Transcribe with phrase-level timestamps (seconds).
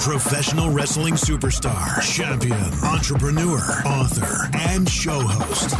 [0.00, 5.70] Professional wrestling superstar, champion, entrepreneur, author, and show host.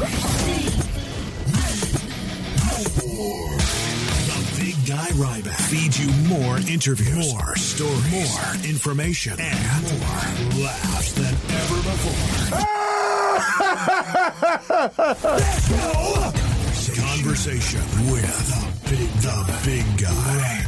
[4.29, 11.13] The Big Guy Ryback feeds you more interviews, more stories, more information, and more laughs
[11.15, 12.63] than ever before.
[16.95, 17.81] Conversation
[18.11, 20.67] with the big, the big guy,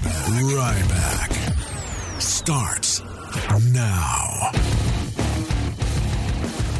[0.55, 1.30] Ryback,
[2.19, 3.03] starts
[3.73, 4.51] now.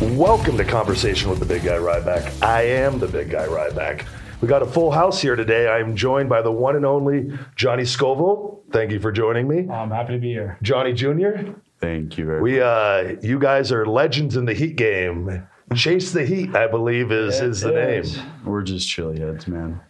[0.00, 2.42] Welcome to Conversation with the Big Guy Ryback.
[2.42, 4.06] I am the Big Guy Ryback.
[4.41, 5.68] We got a full house here today.
[5.68, 8.62] I'm joined by the one and only Johnny Scoville.
[8.70, 9.68] Thank you for joining me.
[9.70, 10.58] I'm happy to be here.
[10.62, 11.52] Johnny Jr.
[11.80, 15.46] Thank you very We, uh, you guys are legends in the Heat game.
[15.74, 18.27] Chase the Heat, I believe, is is the It name.
[18.44, 19.80] We're just chili heads, man.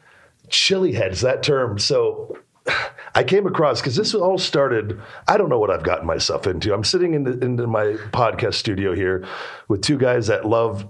[0.48, 1.78] Chili heads, that term.
[1.78, 2.38] So
[3.14, 5.00] I came across because this all started.
[5.28, 6.74] I don't know what I've gotten myself into.
[6.74, 9.24] I'm sitting in, the, in my podcast studio here
[9.68, 10.88] with two guys that love,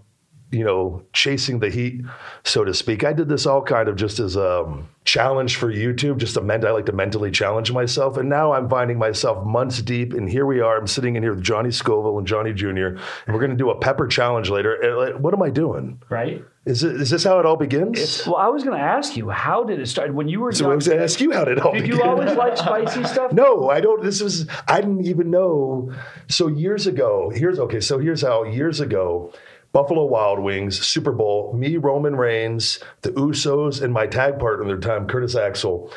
[0.54, 2.02] you know, chasing the heat,
[2.44, 3.04] so to speak.
[3.04, 6.40] I did this all kind of just as a um, challenge for YouTube, just a
[6.40, 6.64] ment.
[6.64, 10.12] I like to mentally challenge myself, and now I'm finding myself months deep.
[10.14, 10.78] And here we are.
[10.78, 12.68] I'm sitting in here with Johnny Scoville and Johnny Jr.
[12.68, 14.74] And we're going to do a pepper challenge later.
[14.74, 16.00] And, like, What am I doing?
[16.08, 16.44] Right?
[16.66, 18.26] Is it, is this how it all begins?
[18.26, 20.14] Well, I was going to ask you, how did it start?
[20.14, 21.82] When you were So I was going to ask you how did it all did
[21.82, 21.98] begin.
[21.98, 23.32] you always like spicy stuff?
[23.34, 24.02] No, I don't.
[24.02, 25.92] This was, I didn't even know.
[26.28, 29.32] So years ago, here's, okay, so here's how years ago,
[29.74, 34.80] Buffalo Wild Wings, Super Bowl, me, Roman Reigns, the Usos, and my tag partner at
[34.80, 35.92] the time, Curtis Axel,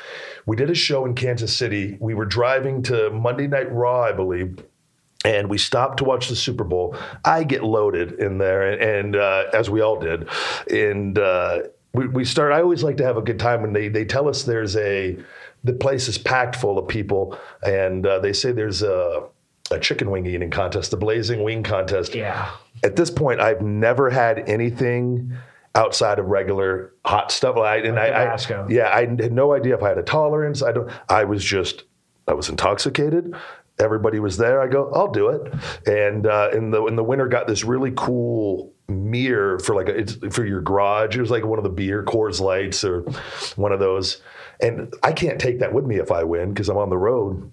[0.47, 1.95] we did a show in Kansas City.
[1.99, 4.57] We were driving to Monday Night Raw, I believe.
[5.23, 6.97] And we stopped to watch the Super Bowl.
[7.23, 10.27] I get loaded in there, and, and uh, as we all did.
[10.71, 11.59] And uh,
[11.93, 12.53] we, we start.
[12.53, 15.17] I always like to have a good time when they they tell us there's a
[15.63, 19.27] the place is packed full of people, and uh, they say there's a
[19.71, 22.15] a chicken wing eating contest, the blazing wing contest.
[22.15, 22.51] Yeah.
[22.83, 25.33] At this point, I've never had anything
[25.75, 27.57] outside of regular hot stuff.
[27.57, 30.61] I, and I, I, yeah, I had no idea if I had a tolerance.
[30.63, 30.91] I don't.
[31.09, 31.83] I was just,
[32.27, 33.35] I was intoxicated.
[33.79, 34.59] Everybody was there.
[34.59, 35.53] I go, I'll do it.
[35.85, 39.97] And uh, in the in the winter, got this really cool mirror for like a,
[39.97, 41.15] it's for your garage.
[41.15, 43.01] It was like one of the beer Coors Lights or
[43.55, 44.21] one of those.
[44.59, 47.51] And I can't take that with me if I win because I'm on the road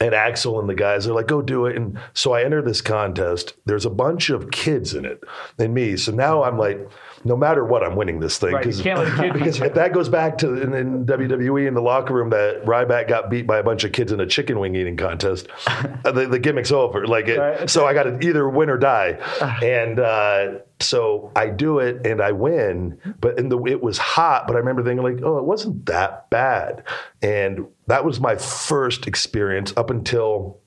[0.00, 1.76] and Axel and the guys are like, go do it.
[1.76, 3.54] And so I enter this contest.
[3.64, 5.22] There's a bunch of kids in it
[5.58, 5.96] and me.
[5.96, 6.78] So now I'm like,
[7.26, 8.54] no matter what, I'm winning this thing.
[8.54, 11.04] Right, you 'Cause- can't let a kid because if that goes back to in, in
[11.06, 14.20] WWE in the locker room that Ryback got beat by a bunch of kids in
[14.20, 17.06] a chicken wing eating contest, uh, the, the gimmick's over.
[17.06, 17.68] Like, it, Right.
[17.68, 19.18] so I got to either win or die.
[19.62, 22.98] And uh, so I do it and I win.
[23.20, 24.46] But in the it was hot.
[24.46, 26.84] But I remember thinking like, oh, it wasn't that bad.
[27.22, 30.58] And that was my first experience up until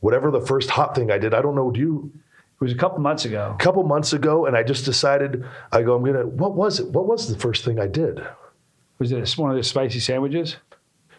[0.00, 1.34] whatever the first hot thing I did.
[1.34, 1.70] I don't know.
[1.70, 2.12] Do you?
[2.58, 3.54] It was a couple months ago.
[3.54, 5.44] A couple months ago, and I just decided.
[5.72, 5.94] I go.
[5.94, 6.26] I'm gonna.
[6.26, 6.88] What was it?
[6.88, 8.26] What was the first thing I did?
[8.98, 10.56] Was it one of the spicy sandwiches?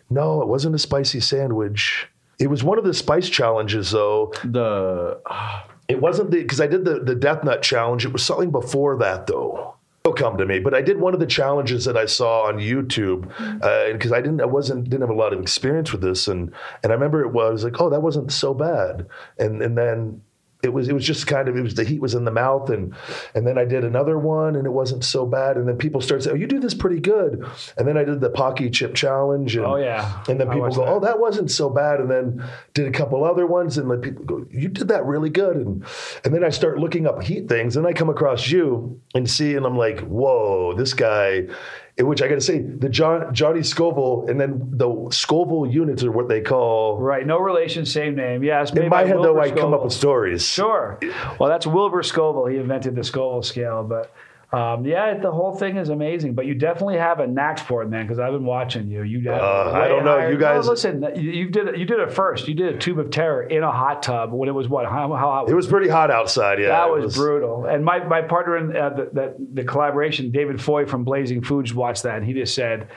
[0.10, 2.08] No, it wasn't a spicy sandwich.
[2.40, 4.34] It was one of the spice challenges, though.
[4.44, 5.20] The
[5.88, 8.06] It wasn't the because I did the the death nut challenge.
[8.06, 9.76] It was something before that, though.
[10.04, 12.58] It'll come to me, but I did one of the challenges that I saw on
[12.58, 13.30] YouTube
[13.62, 16.54] uh, because I didn't, I wasn't, didn't have a lot of experience with this, and
[16.84, 20.22] and I remember it was like, oh, that wasn't so bad, and and then
[20.64, 22.70] it was it was just kind of it was the heat was in the mouth,
[22.70, 22.94] and
[23.36, 26.24] and then I did another one, and it wasn't so bad, and then people started
[26.24, 27.46] saying, oh, you do this pretty good,
[27.78, 30.24] and then I did the Paqui Chip challenge, and Oh, yeah.
[30.28, 30.88] and then people go, that.
[30.92, 34.26] oh, that wasn't so bad, and then did a couple other ones, and like people
[34.26, 35.86] go, you did that really good, and
[36.26, 39.56] and then I start looking up heat things, and I come across you and see,
[39.56, 41.48] and I'm like, whoa, this guy.
[41.98, 46.04] In which I got to say, the John, Johnny Scoville, and then the Scoville units
[46.04, 47.00] are what they call.
[47.00, 47.26] Right.
[47.26, 48.44] No relation, same name.
[48.44, 48.62] Yeah.
[48.62, 50.46] It's made In my head, though, Wilbur I come up with stories.
[50.46, 51.00] Sure.
[51.40, 52.46] Well, that's Wilbur Scoville.
[52.46, 53.84] He invented the Scoville scale.
[53.84, 54.14] But
[54.54, 56.34] um, yeah, the whole thing is amazing.
[56.34, 58.06] But you definitely have a knack for it, man.
[58.06, 59.04] Because I've been watching you.
[59.04, 60.18] You Uh, I don't know.
[60.18, 61.78] higher- You guys- No, listen, you, you did it.
[61.78, 62.48] You did it first.
[62.48, 64.86] You did a tube of terror in a hot tub when it was what?
[64.86, 65.50] How, how hot?
[65.50, 66.60] It was pretty hot outside.
[66.60, 67.66] Yeah, That it was, brutal.
[67.66, 71.74] And my, my partner in uh, the, the, the collaboration, David Foy from Blazing Foods,
[71.74, 72.88] watched that and he just said,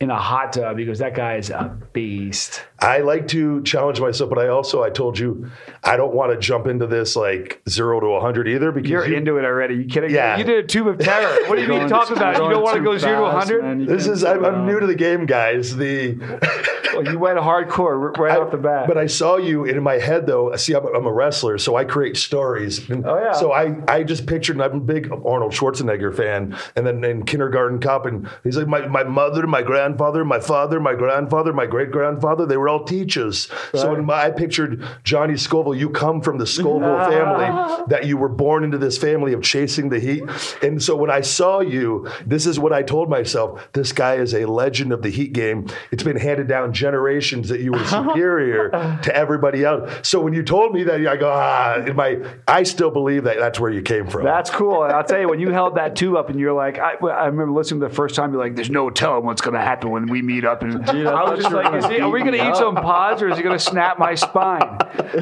[0.00, 2.64] in a hot tub, because that guy is a beast.
[2.78, 5.50] I like to challenge myself, but I also I told you
[5.84, 9.16] I don't want to jump into this like zero to hundred either because You're you-
[9.16, 9.74] into it already.
[9.74, 10.10] You kidding?
[10.10, 10.38] Yeah.
[10.38, 11.46] You did a tube of terror.
[11.48, 12.34] What do you mean talking about?
[12.42, 13.86] You don't want to go zero to 100?
[13.86, 15.76] This is I'm, I'm new to the game, guys.
[15.76, 16.12] The
[17.02, 18.86] Well, you went hardcore right off the bat.
[18.88, 20.54] But I saw you and in my head though.
[20.56, 22.88] See, I'm, I'm a wrestler, so I create stories.
[22.90, 23.32] And Oh, yeah.
[23.32, 24.56] So I, I just pictured.
[24.56, 26.56] And I'm a big Arnold Schwarzenegger fan.
[26.76, 30.80] And then in Kindergarten Cop, and he's like, my, my mother, my grandfather, my father,
[30.80, 33.48] my grandfather, my great grandfather, they were all teachers.
[33.74, 35.74] So in my, I pictured Johnny Scoville.
[35.74, 36.80] You come from the Scoville
[37.10, 37.84] family.
[37.88, 40.22] That you were born into this family of chasing the heat.
[40.62, 43.68] And so when I saw you, this is what I told myself.
[43.72, 45.66] This guy is a legend of the heat game.
[45.90, 48.70] It's been handed down generations that you were superior
[49.02, 50.08] to everybody else.
[50.08, 53.38] So when you told me that, I go, ah, in my, I still believe that
[53.38, 54.24] that's where you came from.
[54.24, 54.84] That's cool.
[54.84, 57.26] And I'll tell you, when you held that tube up and you're like, I, I
[57.26, 60.06] remember listening the first time, you're like, there's no telling what's going to happen when
[60.06, 60.62] we meet up.
[60.62, 63.22] And Dude, I, I was just like, he, are we going to eat some pods
[63.22, 64.78] or is he going to snap my spine?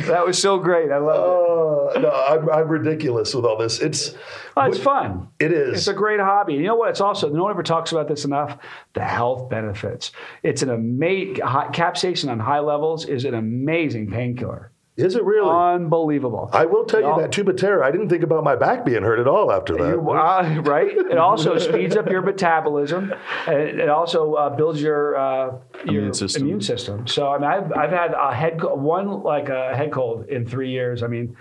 [0.07, 0.91] That was so great.
[0.91, 1.97] I love it.
[1.99, 3.81] Uh, no, I'm, I'm ridiculous with all this.
[3.81, 4.15] It's
[4.59, 5.29] Oh, it's fun.
[5.39, 5.79] It is.
[5.79, 6.55] It's a great hobby.
[6.55, 6.91] You know what?
[6.91, 8.59] It's also no one ever talks about this enough.
[8.95, 10.11] The health benefits.
[10.43, 14.73] It's an amazing capsaicin on high levels is an amazing painkiller.
[14.97, 15.49] Is it really?
[15.49, 16.51] Unbelievable.
[16.53, 18.85] I will tell you Y'all- that Tube of Terror, I didn't think about my back
[18.85, 19.91] being hurt at all after that.
[19.91, 20.89] You- uh, right?
[20.91, 23.13] It also speeds up your metabolism.
[23.47, 26.43] And it it also uh, builds your uh, your Immune system.
[26.43, 27.07] immune system.
[27.07, 30.71] So I mean, I've I've had a head one like a head cold in three
[30.73, 31.05] years.
[31.05, 31.37] I mean,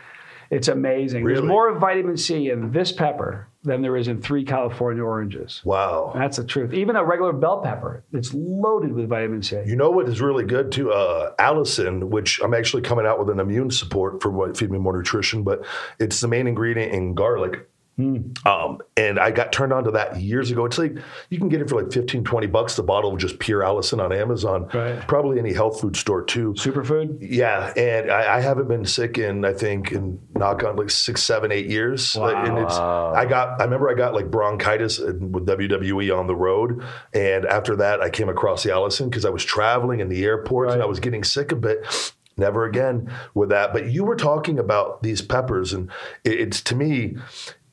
[0.52, 1.26] it's amazing.
[1.26, 1.48] There's Really?
[1.50, 5.62] more vitamin C in this pepper than there is in three California oranges.
[5.64, 6.12] wow.
[6.16, 6.74] That's the truth.
[6.74, 9.62] Even a regular bell pepper, it's loaded with vitamin C.
[9.66, 10.92] You know what is really good too?
[10.92, 14.80] Uh, allicin, which I'm actually coming out with an immune support for what Feed Me
[14.80, 15.66] More Nutrition, but
[16.00, 17.68] it's the main ingredient in garlic.
[18.00, 20.66] Um, and I got turned on to that years ago.
[20.66, 20.98] It's like
[21.30, 24.00] you can get it for like 15, 20 bucks, the bottle of just pure allicin
[24.04, 24.70] on Amazon.
[24.72, 25.00] Right.
[25.08, 26.54] Probably any health food store too.
[26.54, 27.18] Superfood.
[27.22, 31.24] Yeah, and I, I haven't been sick in I think in knock on like six,
[31.24, 32.16] seven, eight years.
[32.16, 36.36] Like, and it's I got I remember I got like bronchitis with WWE on the
[36.36, 36.84] road,
[37.14, 40.74] and after that I came across the allicin because I was traveling in the airports
[40.74, 42.14] and I was getting sick a bit.
[42.40, 43.74] Never again with that.
[43.74, 45.90] But you were talking about these peppers, and
[46.24, 47.16] it's to me.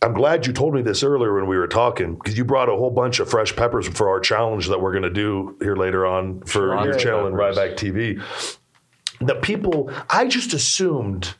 [0.04, 2.72] I'm glad you told me this earlier when we were talking because you brought a
[2.76, 6.04] whole bunch of fresh peppers for our challenge that we're going to do here later
[6.06, 6.98] on for your Sure.
[6.98, 7.56] channel and Peppers.
[7.56, 8.58] Ryback TV
[9.20, 11.34] the people i just assumed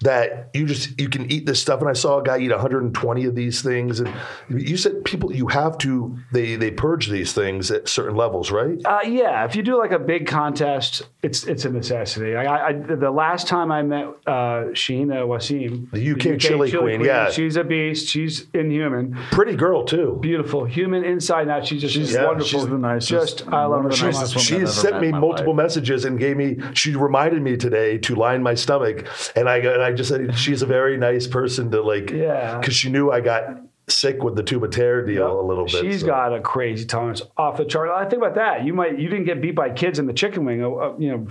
[0.00, 3.24] that you just you can eat this stuff and i saw a guy eat 120
[3.24, 4.12] of these things and
[4.48, 8.78] you said people you have to they they purge these things at certain levels right
[8.84, 12.34] Uh, yeah, if you do like a big contest, it's it's a necessity.
[12.36, 17.30] I, I, the last time I met uh, Shahina Waseem, The UK chili queen, yeah.
[17.30, 18.08] she's a beast.
[18.08, 21.66] She's inhuman, pretty girl too beautiful, human inside and out.
[21.66, 22.60] She's just She's- yeah, wonderful.
[22.60, 23.88] she's the nicest- Just I love one her.
[23.90, 24.36] of the nicest much.
[24.36, 25.64] women she I've has sent me multiple life.
[25.64, 29.06] messages and gave me she reminded me today to line my stomach
[29.36, 32.58] and i and i just said she's a very nice person to like Yeah.
[32.58, 33.42] because she knew i got
[33.88, 36.06] sick with the tube of terror deal a little bit She's so.
[36.06, 37.88] got a crazy tolerance off the chart.
[37.88, 38.62] I think about that.
[38.66, 40.62] You might you didn't get beat by kids in the chicken wing.
[40.62, 41.26] Uh, uh, you know,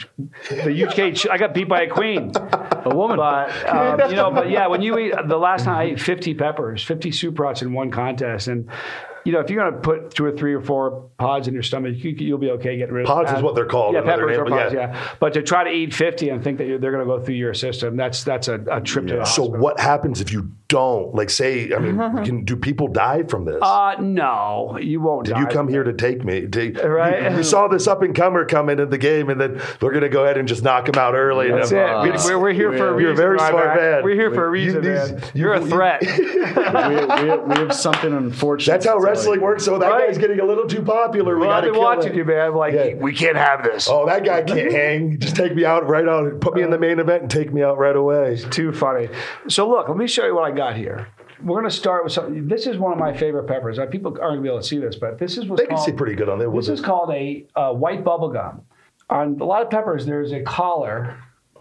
[0.50, 1.30] the UK.
[1.32, 3.18] I got beat by a queen, a woman.
[3.18, 6.34] But um, you know, but yeah, when you eat the last time I ate 50
[6.34, 8.68] peppers, 50 superhots in one contest, and
[9.28, 11.62] you know, if you're going to put two or three or four pods in your
[11.64, 13.38] stomach, you, you'll be okay getting rid of Pods that.
[13.40, 14.74] is what they're called, Yeah, peppers name, are pods.
[14.74, 14.80] yeah.
[14.94, 15.08] Yeah.
[15.20, 17.36] but to try to eat 50 and think that you're, they're going to go through
[17.36, 19.52] your system, that's that's a, a trip to the hospital.
[19.54, 21.96] so what happens if you don't like say i mean
[22.26, 25.26] can, do people die from this Uh, no, you won't.
[25.26, 26.46] Did die you come from here to take me?
[26.48, 27.32] Take, Right.
[27.32, 30.04] You, you saw this up and comer come into the game, and then we're going
[30.04, 31.50] to go ahead and just knock him out early.
[31.52, 31.84] That's and it.
[31.84, 33.02] I'm- We- it's- we're, we're here for a reason.
[33.02, 34.04] You're a very smart man.
[34.04, 35.22] We're here for a You- reason, these- man.
[35.34, 36.02] you- You're a threat.
[36.18, 38.74] we, we, we have something unfortunate.
[38.74, 39.60] That's how to tell wrestling.
[39.60, 40.08] So that Right.
[40.08, 41.36] guy's getting a little too popular.
[41.36, 42.16] We well, I've been kill watching it.
[42.16, 42.48] you, man.
[42.48, 42.94] I'm like, Yeah.
[42.96, 43.88] we can't have this.
[43.90, 45.20] Oh, that guy can't hang.
[45.20, 46.40] Just take me out right on.
[46.40, 48.34] Put me in the main event and take me out right away.
[48.34, 49.10] It's too funny.
[49.48, 51.08] So look, let me show you what I got here.
[51.44, 52.48] We're going to start with something.
[52.48, 53.78] This is one of my favorite peppers.
[53.78, 55.68] Uh, People aren't going to be able to see this, but this is what's They
[55.68, 56.50] can called, see pretty good on there.
[56.50, 58.62] This is called a uh, white bubble gum.
[59.12, 61.16] On a lot of peppers, there's a collar.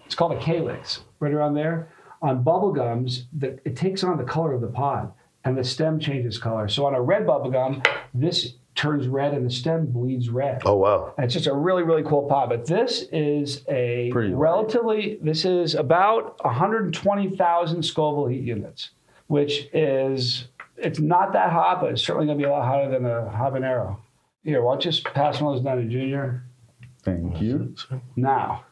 [0.06, 1.88] It's called a calyx, right around there.
[2.22, 5.12] On bubble gums, the, it takes on the color of the pod,
[5.46, 6.68] and the stem changes color.
[6.68, 10.60] So on a red bubble gum, this turns red, and the stem bleeds red.
[10.66, 11.14] Oh wow.
[11.16, 12.50] And It's just a really, really cool pod.
[12.50, 14.38] But this is a Pretty light.
[14.38, 18.90] relatively, this is about 120,000 Scoville heat units,
[19.28, 22.90] which is, it's not that hot, but it's certainly going to be a lot hotter
[22.90, 23.96] than a habanero.
[24.44, 26.44] Here, why don't you just pass one of those down to Junior?
[27.02, 27.74] Thank you.
[28.14, 28.64] Now,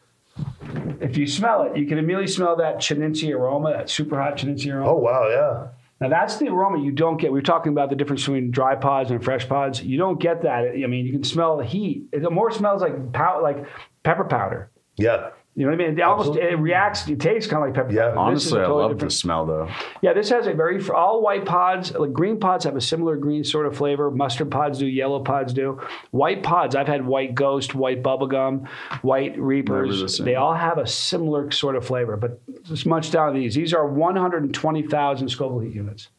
[0.99, 4.71] if you smell it, you can immediately smell that Chinense aroma, that super hot Chinense
[4.71, 4.89] aroma.
[4.89, 5.29] Oh wow.
[5.29, 5.67] Yeah.
[6.01, 7.31] Now that's the aroma you don't get.
[7.31, 9.81] We are talking about the difference between dry pods and fresh pods.
[9.81, 10.73] You don't get that.
[10.83, 12.07] I mean, you can smell the heat.
[12.11, 13.65] It more smells like pow- like
[14.03, 14.71] pepper powder.
[14.97, 15.29] Yeah.
[15.57, 15.97] You know what I mean?
[15.97, 17.07] It almost it reacts.
[17.07, 17.93] It tastes kind of like pepper.
[17.95, 18.09] Yeah.
[18.09, 19.69] This Honestly, a I totally love different- the smell though.
[20.01, 21.93] Yeah, this has a very all white pods.
[21.93, 24.11] Like green pods have a similar green sort of flavor.
[24.11, 24.85] Mustard pods do.
[24.85, 25.79] Yellow pods do.
[26.11, 26.75] White pods.
[26.75, 28.67] I've had white ghost, white bubblegum,
[29.01, 30.17] white reapers.
[30.17, 30.23] the.
[30.23, 32.17] They all have a similar sort of flavor.
[32.17, 33.55] But just munch down these.
[33.55, 36.09] These are 120,000 Scoville heat units.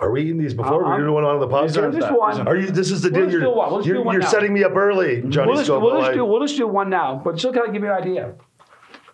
[0.00, 0.78] Are we eating these before?
[0.78, 0.96] We're uh-huh.
[0.98, 2.00] doing one on the These are podcast.
[2.00, 2.48] just one.
[2.48, 2.70] Are you?
[2.70, 3.40] This is the We'll deal.
[3.40, 3.54] You're.
[3.54, 5.82] We'll you're, you're setting me up early, Johnny We'll just, Scoville.
[5.90, 8.02] we'll, just do, we'll just do one now, but still kind of give you an
[8.02, 8.34] idea.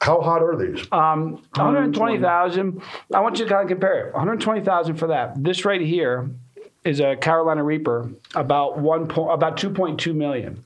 [0.02, 0.84] How hot are these?
[0.90, 2.82] Um, 120,000.
[3.14, 4.14] I want you to kind of compare it.
[4.14, 5.42] 120,000 for that.
[5.42, 6.28] This right here
[6.84, 10.64] is a Carolina Reaper, about one point, about 2.2 million.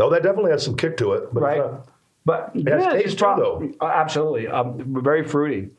[0.00, 1.32] no, that definitely has some kick to it.
[1.32, 1.58] But right?
[1.60, 1.88] it's not-
[2.24, 3.72] But this taste is too, though.
[3.80, 5.70] uh, absolutely um, very fruity.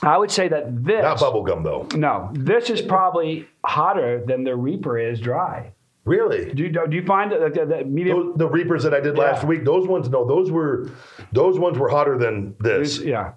[0.00, 1.88] I would say that this not bubble gum though.
[1.96, 5.72] no, this is probably hotter than the Reaper is dry.
[6.08, 6.52] Really?
[6.52, 8.28] Do you do you find that that, that medium?
[8.28, 10.90] Those, the Reapers that I did last week, those ones, no, those were,
[11.32, 12.98] those ones were hotter than this.
[12.98, 13.32] yeah.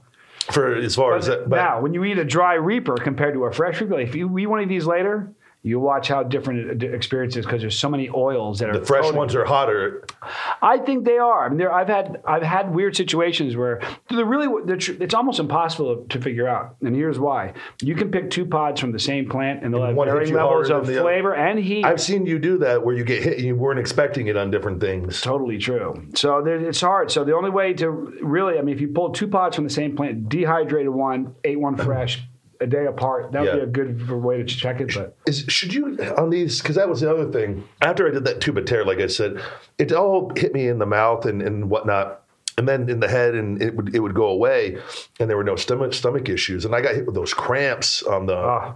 [0.51, 3.43] For as far as that, but now, when you eat a dry Reaper compared to
[3.45, 5.31] a fresh Reaper, like if you eat one of these later,
[5.63, 8.85] you watch how different it experience is because there's so many oils that are the
[8.85, 10.05] fresh ones are hotter.
[10.61, 11.45] I think they are.
[11.45, 15.39] I mean, there, I've had I've had weird situations where they're really they're, it's almost
[15.39, 16.77] impossible to figure out.
[16.81, 19.95] And here's why: you can pick two pods from the same plant, and they'll have
[19.95, 21.01] varying levels of the other.
[21.03, 21.85] flavor and heat.
[21.85, 24.49] I've seen you do that where you get hit and you weren't expecting it on
[24.49, 25.21] different things.
[25.21, 26.07] Totally true.
[26.15, 27.11] So there, it's hard.
[27.11, 29.73] So the only way to really, I mean, if you pull two pods from the
[29.73, 32.23] same plant, dehydrated one, ate one fresh,
[32.61, 33.55] a day apart, that would Yeah.
[33.55, 34.93] be a good way to check it.
[34.95, 36.61] But Is should you on these?
[36.61, 37.63] Because that was the other thing.
[37.81, 39.41] After I did that tube of terror, like I said,
[39.77, 42.21] it all hit me in the mouth and, and whatnot,
[42.57, 44.77] and then in the head, and it would it would go away,
[45.19, 48.25] and there were no stomach stomach issues, and I got hit with those cramps on
[48.27, 48.75] the Ah.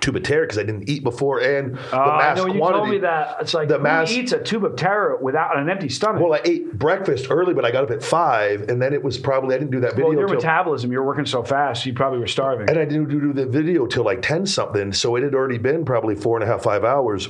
[0.00, 2.78] Tuba tear because I didn't eat before, and the uh, mass when you quantity.
[2.78, 5.68] told me that, it's like the who mass- eats a tube of terror without an
[5.68, 6.22] empty stomach.
[6.22, 9.18] Well, I ate breakfast early, but I got up at five, and then it was
[9.18, 11.94] probably I didn't do that video well, your till metabolism, you're working so fast, you
[11.94, 12.68] probably were starving.
[12.68, 15.84] and I didn't do the video till like ten something, so it had already been
[15.84, 17.28] probably four and a half five hours,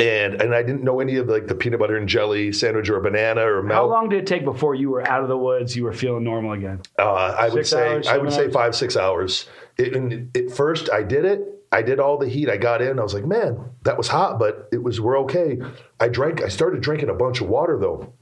[0.00, 2.96] and and I didn't know any of like the peanut butter and jelly sandwich or
[2.96, 5.76] a banana or How long did it take before you were out of the woods?
[5.76, 6.80] You were feeling normal again.
[6.98, 9.46] Uh, I would say hours, I would seven say five six hours.
[9.76, 11.59] It, and at first, I did it.
[11.72, 12.48] I did all the heat.
[12.50, 12.98] I got in.
[12.98, 15.58] I was like, man, that was hot, but it was we're okay.
[16.00, 16.42] I drank.
[16.42, 18.12] I started drinking a bunch of water though.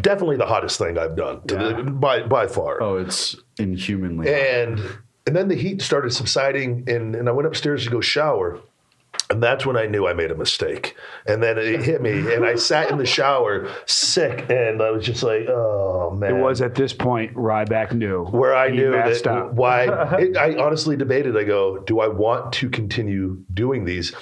[0.00, 1.82] Definitely the hottest thing I've done to Yeah.
[1.82, 2.82] the, by by far.
[2.82, 4.26] Oh, it's inhumanly.
[4.30, 4.40] hot.
[4.40, 4.80] And
[5.26, 8.60] and then the heat started subsiding, and, and I went upstairs to go shower.
[9.30, 10.96] And that's when I knew I made a mistake.
[11.26, 15.04] And then it hit me, and I sat in the shower sick, and I was
[15.04, 19.26] just like, "Oh man!" It was at this point Ryback knew where I knew that
[19.26, 19.52] up.
[19.52, 19.86] why.
[20.16, 21.36] It, I honestly debated.
[21.36, 24.12] I go, "Do I want to continue doing these?"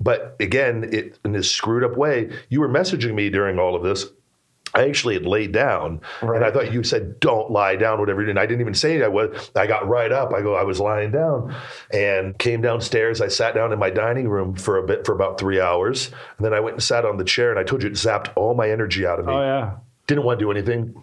[0.00, 2.30] But again, it in this screwed up way.
[2.48, 4.06] You were messaging me during all of this.
[4.74, 8.20] I actually had laid down, and I thought you said, "Don't lie down," whatever.
[8.20, 8.30] you did.
[8.32, 9.50] And I didn't even say I was.
[9.54, 10.32] I got right up.
[10.34, 10.54] I go.
[10.54, 11.54] I was lying down,
[11.92, 13.20] and came downstairs.
[13.20, 16.44] I sat down in my dining room for a bit for about three hours, and
[16.44, 17.50] then I went and sat on the chair.
[17.50, 19.70] And I told you it zapped all my energy out of me Oh yeah.
[20.06, 20.94] didn't want to do anything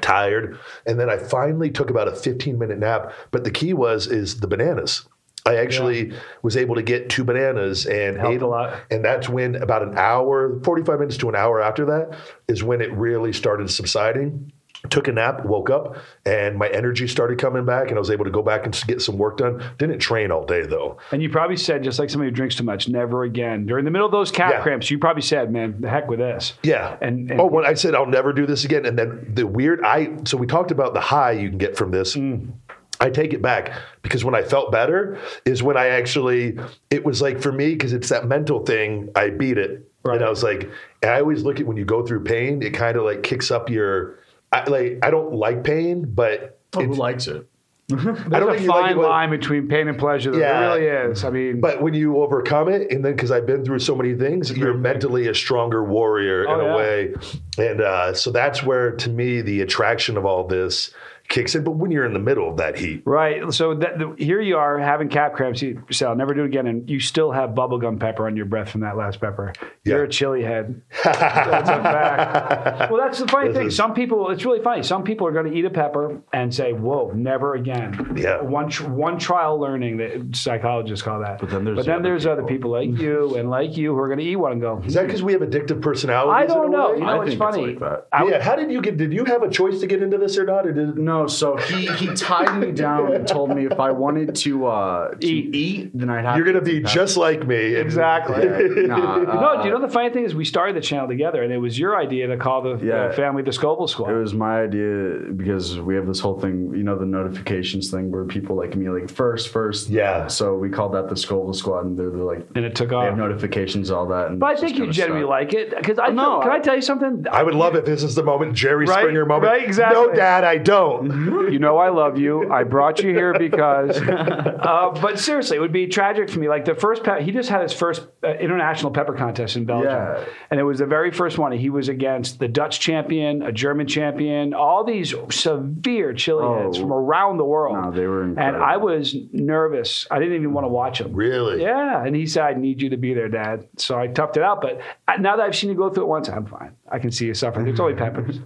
[0.00, 4.06] tired and then i finally took about a 15 minute nap but the key was
[4.06, 5.08] is the bananas
[5.46, 8.80] i actually was able to get two bananas and Helped ate a lot.
[8.90, 12.16] and that's when about an hour 45 minutes to an hour after that
[12.48, 14.52] is when it really started subsiding
[14.88, 18.24] took a nap woke up and my energy started coming back and i was able
[18.24, 21.28] to go back and get some work done didn't train all day though And you
[21.28, 23.66] probably said, just like somebody who drinks too much, never again.
[23.66, 24.62] During the middle of those calf Yeah.
[24.62, 26.54] cramps, you probably said, man, the heck with this.
[26.62, 26.96] Yeah.
[27.02, 29.82] And- and- oh, when I said I'll never do this again, and then the weird
[29.84, 32.16] I so we talked about the high you can get from this.
[32.16, 32.52] Mm.
[33.00, 36.58] I take it back because when I felt better is when I actually
[36.90, 39.08] it was like for me because it's that mental thing.
[39.16, 40.16] I beat it, Right.
[40.16, 40.68] and I was like,
[41.02, 43.50] and I always look at when you go through pain, it kind of like kicks
[43.50, 44.18] up your.
[44.52, 47.46] I, like I don't like pain, but Oh, who likes it?
[47.92, 50.30] I There's don't a think you like fine it when- line between pain and pleasure.
[50.30, 50.72] There Yeah.
[50.74, 51.24] really is.
[51.24, 54.14] I mean, But when you overcome it, and then because I've been through so many
[54.14, 56.76] things, you're mentally a stronger warrior Oh, in a yeah.
[56.76, 57.14] way.
[57.58, 60.92] And uh, so that's where, to me, the attraction of all this
[61.30, 61.64] kicks in.
[61.64, 63.50] But when you're in the middle of that heat, Right.
[63.54, 65.62] So that, the, here you are having cap cramps.
[65.62, 66.66] You say, I'll never do it again.
[66.66, 69.52] And you still have bubblegum pepper on your breath from that last pepper.
[69.84, 70.04] You're Yeah.
[70.04, 70.82] a chili head.
[71.04, 72.90] that's a fact.
[72.90, 73.66] Well, that's the funny This thing.
[73.68, 74.82] is- Some people, it's really funny.
[74.82, 78.12] Some people are going to eat a pepper and say, whoa, never again.
[78.16, 78.42] Yeah.
[78.42, 81.38] One, tr- one trial learning that psychologists call that.
[81.40, 83.94] But then there's but the then other there's other people like you and like you
[83.94, 85.06] who are going to eat one and go, is that hmm.
[85.06, 86.50] because we have addictive personalities?
[86.50, 86.92] I don't know.
[86.94, 87.66] You know, I it's think it's funny.
[87.68, 88.08] like that.
[88.12, 88.42] I would- yeah.
[88.42, 88.96] How did you get?
[88.96, 90.66] Did you have a choice to get into this or not?
[90.66, 93.90] Or did No, No, so he he tied me down and told me if I
[93.90, 95.54] wanted to uh, to Eat.
[95.54, 96.36] eat, then I'd have.
[96.36, 97.74] You're gonna be eat just like me.
[97.76, 98.40] Exactly.
[98.80, 101.08] Yeah, nah, no, uh, do you know the funny thing is we started the channel
[101.08, 103.12] together, and it was your idea to call the, the Yeah.
[103.12, 104.10] family the Scoville Squad.
[104.10, 108.10] It was my idea because we have this whole thing, you know, the notifications thing
[108.10, 109.88] where people like me like first, first.
[109.90, 110.26] Yeah.
[110.28, 112.94] So we called that the Scoville Squad, and they're, they're like, and it took they
[112.96, 113.04] off.
[113.04, 114.28] have notifications, all that.
[114.28, 115.30] And but I think you kinda genuinely stuck.
[115.30, 117.26] like it because I No, can I, I- tell you something?
[117.30, 119.50] I would love if this is the moment, Jerry Right, Springer moment.
[119.52, 120.00] right, exactly.
[120.00, 121.09] No, Dad, I don't.
[121.50, 122.50] You know I love you.
[122.52, 123.96] I brought you here because.
[124.00, 126.48] uh, but seriously, it would be tragic for me.
[126.48, 129.90] Like the first, pe- he just had his first uh, international pepper contest in Belgium,
[129.92, 130.24] Yeah.
[130.50, 131.52] and it was the very first one.
[131.52, 136.62] He was against the Dutch champion, a German champion, all these severe chili Oh.
[136.64, 137.76] heads from around the world.
[137.82, 138.38] No, they were and.
[138.40, 140.06] I was nervous.
[140.10, 141.12] I didn't even want to watch him.
[141.12, 141.62] Really?
[141.62, 144.42] Yeah, and he said, "I need you to be there, Dad." So I toughed it
[144.42, 144.60] out.
[144.60, 146.72] But uh, now that I've seen you go through it once, I'm fine.
[146.90, 147.66] I can see you suffering.
[147.68, 148.40] It's only peppers.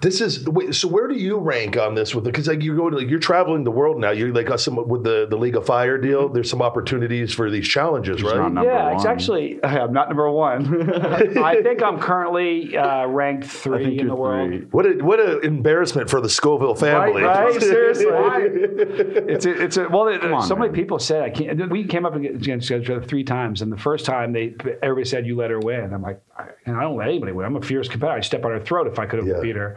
[0.00, 0.88] This is wait, so.
[0.88, 2.32] Where do you rank on this with it?
[2.32, 4.10] Because like you're going, to, like, you're traveling the world now.
[4.10, 6.28] You're like uh, some with the the League of Fire deal.
[6.28, 8.36] There's some opportunities for these challenges, right?
[8.36, 10.90] not number yeah, it's actually I'm not number one.
[11.38, 14.50] I think I'm currently uh, ranked three in you're the world.
[14.50, 14.60] three.
[14.70, 17.22] What a what an embarrassment for the Scoville family.
[17.22, 18.06] Right, right, seriously.
[18.08, 20.08] it's a, it's a, well.
[20.08, 21.70] It, on, so many people said I can't.
[21.70, 25.26] We came up against each other three times, and the first time they everybody said
[25.26, 25.92] you let her win.
[25.92, 27.46] I'm like, I, and I don't let anybody win.
[27.46, 28.16] I'm a fierce competitor.
[28.16, 29.40] I'd step on her throat if I could have Yeah.
[29.40, 29.76] beat her.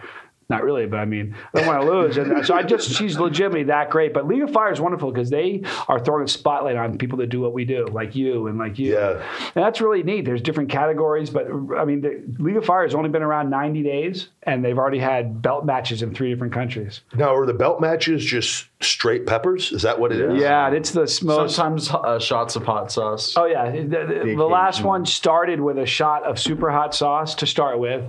[0.50, 2.18] Not really, but I mean, I don't want to lose.
[2.18, 4.15] And so I just, she's legitimately that great.
[4.15, 7.27] But League of Fire is wonderful because they are throwing a spotlight on people that
[7.27, 8.94] do what we do, like you and like you.
[8.94, 9.22] Yeah.
[9.56, 10.25] And that's really neat.
[10.25, 11.46] There's different categories, but
[11.77, 14.98] I mean, the League of Fire has only been around 90 days, and they've already
[14.98, 17.01] had belt matches in three different countries.
[17.13, 19.72] Now, are the belt matches just straight peppers?
[19.72, 20.41] Is that what it is?
[20.41, 21.56] Yeah, and it's the most.
[21.56, 23.36] Sometimes uh, shots of hot sauce.
[23.38, 27.36] Oh yeah, the, the, the last one started with a shot of super hot sauce
[27.36, 28.03] to start with,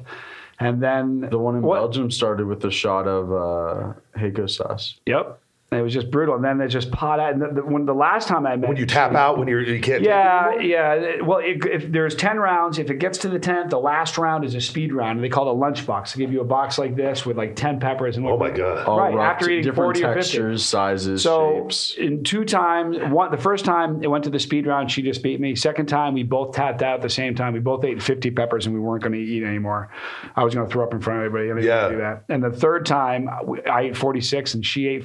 [0.61, 5.01] and then The one in what- Belgium started with a shot of uh, Heiko sauce.
[5.07, 5.41] Yep,
[5.73, 6.35] it was just brutal.
[6.35, 7.33] And then they just pot out.
[7.33, 9.63] And the, the, when the last time I met, When you tap out, when you're,
[9.63, 10.03] you can't.
[10.03, 11.23] Yeah, yeah.
[11.23, 14.45] Well, it, if there's ten rounds, if it gets to the tenth, the last round
[14.45, 16.13] is a speed round, and they call it a lunch box.
[16.13, 18.27] They give you a box like this with like ten peppers and.
[18.27, 18.85] Oh my God.
[18.87, 20.19] All Right wrapped- after eating different 40 or 50.
[20.21, 21.95] textures, sizes, So shapes.
[21.97, 25.23] in two times, one the first time it went to the speed round, she just
[25.23, 25.55] beat me.
[25.55, 27.53] Second time, we both tapped out at the same time.
[27.53, 29.89] We both ate 50 peppers, and we weren't going to eat anymore.
[30.35, 31.51] I was going to throw up in front of everybody.
[31.51, 31.89] I didn't Yeah.
[31.91, 32.25] do that.
[32.29, 33.29] And the third time,
[33.71, 35.05] I ate 46, and she ate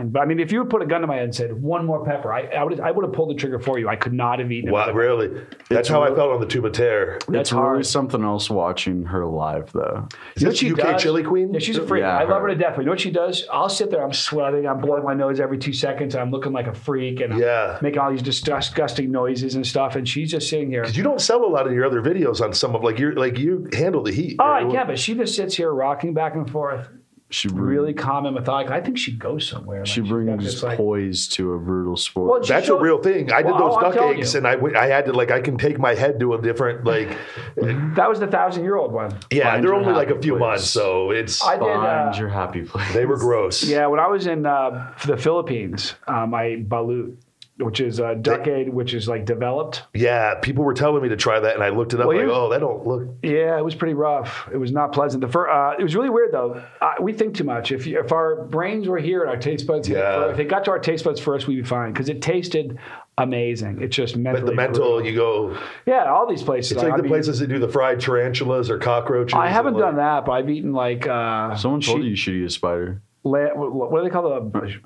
[0.00, 0.12] 49.
[0.12, 1.84] But I mean, if you would put a gun to my head and said one
[1.86, 3.88] more pepper, I, I would I would have pulled the trigger for you.
[3.88, 4.70] I could not have eaten.
[4.70, 5.44] Wow, really?
[5.68, 7.18] That's how I felt on the tube of terror.
[7.28, 7.86] That's it's really hard.
[7.86, 10.08] something else watching her live, though.
[10.36, 11.02] Is You know this what she UK does?
[11.02, 11.52] chili queen?
[11.52, 12.02] Yeah, she's a freak.
[12.02, 12.48] Yeah, I love her.
[12.48, 12.72] her to death.
[12.76, 13.46] But you know what she does?
[13.52, 16.66] I'll sit there, I'm sweating, I'm blowing my nose every two seconds, I'm looking like
[16.66, 17.78] a freak, and I'm Yeah.
[17.82, 19.96] making all these disgusting noises and stuff.
[19.96, 20.82] And she's just sitting here.
[20.82, 23.12] Because You don't sell a lot of your other videos on some of like you
[23.12, 24.36] like you handle the heat.
[24.38, 26.88] Oh, I You're- can, but she just sits here rocking back and forth,
[27.32, 28.74] She br- really calm and methodical.
[28.74, 29.78] I think she'd go somewhere.
[29.80, 32.28] Like, she brings this, like- poise to a brutal sport.
[32.30, 33.32] Well, That's showed- a real thing.
[33.32, 34.38] I did Well, those I'm duck eggs, you.
[34.38, 36.84] and I, w- I had to like I can take my head to a different
[36.84, 37.16] like.
[37.56, 39.12] That was the thousand year old one.
[39.30, 40.40] yeah, Find they're only like a few place.
[40.40, 41.60] months, so it's I did.
[41.62, 42.92] Find Uh, your happy place.
[42.94, 43.62] they were gross.
[43.64, 47.14] yeah, when I was in uh, the Philippines, um, I balut,
[47.62, 49.82] which is a duck egg, which is like developed.
[49.94, 52.06] Yeah, people were telling me to try that, and I looked it up.
[52.06, 53.08] Well, like, here's- oh, that don't look.
[53.22, 54.48] Yeah, it was pretty rough.
[54.52, 55.20] It was not pleasant.
[55.20, 56.62] The fir- uh, it was really weird though.
[56.80, 57.72] Uh, we think too much.
[57.72, 60.14] If you, if our brains were here and our taste buds, hit it Yeah.
[60.20, 62.78] first- if they got to our taste buds first, we'd be fine because it tasted
[63.18, 63.82] amazing.
[63.82, 64.42] It's just mentally.
[64.42, 65.06] But the mental, brutal.
[65.10, 65.56] you go.
[65.86, 66.72] yeah, all these places.
[66.72, 69.34] It's like I the mean, places that do the fried tarantulas or cockroaches.
[69.34, 71.06] I haven't and, like- done that, but I've eaten like.
[71.06, 73.02] Uh, Someone told she- you you should eat a spider.
[73.24, 74.80] la- what, what do they call the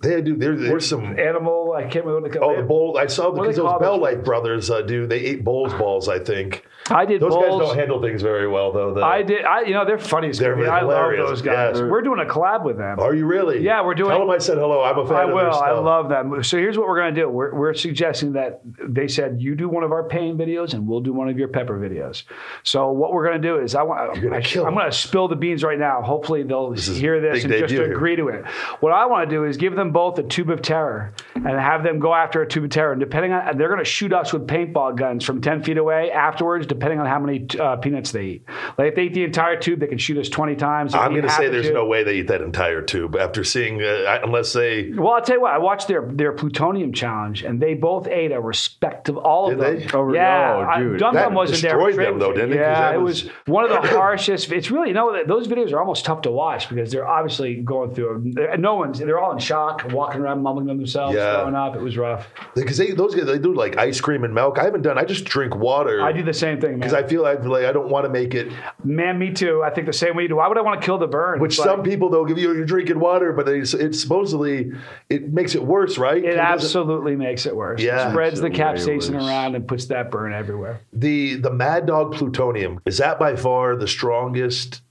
[0.00, 0.36] They do.
[0.36, 1.18] There, there's some.
[1.18, 1.72] animal?
[1.76, 2.96] I can't remember what they call Oh, the bowl.
[2.98, 3.98] I saw because those Bell?
[3.98, 5.06] Life brothers uh, do.
[5.06, 6.08] They ate bowls balls.
[6.08, 7.60] I think I did those bowls.
[7.60, 8.94] guys don't handle things very well, though.
[8.94, 9.44] The- I did.
[9.44, 10.28] I, you know, they're funny.
[10.28, 10.56] as They're.
[10.70, 11.78] I love hilarious, those guys.
[11.78, 11.86] yeah.
[11.86, 12.98] We're doing a collab with them.
[13.00, 13.62] Are you really?
[13.62, 14.82] Yeah, we're doing- Tell them I said hello.
[14.82, 15.52] I'm a fan I of their will.
[15.52, 15.64] stuff.
[15.64, 16.42] I love them.
[16.42, 17.28] So here's what we're going to do.
[17.28, 21.00] We're, we're suggesting that they said you do one of our pain videos and we'll
[21.00, 22.22] do one of your pepper videos.
[22.62, 24.16] So what we're going to do is I want.
[24.16, 26.02] You're gonna I, kill I'm going to spill the beans right now.
[26.02, 27.92] Hopefully they'll is hear this and just debut here.
[27.92, 28.44] agree to it.
[28.80, 31.82] What I want to do is give them both a tube of terror and have
[31.82, 32.92] them go after a tube of terror.
[32.92, 36.10] And depending on, they're going to shoot us with paintball guns from 10 feet away
[36.10, 38.44] afterwards, depending on how many uh, peanuts they eat.
[38.76, 40.94] Like if they eat the entire tube, they can shoot us 20 times.
[40.94, 43.44] If I'm going to say there's tube- no way they eat that entire tube after
[43.44, 44.90] seeing, uh, unless they.
[44.92, 45.52] well, I'll tell you what.
[45.52, 49.66] I watched their their plutonium challenge, and they both ate a respective all of Did
[49.82, 49.88] them.
[49.88, 49.96] they?
[49.98, 50.98] Oh, yeah, I- dude.
[50.98, 51.72] Dum That Dum wasn't there.
[51.72, 52.56] destroyed for them, though, didn't it?
[52.56, 54.52] 'Cause Yeah, it was- was one of the harshest.
[54.52, 57.94] It's really you know those videos are almost tough to watch because they're obviously going
[57.94, 58.32] through.
[58.58, 58.98] No one's.
[58.98, 61.36] They're all in shock, walking around mumbling to themselves, Yeah.
[61.40, 61.74] throwing up.
[61.74, 62.28] It was rough.
[62.54, 64.58] Because they, those guys, they do like ice cream and milk.
[64.58, 64.98] I haven't done.
[64.98, 66.02] I just drink water.
[66.02, 66.67] I do the same thing.
[66.68, 68.52] Thing, because I feel like, like I don't want to make it.
[68.84, 69.62] man, me too.
[69.64, 70.36] I think the same way you do.
[70.36, 71.40] Why would I want to kill the burn?
[71.40, 74.72] Which It's some people they'll give you you're drinking water, but they, it's supposedly
[75.08, 76.18] it makes it worse, right?
[76.18, 77.80] It doesn't- absolutely makes it worse.
[77.82, 78.08] Yeah.
[78.08, 80.80] it spreads the Makes capsaicin around and puts that burn everywhere.
[80.92, 84.82] the the Mad Dog plutonium is that by far the strongest.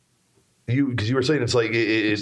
[0.70, 1.76] You because you were saying it's like it,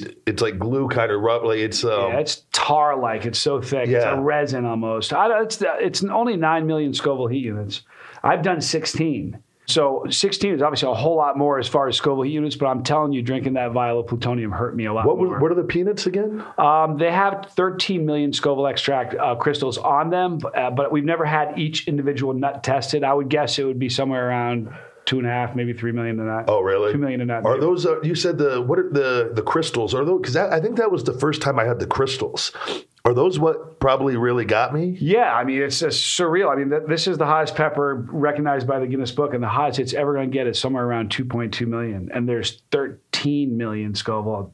[0.06, 1.42] it, it's like glue kind of rough.
[1.44, 3.26] Like it's um, Yeah, it's tar like.
[3.26, 3.90] It's so thick.
[3.90, 5.14] It's a resin almost.
[5.14, 7.82] I, it's it's only nine million Scoville heat units.
[8.24, 9.40] I've done sixteen.
[9.68, 12.68] So 16 is obviously a whole lot more as far as Scoville heat units, but
[12.68, 15.28] I'm telling you, drinking that vial of plutonium hurt me a lot what more.
[15.30, 16.44] was, what are the peanuts again?
[16.58, 21.26] Um, they have 13 million Scoville extract uh, crystals on them, uh, but we've never
[21.26, 23.04] had each individual nut tested.
[23.04, 24.70] I would guess it would be somewhere around
[25.06, 26.46] two and a half, maybe three million a nut.
[26.48, 26.92] Oh, really?
[26.92, 27.46] Two million a nut.
[27.46, 27.62] Are maybe.
[27.62, 27.86] those?
[27.86, 29.94] Uh, you said the what are the the crystals?
[29.94, 30.22] Are those?
[30.22, 32.52] Because I think that was the first time I had the crystals.
[33.06, 34.98] Are those what probably really got me?
[35.00, 36.52] Yeah, I mean it's just surreal.
[36.52, 39.48] I mean th- this is the hottest pepper recognized by the Guinness Book, and the
[39.48, 43.94] hottest it's ever going to get is somewhere around 2.2 million, and there's 13 million
[43.94, 44.54] Scoville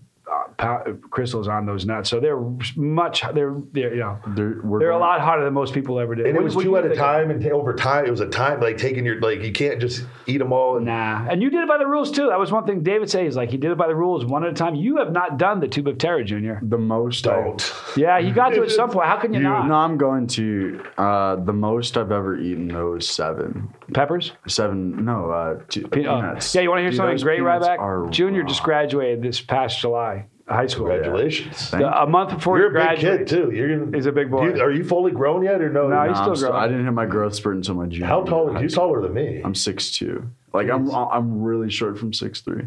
[1.09, 2.09] crystals on those nuts.
[2.09, 2.39] So they're
[2.75, 6.15] much they're they're you know They're, we're they're a lot hotter than most people ever
[6.15, 6.27] did.
[6.27, 8.59] And it was two at a time, and ta- over time, it was a time
[8.59, 10.77] like taking your like you can't just eat them all.
[10.77, 12.27] And, Nah, and you did it by the rules too.
[12.27, 13.25] That was one thing David said.
[13.25, 14.75] He's like he did it by the rules, one at a time.
[14.75, 16.59] You have not done the tube of terror, Junior.
[16.63, 17.27] the most.
[17.27, 17.73] I- Don't.
[17.97, 19.07] Yeah, you got to at some point.
[19.07, 19.67] How can you, You, not?
[19.67, 20.83] no, I'm going to.
[20.97, 23.73] Uh, the most I've ever eaten though is seven.
[23.93, 24.31] Peppers.
[24.47, 25.05] Seven.
[25.05, 26.15] No, uh, two, Pe- oh.
[26.17, 26.53] peanuts.
[26.55, 27.79] Yeah, you want to hear Dude, something those great, peanuts Ryback?
[27.79, 28.65] are Junior just raw.
[28.65, 30.87] graduated this past July, high school.
[30.87, 31.69] Congratulations.
[31.69, 33.27] Thank A month before You're he a big graduated.
[33.27, 33.51] kid too.
[33.51, 34.53] You're gonna, He's a big boy.
[34.53, 35.87] You- are you fully grown yet, or no?
[35.87, 36.63] No, No, he's still I'm still- growing.
[36.63, 38.07] I didn't hit my growth spurt until my junior.
[38.07, 38.55] How year tall?
[38.55, 39.41] of You're taller than me.
[39.43, 40.27] I'm six two.
[40.53, 42.63] Like I'm, I'm really short from six three.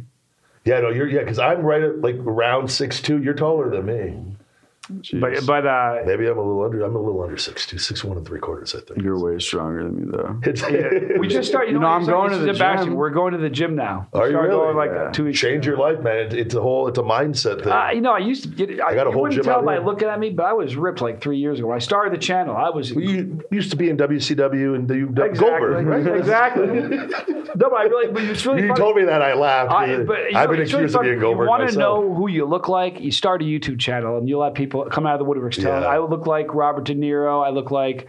[0.64, 3.22] yeah, no, you're yeah, because I'm right at like around six two.
[3.22, 4.36] You're taller than me.
[5.14, 6.82] But but uh, Maybe I'm a little under.
[6.84, 8.74] I'm a little under six two, six one and three quarters.
[8.74, 9.02] I think.
[9.02, 10.40] You're way stronger than me though.
[10.44, 10.62] It's,
[11.18, 11.68] we just started.
[11.70, 12.88] You, You know, what, I'm going to the embarrassing.
[12.88, 12.94] gym.
[12.96, 14.08] We're going to the gym now.
[14.12, 14.50] Are you really?
[14.50, 15.10] Going like Yeah.
[15.10, 15.38] two weeks.
[15.40, 16.16] change your life, man.
[16.26, 16.86] It, it's a whole.
[16.88, 17.72] It's a mindset thing.
[17.72, 18.70] Uh, you know, I used to get.
[18.80, 19.84] I, got a whole wouldn't gym tell out by here.
[19.84, 21.68] looking at me, but I was ripped like three years ago.
[21.68, 22.90] When I started the channel, I was.
[22.90, 25.38] you used to be in WCW and the Exactly.
[25.48, 26.06] Goldberg, right?
[26.24, 26.66] Exactly.
[26.68, 28.12] no, but I really.
[28.12, 28.62] But it's really.
[28.62, 28.78] You funny.
[28.80, 29.72] told me that I laughed.
[29.72, 31.08] I, but, I've know, been it's really accused of funny.
[31.10, 33.00] being Goldberg You want to know who you look like?
[33.00, 35.82] You start a YouTube channel, and you'll have people come out of the woodworks telling,
[35.82, 35.88] Yeah.
[35.88, 37.44] "I look like Robert De Niro.
[37.44, 38.08] I look like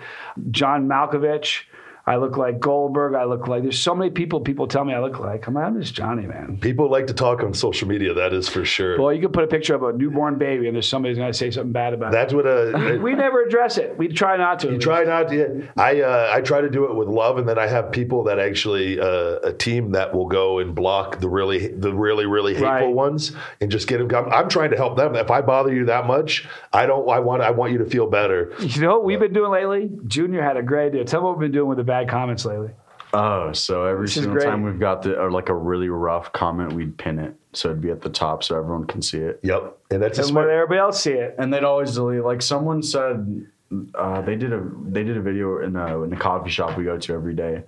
[0.51, 1.63] John Malkovich.
[2.07, 3.15] I look like Goldberg.
[3.15, 4.39] I look like." There's so many people.
[4.41, 5.47] People tell me I look like.
[5.47, 6.57] I'm, I'm just Johnny, man.
[6.61, 8.13] People like to talk on social media.
[8.13, 9.01] That is for sure.
[9.01, 11.37] Well, you could put a picture of a newborn baby, and there's somebody's going to
[11.37, 12.11] say something bad about it.
[12.13, 12.75] That's what it.
[12.75, 12.99] a.
[13.05, 13.97] We never address it.
[13.97, 14.71] We try not to.
[14.71, 15.35] You try not to.
[15.35, 15.71] yeah.
[15.81, 18.39] I uh, I try to do it with love, and then I have people that
[18.39, 22.69] actually uh, a team that will go and block the really the really really hateful
[22.71, 22.87] Right.
[22.93, 24.13] ones and just get them.
[24.15, 25.15] I'm, I'm trying to help them.
[25.15, 27.07] If I bother you that much, I don't.
[27.09, 28.53] I want I want you to feel better.
[28.59, 29.89] You know what we've been doing lately?
[30.07, 31.03] Junior had a great idea.
[31.05, 32.69] Tell me what we've been doing with the bad comments lately.
[33.13, 34.45] Oh, so every is single great.
[34.45, 37.81] time we've got the or like a really rough comment, we'd pin it so it'd
[37.81, 39.39] be at the top so everyone can see it.
[39.43, 40.49] Yep, and that's a And let smart.
[40.49, 41.35] everybody else see it.
[41.37, 42.23] And they'd always delete.
[42.23, 43.45] Like someone said,
[43.95, 46.83] uh, they did a they did a video in a in a coffee shop we
[46.83, 47.63] go to every day,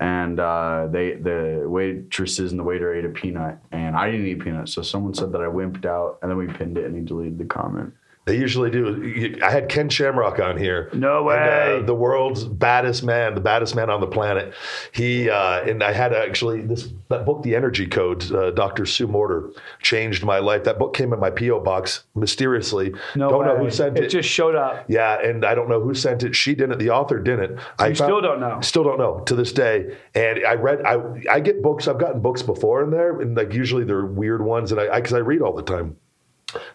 [0.00, 4.40] and uh, they the waitresses and the waiter ate a peanut, and I didn't eat
[4.40, 4.72] peanuts.
[4.74, 7.38] So someone said that I wimped out, and then we pinned it, and he deleted
[7.38, 7.92] the comment.
[8.24, 9.36] They usually do.
[9.42, 10.90] I had Ken Shamrock on here.
[10.92, 11.78] No And, way.
[11.80, 14.54] uh, the world's baddest man, the baddest man on the planet.
[14.92, 18.30] He uh, and I had actually this that book, The Energy Code.
[18.32, 18.86] Uh, Dr.
[18.86, 20.62] Sue Morter changed my life.
[20.64, 22.94] That book came in my PO box mysteriously.
[23.16, 24.08] No don't know who sent it it.
[24.08, 24.84] just showed up.
[24.88, 26.36] yeah, and I don't know who sent it.
[26.36, 26.78] She didn't.
[26.78, 27.58] The author didn't.
[27.80, 28.60] I You still don't know.
[28.60, 29.96] Still don't know to this day.
[30.14, 30.82] And I read.
[30.86, 31.88] I I get books.
[31.88, 35.12] I've gotten books before in there, and like usually they're weird ones, and I because
[35.12, 35.96] I, read all the time.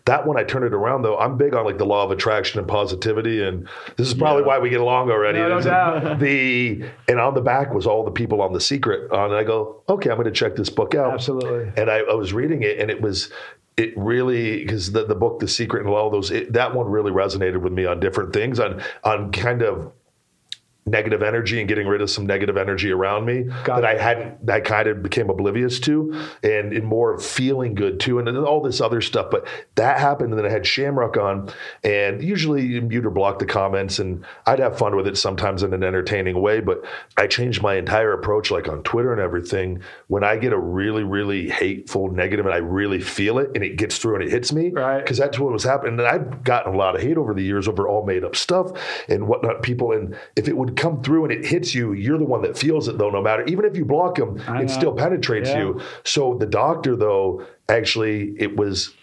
[0.05, 1.17] That one I turn it around though.
[1.17, 4.59] I'm big on like the law of attraction and positivity, and this is probably why
[4.59, 5.39] we get along already.
[5.39, 6.19] No, no doubt.
[6.27, 9.11] The and on the back was all the people on the secret.
[9.11, 11.13] On and I go, okay, I'm going to check this book out.
[11.13, 11.71] Absolutely.
[11.77, 13.31] And I, I was reading it, and it was
[13.77, 17.11] it really because the, the book, The Secret, and all those it, that one really
[17.11, 19.93] resonated with me on different things on on kind of
[20.87, 23.99] negative energy and getting rid of some negative energy around me Got that it.
[23.99, 28.19] I hadn't that kind of became oblivious to and, and more of feeling good too
[28.19, 29.45] and then all this other stuff but
[29.75, 31.51] that happened and then I had Shamrock on
[31.83, 35.63] and usually you mute or block the comments and I'd have fun with it sometimes
[35.63, 36.83] in an entertaining way but
[37.17, 41.03] I changed my entire approach like on Twitter and everything when I get a really
[41.03, 44.53] really hateful negative and I really feel it and it gets through and it hits
[44.53, 44.99] me Right.
[44.99, 45.99] because that's what was happening.
[45.99, 48.71] And I've gotten a lot of hate over the years over all made up stuff
[49.09, 49.63] and whatnot.
[49.63, 52.57] People, and if it would come through and it hits you, you're the one that
[52.57, 54.67] feels it though, no matter, even if you block them, I it know.
[54.67, 55.59] still penetrates Yeah.
[55.59, 55.81] you.
[56.05, 58.93] So the doctor, though, actually, it was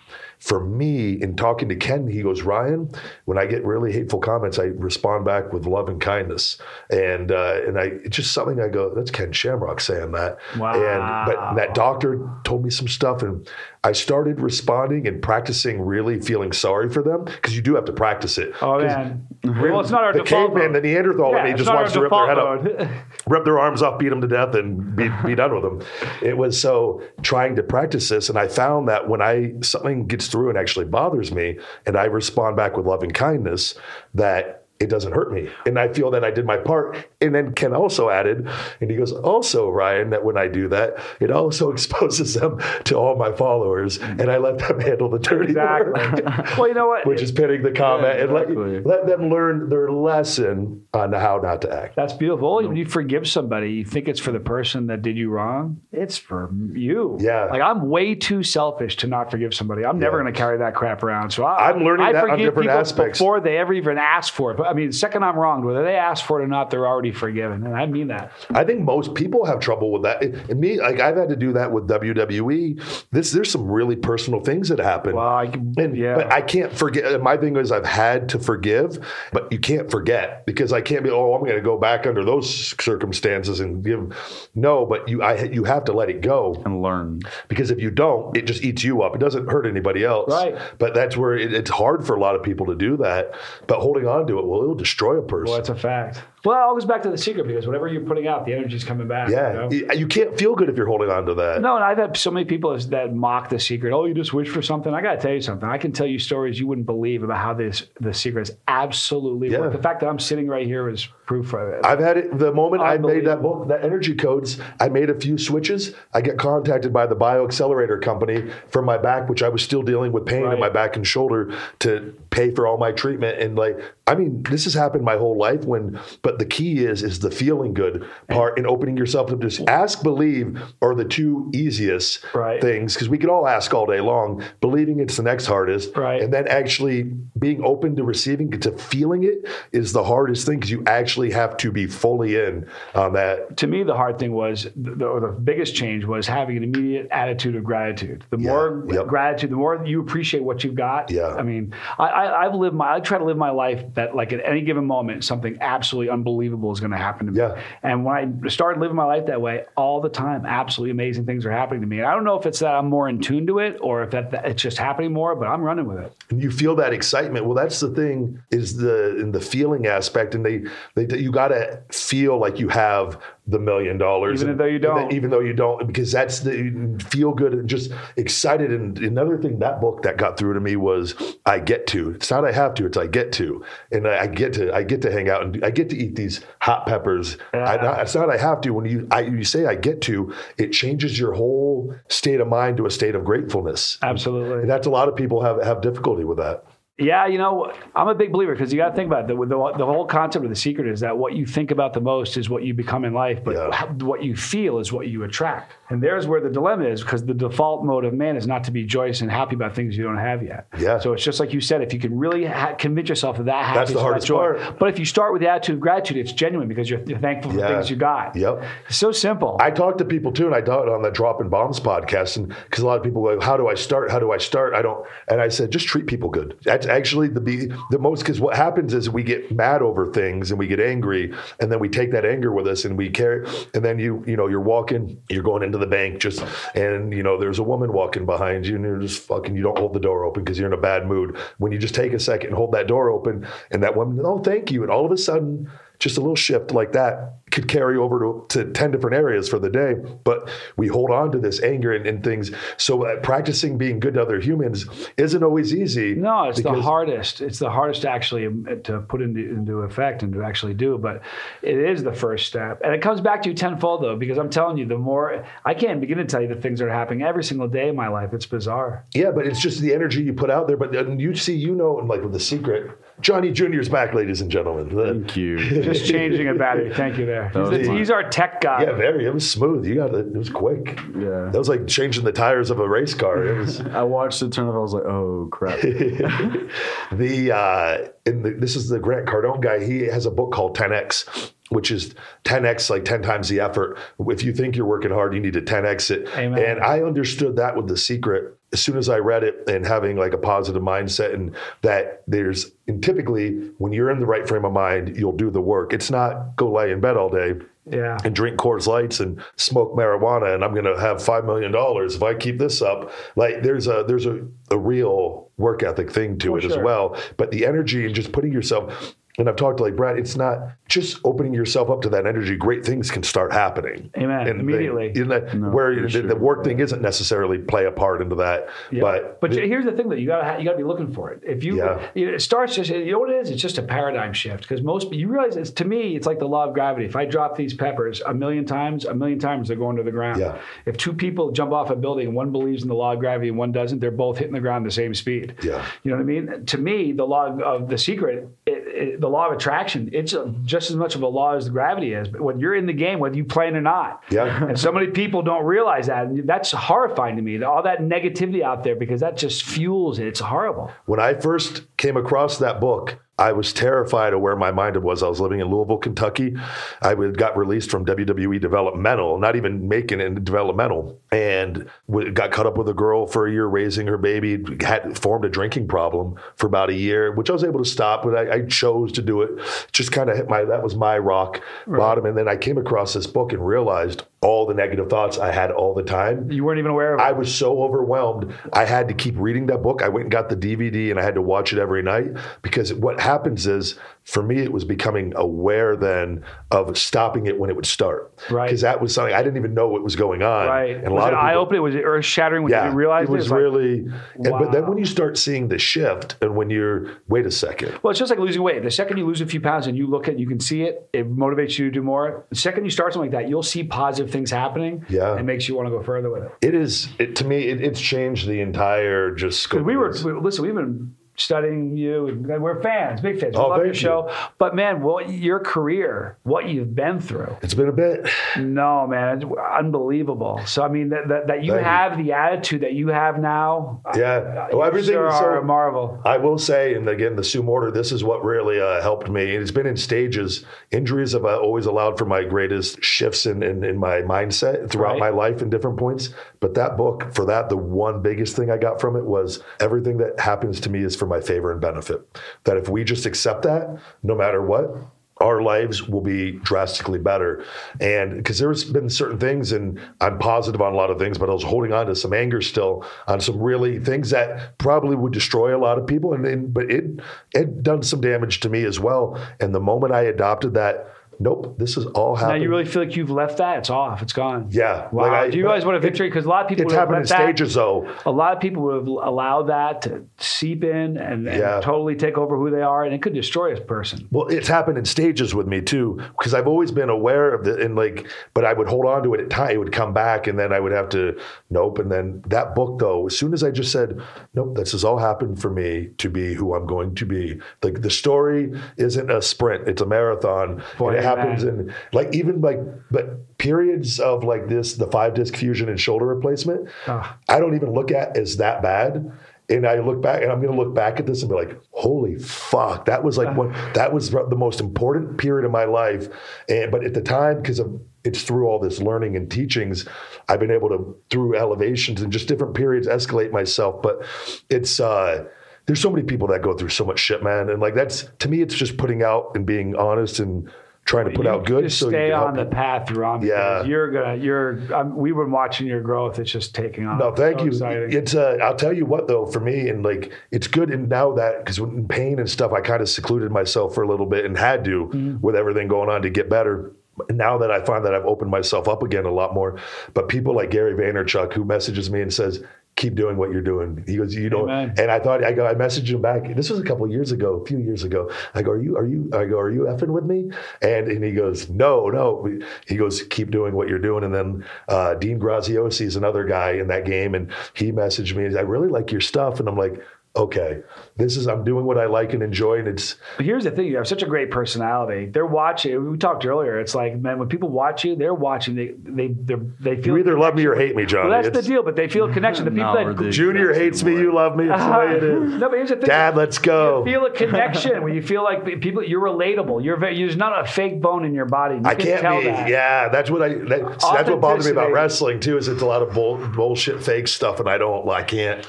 [0.45, 2.91] for me, in talking to Ken, he goes, Ryan,
[3.25, 6.59] when I get really hateful comments, I respond back with love and kindness.
[6.91, 10.37] And uh, and I it's just something I go, that's Ken Shamrock saying that.
[10.59, 10.75] Wow.
[10.75, 13.49] And but that doctor told me some stuff and
[13.85, 17.93] I started responding and practicing really feeling sorry for them because you do have to
[17.93, 18.53] practice it.
[18.63, 20.55] Oh man, well, it's not our The default.
[20.55, 20.83] caveman, the mode.
[20.85, 22.89] Neanderthal in Yeah, me it's just wants to rip their head default up
[23.27, 25.83] rip their arms off, beat them to death, and be, be done with them.
[26.23, 30.29] It was so trying to practice this, and I found that when I something gets
[30.35, 33.77] through and actually bothers me, and I respond back with love and kindness,
[34.15, 37.09] that it doesn't hurt me, and I feel that I did my part.
[37.21, 38.49] And then Ken also added,
[38.81, 42.97] and he goes, also Ryan, that when I do that, it also exposes them to
[42.97, 45.93] all my followers, and I let them handle the dirty Exactly.
[45.93, 46.25] work.
[46.59, 47.07] well, you know what?
[47.07, 51.39] Which is pinning the comment Yeah, and let, let them learn their lesson on how
[51.43, 51.97] not to act.
[51.97, 52.57] That's beautiful.
[52.57, 55.81] When you forgive somebody, you think it's for the person that did you wrong.
[55.93, 57.17] It's for you.
[57.21, 57.45] Yeah.
[57.47, 59.85] Like I'm way too selfish to not forgive somebody.
[59.85, 61.31] I'm never going to carry that crap around.
[61.31, 63.19] So I, I'm learning I that on different aspects.
[63.19, 64.57] before they ever even ask for it.
[64.57, 66.87] But I mean, the second I'm wronged, whether they ask for it or not, they're
[66.87, 68.33] already forgiven, and I mean that.
[68.51, 70.23] I think most people have trouble with that.
[70.23, 73.07] And me, like I've had to do that with WWE.
[73.11, 75.17] This there's some really personal things that happen.
[75.17, 75.45] Well, I,
[75.77, 76.15] And, yeah.
[76.17, 77.21] But I can't forget.
[77.21, 78.99] My thing is, I've had to forgive,
[79.33, 81.11] but you can't forget because I can't be.
[81.11, 84.17] Oh, I'm going to go back under those circumstances and give.
[84.55, 87.21] No, but you, I, you have to let it go and learn.
[87.49, 89.15] because if you don't, it just eats you up.
[89.15, 90.31] It doesn't hurt anybody else.
[90.31, 90.57] Right.
[90.79, 93.35] But that's where it, it's hard for a lot of people to do that.
[93.67, 95.51] But holding on to it, well, it'll destroy a person.
[95.51, 96.21] well, that's a fact.
[96.45, 98.85] Well, it all goes back to the secret because whatever you're putting out, the energy's
[98.85, 99.29] coming back.
[99.29, 99.71] you yeah, know?
[99.71, 101.63] you, you can't feel good if you're holding on to that.
[101.63, 103.93] No, and I've had so many people that mock the secret.
[103.93, 104.93] Oh, you just wish for something.
[104.93, 105.69] I got to tell you something.
[105.69, 109.51] I can tell you stories you wouldn't believe about how this the secret is absolutely
[109.51, 109.69] Yeah.
[109.69, 111.85] The fact that I'm sitting right here is proof of it.
[111.85, 114.59] I've had it the moment I made that book, that energy codes.
[114.81, 115.95] I made a few switches.
[116.13, 120.13] I get contacted by the bioaccelerator company for my back, which I was still dealing
[120.13, 123.41] with pain in my back and shoulder to pay for all my treatment.
[123.41, 125.65] And like, I mean, this has happened my whole life.
[125.65, 129.41] When, but the key is is the feeling good part and opening yourself up.
[129.41, 132.61] Just ask, believe are the two easiest Right.
[132.61, 134.43] things because we could all ask all day long.
[134.61, 136.21] Believing it's the next hardest, Right.
[136.23, 137.05] and then actually
[137.39, 141.57] being open to receiving to feeling it is the hardest thing because you actually have
[141.59, 145.29] to be fully in on that to me, the hard thing was the, or the
[145.29, 148.25] biggest change was having an immediate attitude of gratitude.
[148.31, 149.07] The Yeah, more yep.
[149.07, 151.11] gratitude, the more you appreciate what you've got.
[151.11, 151.29] Yeah.
[151.35, 154.33] I mean, I, I, I've lived my, I try to live my life that like
[154.33, 157.39] at any given moment, something absolutely unbelievable is going to happen to me.
[157.39, 157.61] Yeah.
[157.83, 161.45] And when I started living my life that way all the time, absolutely amazing things
[161.47, 161.99] are happening to me.
[161.99, 164.11] And I don't know if it's that I'm more in tune to it or if
[164.11, 166.13] that, that it's just happening more, but I'm running with it.
[166.31, 170.35] and you feel that excitement well that's the thing is the in the feeling aspect
[170.35, 174.61] and they, they you got to feel like you have the million dollars Even and-
[174.61, 175.13] though you don't.
[175.13, 178.71] even though you don't because that's the feel good and just excited.
[178.73, 182.11] And another thing that book that got through to me was i get to.
[182.13, 183.63] It's not i have to it's i get to.
[183.93, 186.17] And i, I get to i get to hang out and i get to eat
[186.17, 187.37] these hot peppers.
[187.53, 188.71] I, not, it's not i have to.
[188.71, 192.79] When you I, you say i get to it changes your whole state of mind
[192.79, 193.99] to a state of gratefulness.
[194.01, 194.61] Absolutely.
[194.63, 196.65] and that's a lot of people have have difficulty with that
[196.97, 199.27] Yeah, you know, I'm a big believer because you got to think about it.
[199.29, 202.01] The, the, the whole concept of the secret is that what you think about the
[202.01, 203.85] most is what you become in life, but Yeah.
[203.95, 205.73] what you feel is what you attract.
[205.91, 208.71] And there's where the dilemma is because the default mode of man is not to
[208.71, 210.67] be joyous and happy about things you don't have yet.
[210.79, 210.99] Yeah.
[210.99, 213.53] So it's just like you said, if you can really ha- convince yourself of that
[213.53, 214.37] That's happiness, the that hardest joy.
[214.65, 214.79] part.
[214.79, 217.53] But if you start with the attitude of gratitude, it's genuine because you're, you're thankful
[217.53, 217.69] for Yeah.
[217.69, 218.35] things you got.
[218.35, 218.63] Yep.
[218.89, 219.59] It's so simple.
[219.61, 222.83] I talk to people too, and I talked on the Dropping Bombs podcast, and because
[222.83, 224.11] a lot of people go, "How do I start?
[224.11, 226.57] How do I start?" I don't, and I said, just treat people good.
[226.65, 230.51] That's actually the be the most because what happens is we get mad over things
[230.51, 233.47] and we get angry, and then we take that anger with us and we carry,
[233.75, 237.23] and then you you know you're walking, you're going into the bank just, and you
[237.23, 240.01] know there's a woman walking behind you, and you're just fucking, you don't hold the
[240.01, 241.37] door open because you're in a bad mood.
[241.59, 244.39] When you just take a second and hold that door open, and that woman, oh
[244.39, 247.97] thank you, and all of a sudden just a little shift like that could carry
[247.97, 251.63] over to, to 10 different areas for the day but we hold on to this
[251.63, 256.15] anger and, and things so uh, practicing being good to other humans isn't always easy
[256.15, 257.41] No, it's the hardest.
[257.41, 260.99] It's the hardest actually um, to put into, into effect and to actually do.
[260.99, 261.23] But
[261.63, 264.51] it is the first step, and it comes back to you tenfold though, because I'm
[264.51, 267.23] telling you, the more I can't begin to tell you the things that are happening
[267.23, 268.33] every single day in my life.
[268.33, 269.05] It's bizarre.
[269.15, 271.75] yeah but it's just the energy you put out there but then you see you
[271.75, 275.59] know and like with the secret johnny junior's back ladies and gentlemen Thank you.
[275.83, 276.93] Just changing a battery.
[276.93, 277.49] Thank you there.
[277.51, 278.83] He's, the- he's our tech guy.
[278.85, 281.49] yeah very it was smooth you got it it was quick Yeah.
[281.51, 284.53] that was like changing the tires of a race car it was I watched it
[284.53, 284.75] turn off.
[284.75, 285.81] I was like, oh crap.
[287.13, 289.85] the uh in the, this is the Grant Cardone guy.
[289.85, 293.99] He has a book called 10x, which is 10x like 10 times the effort.
[294.29, 296.29] If you think you're working hard, you need to 10x it.
[296.37, 296.63] Amen.
[296.63, 300.17] And I understood that with the secret as soon as I read it and having
[300.19, 304.65] like a positive mindset and that there's and typically when you're in the right frame
[304.67, 305.95] of mind, you'll do the work.
[305.95, 307.55] It's not go lay in bed all day
[307.87, 308.19] Yeah.
[308.25, 312.17] and drink Coors Lights and smoke marijuana and I'm going to have 5 million dollars
[312.17, 313.13] if I keep this up.
[313.37, 317.53] Like there's a there's a, a real work ethic thing to it as well, but
[317.53, 321.19] the energy and just putting yourself and I've talked to like Brad, it's not just
[321.25, 322.57] opening yourself up to that energy.
[322.57, 324.11] Great things can start happening.
[324.17, 324.47] Amen.
[324.47, 325.13] And Immediately.
[325.15, 326.23] in that, No, where the, sure.
[326.23, 328.69] the work thing isn't necessarily play a part into that.
[328.93, 329.01] Yeah.
[329.01, 331.41] But, but here's the thing that you gotta you gotta be looking for it.
[331.43, 332.07] If you, Yeah.
[332.15, 333.51] it starts just you know what it is.
[333.51, 336.49] It's just a paradigm shift because most you realize it's to me it's like the
[336.49, 337.07] law of gravity.
[337.07, 340.13] If I drop these peppers a million times, a million times they're going to the
[340.13, 340.39] ground.
[340.41, 340.59] Yeah.
[340.87, 343.49] If two people jump off a building and one believes in the law of gravity
[343.49, 345.55] and one doesn't, they're both hitting the ground the same speed.
[345.63, 345.85] Yeah.
[346.05, 346.67] You know what I mean?
[346.67, 348.73] To me, the law of the secret, it,
[349.15, 351.71] it, the law of attraction, it's a, just as much of a law as the
[351.71, 352.29] gravity is.
[352.29, 354.65] But when you're in the game, whether you play it or not, Yeah.
[354.69, 356.27] and so many people don't realize that.
[356.27, 357.63] And that's horrifying to me.
[357.63, 360.27] All that negativity out there because that just fuels it.
[360.27, 360.91] It's horrible.
[361.07, 365.23] when I first came across that book, I was terrified of where my mind was.
[365.23, 366.57] I was living in Louisville, Kentucky.
[367.03, 371.91] I got released from WWE Developmental, not even making it in developmental, and
[372.33, 374.63] got caught up with a girl for a year raising her baby.
[374.81, 378.23] Had formed a drinking problem for about a year, which I was able to stop,
[378.23, 379.59] but I, I chose to do it.
[379.93, 383.15] Just kind of hit my that was my rock bottom, and then I came across
[383.15, 386.53] this book and realized all the negative thoughts I had all the time.
[386.53, 387.23] You weren't even aware of it.
[387.23, 388.53] I was so overwhelmed.
[388.73, 390.03] I had to keep reading that book.
[390.03, 392.93] I went and got the DVD and I had to watch it every night because
[392.93, 397.77] what happens is, for me, it was becoming aware then of stopping it when it
[397.77, 398.33] would start.
[398.51, 398.67] Right.
[398.69, 400.67] Because that was something I didn't even know what was going on.
[400.67, 400.97] right.
[400.97, 401.83] And a was lot it of eye opening?
[401.83, 403.99] Was it earth shattering when yeah, you realized it was It's like- really.
[403.99, 404.15] and-
[404.59, 408.11] but then when you start seeing the shift, and when you're, wait a second, Well,
[408.13, 408.83] it's just like losing weight.
[408.83, 411.07] The second you lose a few pounds and you look at, you can see it.
[411.13, 412.47] It motivates you to do more.
[412.49, 415.05] The second you start something like that, you'll see positive things happening.
[415.11, 415.37] Yeah.
[415.39, 416.53] It makes you want to go further with it.
[416.63, 417.09] it is.
[417.19, 419.85] It, to me, it, it's changed the entire just scope.
[419.85, 420.65] we were we, listen.
[420.65, 422.29] We've been studying you.
[422.29, 423.57] and We're fans, big fans.
[423.57, 424.31] We Oh, love your thank show.
[424.59, 427.57] But man, what your career, what you've been through.
[427.63, 428.29] It's been a bit.
[428.59, 429.45] No, man, it's
[429.79, 430.61] unbelievable.
[430.67, 431.85] So I mean, that that, that you Thank you.
[431.91, 434.01] have the attitude that you have now.
[434.17, 434.69] Yeah.
[434.71, 436.21] you Well, everything sure so- a marvel.
[436.25, 439.55] I will say, and again, the Sue Morter, this is what really uh, helped me.
[439.55, 440.65] And it's been in stages.
[440.91, 445.05] Injuries have uh, always allowed for my greatest shifts in, in, in my mindset throughout
[445.05, 445.21] Right.
[445.21, 446.31] my life in different points.
[446.61, 450.17] But that book, for that, the one biggest thing I got from it was everything
[450.19, 452.21] that happens to me is for my favor and benefit.
[452.65, 454.91] That if we just accept that, no matter what,
[455.39, 457.65] our lives will be drastically better.
[458.01, 461.51] And because there's been certain things, and I'm positive on a lot of things, but
[461.51, 465.33] I was holding on to some anger still on some really things that probably would
[465.33, 466.35] destroy a lot of people.
[466.35, 467.05] And then, but it
[467.53, 469.39] it done some damage to me as well.
[469.61, 472.59] And the moment I adopted that, nope, this is all happening.
[472.59, 473.79] Now you really feel like you've left that.
[473.79, 474.23] It's off.
[474.23, 474.69] It's gone.
[474.71, 475.09] yeah.
[475.13, 475.23] Wow.
[475.25, 476.29] like I- Do you guys want a victory?
[476.29, 478.09] Because a lot of people It's happened in that- stages, though.
[478.27, 481.81] A lot of people would have allowed that to seep in and, and Yeah.
[481.81, 484.27] totally take over who they are, and it could destroy a person.
[484.31, 487.81] Well, it's happened in stages with me too, because I've always been aware of it,
[487.81, 489.71] and like, but I would hold on to it at time.
[489.71, 491.39] It would come back, and then I would have to
[491.71, 491.99] nope.
[491.99, 494.21] And then that book, though, as soon as I just said,
[494.55, 497.61] nope, this has all happened for me to be who I'm going to be.
[497.83, 501.24] Like the story isn't a sprint; it's a marathon, Boy, and it amen.
[501.25, 502.79] Happens in like even like
[503.11, 506.89] but periods of like this, the five disc fusion and shoulder replacement.
[507.07, 507.37] Ah.
[507.49, 509.33] I don't even look at as that bad.
[509.71, 511.81] And I look back, and I'm going to look back at this and be like,
[511.93, 513.73] "Holy fuck, that was like one.
[513.95, 516.29] That was the most important period of my life."
[516.69, 520.07] And but at the time, because of it's through all this learning and teachings,
[520.51, 524.03] I've been able to through elevations and just different periods escalate myself.
[524.03, 524.27] But
[524.69, 525.47] it's uh,
[525.87, 527.71] there's so many people that go through so much shit, man.
[527.71, 530.71] And like that's to me, it's just putting out and being honest and
[531.05, 531.85] trying to put You out good.
[531.85, 533.43] Just so you stay on the path you're on.
[533.43, 533.85] Yeah.
[533.85, 534.37] You're gonna.
[534.37, 534.95] You're.
[534.95, 536.39] Um, we've been watching your growth.
[536.39, 537.19] It's just taking off.
[537.19, 537.71] No, thank So you.
[537.73, 538.13] exciting.
[538.13, 540.91] It's uh, I'll tell you what though, for me, and like it's good.
[540.91, 544.09] And now that because in pain and stuff, I kind of secluded myself for a
[544.09, 545.41] little bit and had to Mm-hmm.
[545.41, 546.93] with everything going on to get better.
[547.31, 549.79] Now that I find that I've opened myself up again a lot more,
[550.15, 552.65] but people like Gary Vaynerchuk who messages me and says,
[552.97, 554.95] "Keep doing what you're doing." He goes, "You know," Amen.
[554.99, 556.55] and I thought I go, I messaged him back.
[556.55, 558.31] This was a couple years ago, a few years ago.
[558.55, 558.97] I go, "Are you?
[558.97, 559.31] Are you?
[559.33, 560.51] I go, are you effing with me?"
[560.83, 562.49] And and he goes, "No, no."
[562.87, 566.73] He goes, "Keep doing what you're doing." And then uh, Dean Graziosi is another guy
[566.73, 568.57] in that game, and he messaged me.
[568.57, 570.01] I really like your stuff, and I'm like.
[570.37, 570.83] Okay,
[571.17, 573.87] this is I'm doing what I like and enjoy, and it's But here's the thing:
[573.87, 575.27] you have such a great personality.
[575.27, 576.11] They're watching.
[576.11, 576.81] We talked earlier.
[576.81, 578.75] It's like, man, when people watch you, they're watching.
[578.75, 580.15] They they they're, they feel.
[580.15, 581.29] you either love me or hate me, John.
[581.29, 581.83] Well, that's the deal.
[581.83, 582.65] But they feel a connection.
[582.65, 584.69] The people No, that the- Junior hates the me, you love me.
[584.69, 585.53] It's the way it is.
[585.55, 586.07] no, but here's the thing.
[586.07, 587.05] Dad, let's go.
[587.05, 589.05] feel a connection when you feel like people.
[589.05, 589.85] You're relatable.
[589.85, 591.77] You're very, there's not a fake bone in your body.
[591.77, 592.47] You I can can't tell be.
[592.47, 592.69] that.
[592.69, 593.49] Yeah, that's what I.
[593.51, 595.57] That, that's what bothers me about wrestling too.
[595.59, 598.09] Is it's a lot of bull, bullshit, fake stuff, and I don't.
[598.09, 598.67] I can't.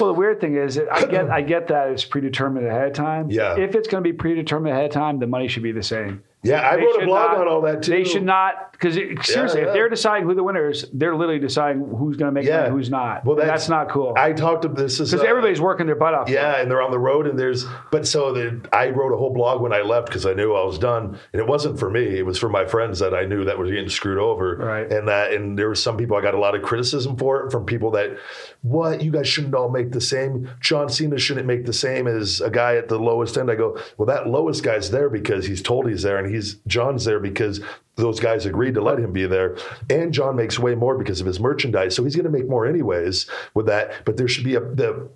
[0.00, 3.30] Well, the weird thing is, I get I get that it's predetermined ahead of time.
[3.30, 3.56] Yeah.
[3.58, 6.22] If it's going to be predetermined ahead of time, the money should be the same.
[6.42, 7.90] Yeah, I wrote a blog not- on all that too.
[7.90, 9.66] They should not because seriously, yeah.
[9.68, 12.62] if they're deciding who the winner is, they're literally deciding who's going to make Yeah,
[12.62, 13.26] money, who's not.
[13.26, 14.14] Well, And that's, not cool.
[14.16, 16.30] I talked to this Because uh, everybody's working their butt off.
[16.30, 17.66] Yeah, and they're on the road, and there's.
[17.90, 20.64] But so the, I wrote a whole blog when I left because I knew I
[20.64, 22.18] was done, and it wasn't for me.
[22.18, 24.90] It was for my friends that I knew that were getting screwed over, Right.
[24.90, 27.52] And that, and there were some people I got a lot of criticism for it
[27.52, 28.16] from people that,
[28.62, 30.50] what you guys shouldn't all make the same.
[30.60, 33.50] John Cena shouldn't make the same as a guy at the lowest end.
[33.50, 37.04] I go, well, that lowest guy's there because he's told he's there, and he's John's
[37.04, 37.60] there because
[37.96, 39.56] those guys agreed to let him be there.
[39.88, 42.66] And John makes way more because of his merchandise, so he's going to make more
[42.66, 44.04] anyways with that.
[44.04, 45.08] But there should be a the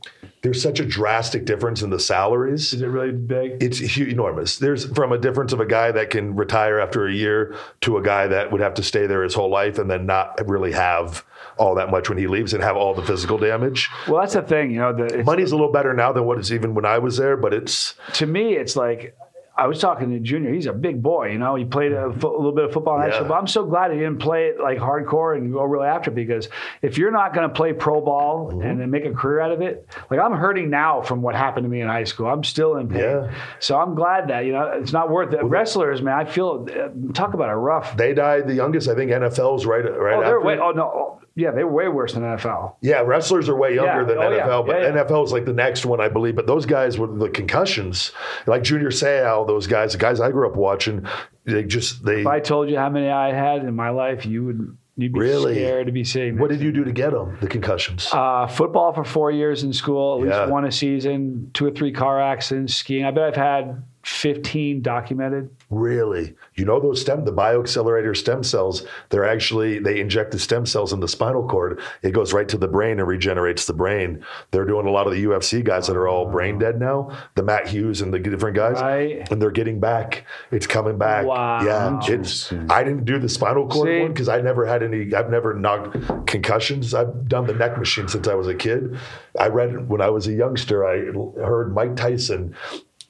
[0.43, 2.75] there's such a drastic difference in the salaries.
[2.75, 3.63] Is it really big?
[3.63, 4.59] It's enormous.
[4.59, 8.03] There's from a difference of a guy that can retire after a year to a
[8.03, 11.25] guy that would have to stay there his whole life and then not really have
[11.57, 13.89] all that much when he leaves and have all the physical damage.
[14.09, 14.71] well, that's the thing.
[14.71, 16.99] You know, the, it's, Money's a little better now than what it's even when I
[16.99, 19.17] was there, but it's to me, it's like
[19.57, 20.53] I was talking to Junior.
[20.53, 21.31] He's a big boy.
[21.31, 23.29] You know, he played a, fo- a little bit of football in high school.
[23.29, 26.15] But I'm so glad he didn't play it like hardcore and go really after it
[26.17, 26.49] because
[26.83, 28.63] if you're not going to play pro ball Mm-hmm.
[28.63, 31.63] and then make a career out of it, like I'm hurting now from what happened
[31.67, 32.27] to me in high school.
[32.27, 32.99] I'm still in pain.
[32.99, 33.33] Yeah.
[33.61, 35.45] So I'm glad that you know it's not worth it.
[35.45, 37.97] Wrestlers, man, I feel uh, talk about a rough.
[37.97, 38.89] they died the youngest.
[38.89, 40.41] I think NFL NFL's right right Oh, they're after.
[40.41, 40.59] way.
[40.59, 41.21] Oh no.
[41.37, 42.77] Yeah, they were way worse than NFL.
[42.81, 44.05] Yeah, wrestlers are way younger Yeah.
[44.05, 44.47] than Oh, yeah.
[44.47, 45.05] NFL, but Yeah, yeah.
[45.05, 46.37] NFL is like the next one, I believe.
[46.37, 48.13] But those guys with the concussions,
[48.47, 51.07] like Junior Seau, those guys, the guys I grew up watching,
[51.45, 52.21] they just they.
[52.21, 55.19] If I told you how many I had in my life, you would you'd be
[55.19, 55.55] Really?
[55.55, 56.39] scared to be seeing.
[56.39, 57.37] what did you do to get them?
[57.41, 58.09] The concussions.
[58.13, 60.47] Uh, football for four years in school, at least Yeah.
[60.47, 63.05] one a season, two or three car accidents, skiing.
[63.05, 65.51] I bet I've had 15 documented.
[65.75, 66.35] Really?
[66.55, 70.93] You know those stem, the bioaccelerator stem cells, they're actually, they inject the stem cells
[70.93, 71.81] in the spinal cord.
[72.03, 74.25] It goes right to the brain and regenerates the brain.
[74.53, 77.43] They're doing a lot of the UFC guys that are all brain dead now, the
[77.43, 78.81] Matt Hughes and the different guys.
[78.81, 79.29] Right.
[79.31, 80.27] And they're getting back.
[80.53, 81.27] It's coming back.
[81.27, 81.65] Wow.
[81.65, 81.99] Yeah.
[82.05, 84.01] It's, I didn't do the spinal cord See?
[84.01, 86.95] one because I never had any, I've never knocked concussions.
[86.95, 88.97] I've done the neck machine since I was a kid.
[89.39, 90.99] I read when I was a youngster, I
[91.45, 92.55] heard Mike Tyson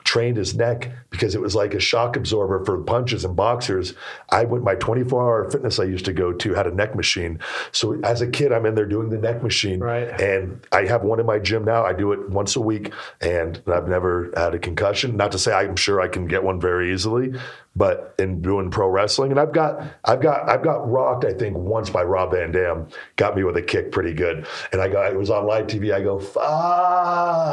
[0.04, 3.94] trained his neck because it was like a shock absorber for punches and boxers.
[4.30, 7.40] I went my 24 hour fitness I used to go to had a neck machine.
[7.72, 9.80] So as a kid, I'm in there doing the neck machine.
[9.80, 10.08] Right.
[10.20, 11.84] And I have one in my gym now.
[11.84, 15.16] I do it once a week and I've never had a concussion.
[15.16, 17.32] Not to say I'm sure I can get one very easily,
[17.76, 21.56] but in doing pro wrestling, and I've got I've got I've got rocked, I think,
[21.56, 22.88] once by Rob Van Dam.
[23.16, 24.46] Got me with a kick pretty good.
[24.72, 27.44] And I got it was on live TV, I go, ah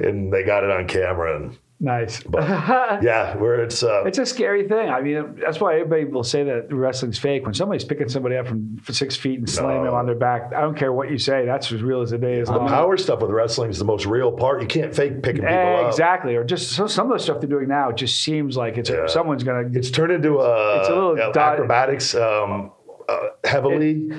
[0.00, 2.22] and they got it on camera and Nice.
[2.22, 2.42] but
[3.02, 4.88] yeah, where it's uh, It's a scary thing.
[4.88, 7.44] I mean, that's why everybody will say that wrestling's fake.
[7.44, 9.90] When somebody's picking somebody up from six feet and slamming No.
[9.90, 11.44] them on their back, I don't care what you say.
[11.44, 12.68] That's as real as the day is the long.
[12.68, 14.62] power stuff with wrestling is the most real part.
[14.62, 15.88] You can't fake picking people up.
[15.88, 16.36] Exactly.
[16.36, 19.06] Or just so, some of the stuff they're doing now just seems like it's Yeah.
[19.06, 19.78] someone's going to.
[19.78, 22.72] It's turned into a, It's a little di- acrobatics um,
[23.08, 24.10] uh, heavily,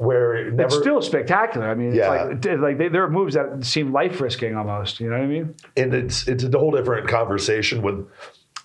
[0.00, 0.68] where it never.
[0.68, 1.68] It's still spectacular.
[1.68, 2.30] I mean, Yeah.
[2.30, 4.98] it's like, like they, there are moves that seem life risking almost.
[4.98, 5.54] You know what I mean?
[5.76, 8.06] and it's it's a whole different conversation with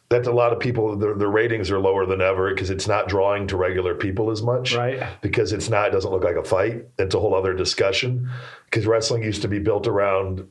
[0.09, 3.07] that a lot of people their, their ratings are lower than ever because it's not
[3.07, 5.01] drawing to regular people as much Right.
[5.21, 8.29] because it's not it doesn't look like a fight it's a whole other discussion
[8.65, 10.47] because wrestling used to be built around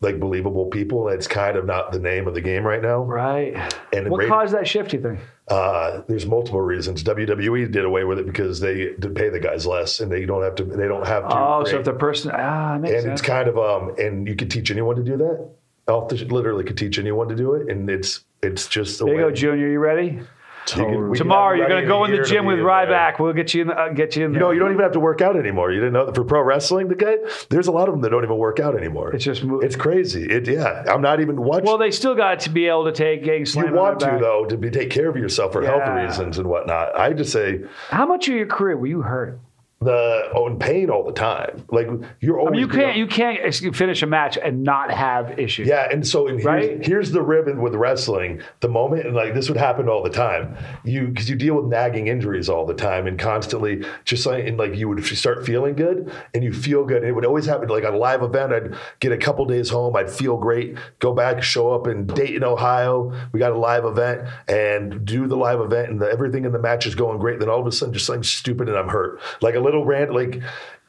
[0.00, 3.02] like believable people and it's kind of not the name of the game right now
[3.02, 3.54] Right.
[3.92, 4.92] And what rate- caused that shift?
[4.94, 5.20] You think?
[5.48, 10.00] uh, there's multiple reasons WWE did away with it because they pay the guys less
[10.00, 12.78] and they don't have to they don't have to Oh, so if the person ah,
[12.80, 13.20] makes and sense.
[13.20, 15.50] it's kind of um and you could teach anyone to do that
[15.86, 19.14] off the literally could teach anyone to do it and it's it's just the there
[19.14, 19.68] you way go, Junior.
[19.68, 20.20] You ready?
[20.66, 22.68] you can- we Tomorrow have you're going to go in the gym with in there.
[22.72, 23.18] Ryback.
[23.18, 23.68] We'll get you in.
[23.68, 24.40] The, uh, get you in there.
[24.40, 25.70] You know, you don't even have to work out anymore.
[25.72, 27.16] You didn't know that for pro wrestling, the guy.
[27.50, 29.12] There's a lot of them that don't even work out anymore.
[29.14, 30.24] It's just mo- it's crazy.
[30.24, 30.84] It yeah.
[30.88, 31.66] I'm not even watching.
[31.66, 33.74] well, they still got to be able to take getting you slammed.
[33.74, 36.98] want to though to be take care of yourself for health reasons and whatnot.
[36.98, 39.38] I just say How much of your career were you hurt?
[39.84, 41.64] The oh, in pain all the time.
[41.70, 41.88] Like
[42.20, 45.68] you're I mean, you can't you can't finish a match and not have issues.
[45.68, 46.84] Yeah, and so and here's, Right?
[46.84, 48.42] here's the ribbon with wrestling.
[48.60, 50.56] The moment, and like this would happen all the time.
[50.84, 54.56] You because you deal with nagging injuries all the time and constantly, just like and
[54.58, 56.98] like you would start feeling good and you feel good.
[56.98, 58.52] And it would always happen like on a live event.
[58.52, 59.96] I'd get a couple days home.
[59.96, 60.76] I'd feel great.
[60.98, 63.12] Go back, show up in Dayton, Ohio.
[63.32, 66.58] We got a live event and do the live event, and the, everything in the
[66.58, 67.40] match is going great.
[67.40, 69.20] Then all of a sudden, just something stupid, and I'm hurt.
[69.40, 70.42] Like a little rant, like.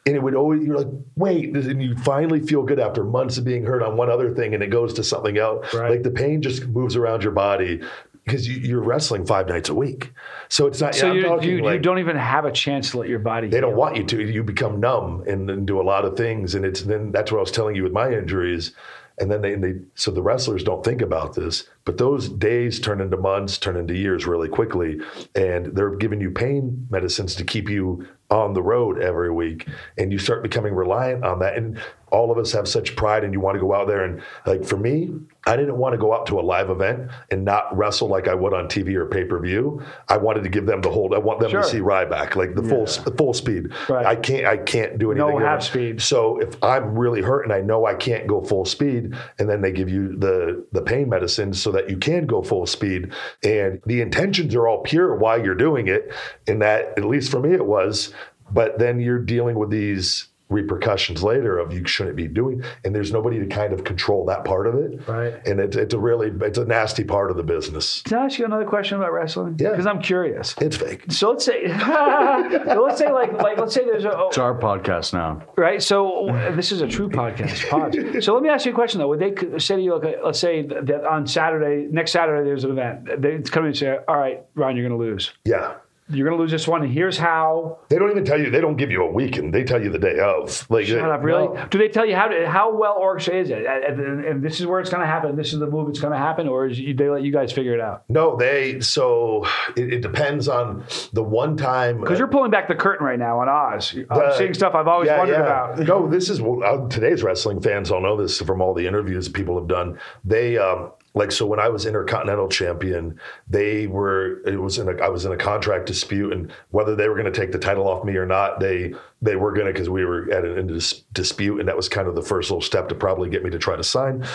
[0.08, 3.44] And it would always, you're like, wait, and you finally feel good after months of
[3.44, 5.74] being hurt on one other thing, and it goes to something else.
[5.74, 5.90] Right.
[5.90, 7.82] Like the pain just moves around your body
[8.26, 10.14] because you, you're wrestling five nights a week.
[10.50, 13.00] So it's not, So I'm you talking you, you don't even have a chance to
[13.00, 13.48] let your body.
[13.50, 14.22] they don't want you to.
[14.22, 17.38] You become numb and, and do a lot of things, and it's then that's what
[17.38, 18.74] I was telling you with my injuries.
[19.18, 22.82] And then they, and they so the wrestlers don't think about this, but those days
[22.82, 25.00] turn into months, turn into years really quickly,
[25.36, 29.68] and they're giving you pain medicines to keep you on the road every week,
[29.98, 31.56] and you start becoming reliant on that.
[31.58, 31.80] And
[32.12, 34.64] all of us have such pride, and you want to go out there and like
[34.64, 35.12] for me,
[35.48, 38.34] I didn't want to go out to a live event and not wrestle like I
[38.34, 39.82] would on TV or pay per view.
[40.08, 41.62] I wanted to give them the hold I want them Sure.
[41.62, 43.70] to see Ryback like the full full speed.
[43.90, 44.06] Right.
[44.06, 45.30] I can't I can't do anything.
[45.30, 46.02] No half speed.
[46.02, 49.62] So if I'm really hurt and I know I can't go full speed, and then
[49.62, 53.12] they give you the the pain medicine so that you can go full speed,
[53.44, 56.12] and the intentions are all pure while you're doing it,
[56.48, 58.14] and that at least for me it was.
[58.52, 63.12] But then you're dealing with these repercussions later of you shouldn't be doing, and there's
[63.12, 65.08] nobody to kind of control that part of it.
[65.08, 65.34] Right.
[65.48, 68.02] And it's it's a really it's a nasty part of the business.
[68.04, 69.58] Can I ask you another question about wrestling?
[69.60, 69.72] Yeah.
[69.72, 70.56] Because I'm curious.
[70.62, 71.12] It's fake.
[71.12, 74.58] So let's say, so let's say like like let's say there's a oh, It's our
[74.58, 75.42] podcast now.
[75.58, 75.82] right.
[75.82, 77.70] So this is a true podcast.
[77.70, 78.24] Pod.
[78.24, 79.08] So let me ask you a question though.
[79.10, 82.72] Would they say to you, like let's say that on Saturday, next Saturday, there's an
[82.72, 83.22] event.
[83.22, 85.32] They come in and say, all right, Ryan, you're going to lose.
[85.46, 85.76] Yeah.
[86.08, 86.84] You're going to lose this one.
[86.84, 87.80] And here's how.
[87.90, 88.52] They don't even tell you.
[88.52, 89.54] They don't give you a weekend.
[89.54, 90.70] They tell you the day of.
[90.70, 91.48] Like, Shut up, really?
[91.48, 91.66] no.
[91.68, 93.66] Do they tell you how to, how well orchestrated is it?
[93.66, 95.36] And, and- and this is where it's going to happen.
[95.36, 95.90] This is the move.
[95.90, 98.04] It's going to happen, or is they let you guys figure it out?
[98.10, 98.80] No, they.
[98.82, 99.46] So
[99.76, 100.84] it, it depends on
[101.14, 102.02] the one time.
[102.02, 103.94] Because you're pulling back the curtain right now on Oz.
[103.96, 105.42] I'm Uh, seeing stuff I've always yeah, wondered yeah.
[105.42, 105.80] about.
[105.80, 109.58] No, this is uh, today's wrestling fans all know this from all the interviews people
[109.60, 110.00] have done.
[110.24, 115.02] They um, like so when I was intercontinental champion, they were it was in a
[115.02, 117.88] I was in a contract dispute, and whether they were going to take the title
[117.88, 120.80] off me or not, they they were going to because we were at an
[121.14, 123.58] dispute, and that was kind of the first little step to probably get me to
[123.58, 124.26] try to sign.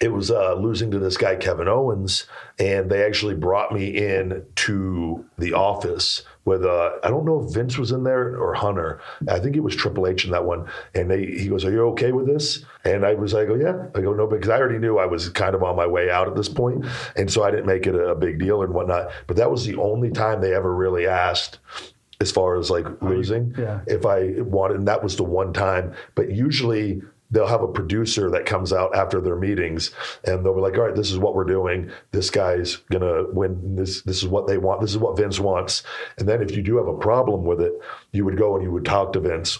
[0.00, 2.26] It was uh, losing to this guy Kevin Owens,
[2.58, 7.54] and they actually brought me in to the office with uh, I don't know if
[7.54, 9.00] Vince was in there or Hunter.
[9.28, 10.68] I think it was Triple H in that one.
[10.94, 13.86] And they, he goes, "Are you okay with this?" And I was like, "Oh yeah."
[13.94, 16.28] I go, "No," because I already knew I was kind of on my way out
[16.28, 16.84] at this point,
[17.16, 19.10] and so I didn't make it a, big deal and whatnot.
[19.26, 21.58] But that was the only time they ever really asked.
[22.20, 23.80] As far as like losing, yeah.
[23.88, 25.92] if I wanted, and that was the one time.
[26.14, 29.90] But usually they'll have a producer that comes out after their meetings
[30.24, 31.90] and they'll be like, all right, this is what we're doing.
[32.12, 33.76] This guy's gonna win.
[33.76, 34.80] This this is what they want.
[34.80, 35.82] This is what Vince wants.
[36.18, 37.72] And then if you do have a problem with it,
[38.12, 39.58] you would go and you would talk to Vince.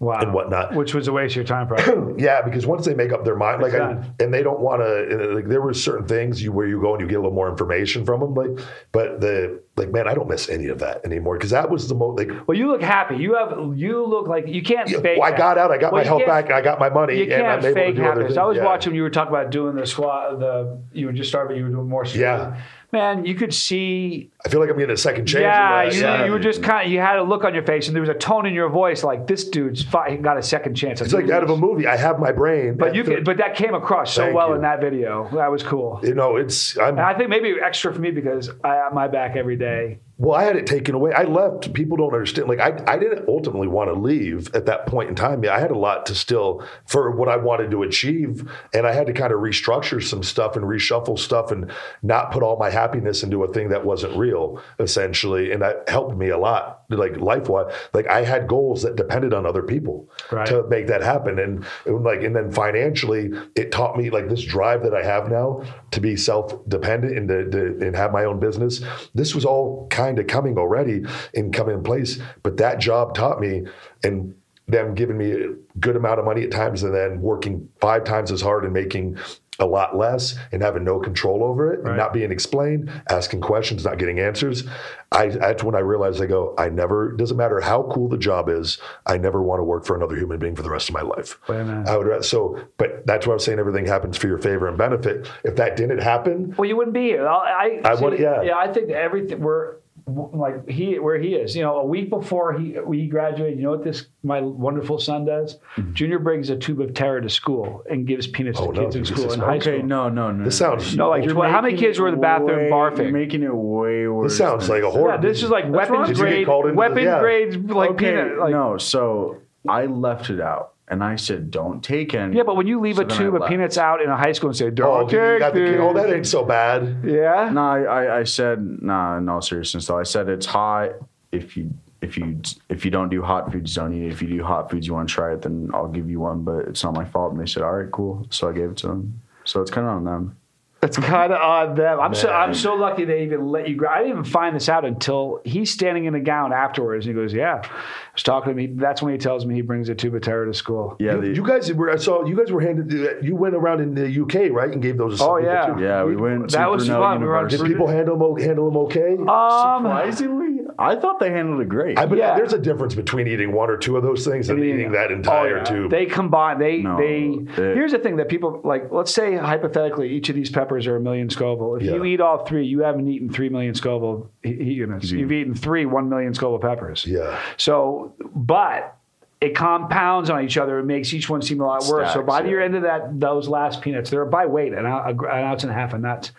[0.00, 0.20] Wow.
[0.20, 0.74] and whatnot.
[0.76, 2.22] Which was a waste of your time, probably.
[2.22, 5.34] Yeah, because once they make up their mind, like, I, and they don't want to.
[5.34, 7.48] Like, there were certain things you where you go and you get a little more
[7.48, 11.36] information from them, like, but the like, man, I don't miss any of that anymore
[11.36, 12.30] because that was the most like.
[12.48, 13.16] well, you look happy.
[13.16, 15.18] You have you look like you can't fake.
[15.20, 15.70] Well, I got out.
[15.70, 16.50] I got Well, my health back.
[16.50, 18.36] I got my money, You and can't I'm fake happiness.
[18.36, 18.64] I was Yeah.
[18.64, 20.38] watching when you were talking about doing the squat.
[20.40, 21.56] The you were just starting.
[21.56, 22.04] You were doing more.
[22.06, 22.60] Yeah.
[22.90, 24.30] Man, you could see.
[24.46, 25.42] I feel like I'm getting a second chance.
[25.42, 26.24] Yeah, you, yeah.
[26.24, 26.92] you were just kind of.
[26.92, 29.04] You had a look on your face, and there was a tone in your voice
[29.04, 31.02] like this dude's fi- got a second chance.
[31.02, 31.86] It's like out of a movie.
[31.86, 34.54] I have my brain, But you could, but that came across so Thank well you.
[34.54, 35.28] in that video.
[35.34, 36.00] That was cool.
[36.02, 39.36] you know, it's I'm I think maybe extra for me because I have my back
[39.36, 39.98] every day.
[40.20, 41.12] Well, I had it taken away.
[41.12, 41.72] I left.
[41.72, 42.48] People don't understand.
[42.48, 45.44] Like, I, I didn't ultimately want to leave at that point in time.
[45.44, 48.92] Yeah, I had a lot to still for what I wanted to achieve, and I
[48.92, 51.70] had to kind of restructure some stuff and reshuffle stuff and
[52.02, 55.52] not put all my happiness into a thing that wasn't real, essentially.
[55.52, 57.72] And that helped me a lot, like life wise.
[57.92, 60.46] Like, I had goals that depended on other people Right.
[60.46, 64.82] to make that happen, and, like, and then financially, it taught me like this drive
[64.84, 68.40] that I have now to be self dependent and to, to and have my own
[68.40, 68.82] business.
[69.14, 73.40] This was all kind of coming already and coming in place, but that job taught
[73.40, 73.64] me
[74.02, 74.34] and
[74.66, 75.48] them giving me a
[75.80, 79.16] good amount of money at times and then working five times as hard and making
[79.60, 81.88] a lot less and having no control over it Right.
[81.88, 84.64] and not being explained, asking questions, not getting answers.
[85.10, 88.48] I that's when I realized I go, I never doesn't matter how cool the job
[88.48, 91.02] is, I never want to work for another human being for the rest of my
[91.02, 91.38] life.
[91.48, 94.78] I would rather so but that's why I'm saying everything happens for your favor and
[94.78, 95.28] benefit.
[95.44, 97.26] If that didn't happen, Well, you wouldn't be here.
[97.26, 98.42] I, I, I would- yeah.
[98.42, 98.56] yeah.
[98.56, 99.76] I think everything we're
[100.08, 101.54] like he where he is.
[101.54, 105.24] You know, a week before he we graduated, you know what this my wonderful son
[105.24, 105.58] does?
[105.76, 105.92] Mm-hmm.
[105.94, 108.96] Junior brings a tube of terror to school and gives peanuts Oh, to no, kids
[108.96, 109.88] in school is- in high Okay, school.
[109.88, 110.44] no, no, no.
[110.44, 112.98] This sounds No, like You're tw- how many kids were in the bathroom way- barfing?
[113.04, 114.30] You're making it way worse.
[114.32, 115.10] This sounds like a horror.
[115.12, 116.06] Yeah, this is like That's weapons wrong.
[116.06, 117.20] Did you get grade, called into the- yeah.
[117.20, 118.38] grades like okay, peanut.
[118.38, 119.38] Like, no, so
[119.68, 122.96] I left it out, and I said, "Don't take any." Yeah, but when you leave
[122.96, 125.16] So a tube of peanuts out in a high school and say, Oh, "Don't okay,
[125.16, 125.78] you take got the.
[125.78, 127.02] Oh, that ain't so bad.
[127.04, 130.92] yeah, No, I, I, I said, nah, in all seriousness though, I said it's hot.
[131.32, 134.12] If you if you if you don't do hot foods, don't eat it.
[134.12, 136.42] If you do hot foods, you want to try it, then I'll give you one.
[136.42, 137.32] But it's not my fault.
[137.32, 138.26] And they said, all right, cool.
[138.30, 139.20] So I gave it to them.
[139.44, 140.36] So it's kind of on them.
[140.80, 141.98] It's kind of on them.
[142.00, 143.74] I'm so I'm so lucky they even let you.
[143.74, 147.16] Gra- I didn't even find this out until he's standing in a gown afterwards, and
[147.16, 147.68] he goes, "Yeah." I
[148.14, 148.66] was talking to me.
[148.68, 150.96] That's when he tells me he brings a tube of terror to school.
[151.00, 151.90] Yeah, You, the- you guys were.
[151.90, 153.24] I saw you guys were handed.
[153.24, 155.18] You went around in the UK, right, and gave those.
[155.18, 155.82] to Oh people, yeah, too.
[155.82, 156.04] yeah.
[156.04, 156.52] We went.
[156.52, 157.20] That to was Brunel fun.
[157.22, 158.44] We were on Did people handle them?
[158.44, 159.16] Handle them okay?
[159.18, 160.47] Um, Surprisingly,
[160.80, 161.98] I thought they handled it great.
[161.98, 162.36] I bet yeah.
[162.36, 165.14] there's a difference between eating one or two of those things and eating that Oh,
[165.14, 165.64] entire yeah.
[165.64, 165.90] tube.
[165.90, 166.58] They combine.
[166.58, 167.36] They No, they.
[167.56, 168.92] they- Here's the thing that people like.
[168.92, 171.74] Let's say hypothetically, each of these peppers are a million Scoville.
[171.76, 175.06] If you eat all three, you haven't eaten three million Scoville heat heat units.
[175.08, 175.18] Mm-hmm.
[175.18, 177.04] You've eaten three one million Scoville peppers.
[177.06, 177.38] Yeah.
[177.56, 178.94] So, but
[179.40, 180.80] it compounds on each other.
[180.80, 182.08] It makes each one seem a lot worse.
[182.08, 185.24] so Stacks, by the end of that, those last peanuts, they're by weight, an, an
[185.24, 186.32] ounce and a half of nuts.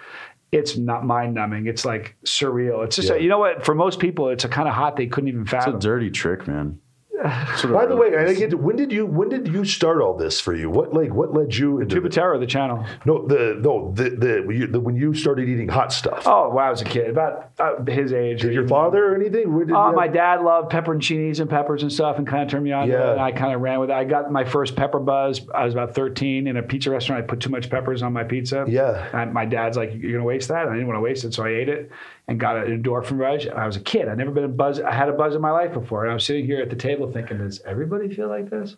[0.52, 1.68] It's not mind numbing.
[1.68, 2.84] It's like surreal.
[2.86, 3.16] It's just, Yeah.
[3.16, 3.64] a, you know what?
[3.66, 5.76] For most people, it's a kind of hot they couldn't even fathom.
[5.76, 6.80] it's a dirty trick, man.
[7.22, 8.38] What it By the way, I is.
[8.38, 10.70] get to, when did you when did you start all this for you?
[10.70, 12.86] What like what led you into Tube of the channel.
[13.06, 16.24] no the no the the, you, the when you started eating hot stuff?
[16.26, 18.42] Oh, when I was a kid, about uh, his age.
[18.42, 19.54] Did your father or anything?
[19.54, 22.72] Where Uh, my dad loved pepperoncinis and peppers and stuff and kind of turned me
[22.72, 23.12] on Yeah.
[23.12, 23.94] And I kind of ran with it.
[23.94, 25.42] I got my first pepper buzz.
[25.54, 27.24] I was about 13 in a pizza restaurant.
[27.24, 28.66] I put too much peppers on my pizza.
[28.68, 29.10] Yeah.
[29.14, 30.64] And my dad's like, You're going to waste that?
[30.64, 31.34] And I didn't want to waste it.
[31.34, 31.92] So I ate it
[32.30, 33.48] and got an endorphin rush.
[33.48, 34.08] I was a kid.
[34.08, 34.80] I'd never been a buzz.
[34.80, 36.04] I had a buzz in my life before.
[36.04, 38.76] And I was sitting here at the table thinking, Does everybody feel like this?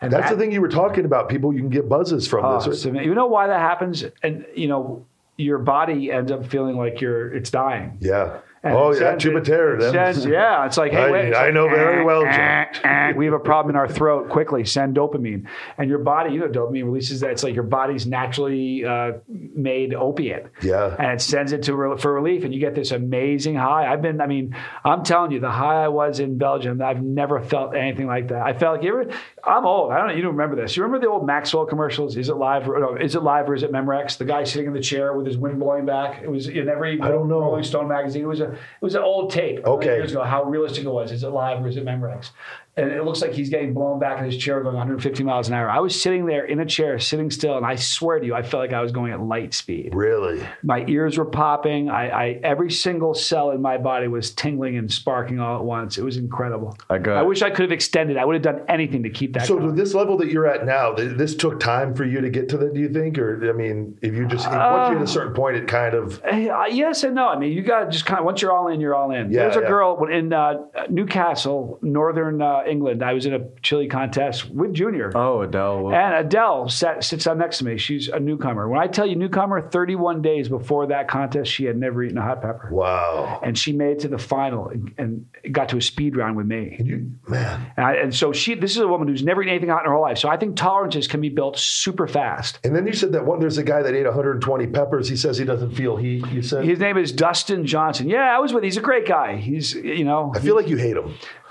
[0.00, 1.28] And That's that- the thing you were talking about.
[1.28, 2.82] People, you can get buzzes from Oh, this.
[2.82, 4.04] so you know why that happens?
[4.22, 5.04] And, you know,
[5.36, 7.96] your body ends up feeling like you're it's dying.
[8.00, 8.38] Yeah.
[8.62, 9.76] And oh yeah, sends- tube of terror.
[9.78, 11.28] it sends- yeah, it's like, hey, I- wait.
[11.28, 13.88] it's I like, know very eh, well, eh, eh, we have a problem in our
[13.88, 14.28] throat.
[14.28, 15.46] Quickly, send dopamine,
[15.78, 17.30] and your body, you know, dopamine releases that.
[17.30, 20.46] It's like your body's naturally uh, made opiate.
[20.62, 20.94] Yeah.
[20.98, 23.90] and it sends it to re- for relief, and you get this amazing high.
[23.90, 24.54] I've been, I mean,
[24.84, 28.42] I'm telling you, the high I was in Belgium, I've never felt anything like that.
[28.42, 29.10] I felt like you ever,
[29.44, 29.92] I'm old.
[29.92, 30.14] I don't know.
[30.14, 30.76] You don't remember this.
[30.76, 32.16] You remember the old Maxell commercials?
[32.16, 32.68] Is it live?
[32.68, 34.18] Or, no, is it live or is it Memorex?
[34.18, 36.22] The guy sitting in the chair with his wind blowing back.
[36.22, 37.40] It was in every I don't know.
[37.40, 38.22] Rolling Stone magazine.
[38.22, 39.64] It was a it was an old tape.
[39.64, 39.96] Okay.
[39.96, 41.12] Years ago, how realistic it was.
[41.12, 42.30] Is it live or is it Memorex?
[42.76, 45.54] And it looks like he's getting blown back in his chair going 150 miles an
[45.54, 45.68] hour.
[45.68, 48.42] I was sitting there in a chair, sitting still, and I swear to you, I
[48.42, 49.92] felt like I was going at light speed.
[49.94, 50.46] Really?
[50.62, 51.90] My ears were popping.
[51.90, 55.98] I, I every single cell in my body was tingling and sparking all at once.
[55.98, 56.76] It was incredible.
[56.88, 58.16] I got- I wish I could have extended.
[58.16, 59.46] I would have done anything to keep that.
[59.46, 59.70] So going.
[59.70, 62.56] to this level that you're at now, this took time for you to get to
[62.58, 62.72] that.
[62.72, 64.54] Do you think, or I mean, if you just once
[64.90, 67.26] you're at a certain point, it kind of Uh, yes and no.
[67.28, 69.32] I mean, you got to just kind of once you're all in, you're all in.
[69.32, 69.68] Yeah, There's a yeah.
[69.68, 70.54] girl in uh,
[70.88, 73.02] Newcastle, northern uh, England.
[73.02, 75.12] I was in a chili contest with Junior.
[75.14, 75.92] Oh, Adele.
[75.92, 77.76] And Adele sat, sits down next to me.
[77.76, 78.68] She's a newcomer.
[78.68, 82.22] When I tell you newcomer, 31 days before that contest, she had never eaten a
[82.22, 82.68] hot pepper.
[82.72, 83.40] wow.
[83.42, 86.46] And she made it to the final and, and got to a speed round with
[86.46, 86.76] me.
[86.82, 87.72] You man.
[87.76, 89.86] And, I, and so she, this is a woman who's never eaten anything hot in
[89.86, 90.18] her whole life.
[90.18, 92.58] So I think tolerances can be built super fast.
[92.64, 93.40] And then you said that one.
[93.40, 95.08] There's a guy that ate 120 peppers.
[95.08, 96.26] He says he doesn't feel heat.
[96.28, 96.64] You said.
[96.64, 98.08] His name is Dustin Johnson.
[98.08, 98.62] Yeah, I was with.
[98.64, 99.36] He's a great guy.
[99.36, 100.32] He's you know.
[100.34, 101.14] I feel like you hate him.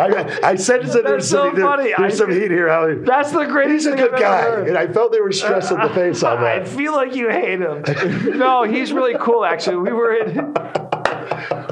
[0.00, 1.92] I, I said that there's, so some, funny.
[1.96, 2.68] there's I- some heat here.
[2.68, 3.04] Alan.
[3.04, 3.86] That's the greatest.
[3.86, 4.68] He's a good guy, heard.
[4.68, 6.62] and I felt they were stressed at the face on that.
[6.62, 7.82] I feel like you hate him.
[8.38, 9.44] no, he's really cool.
[9.44, 10.54] Actually, we were in.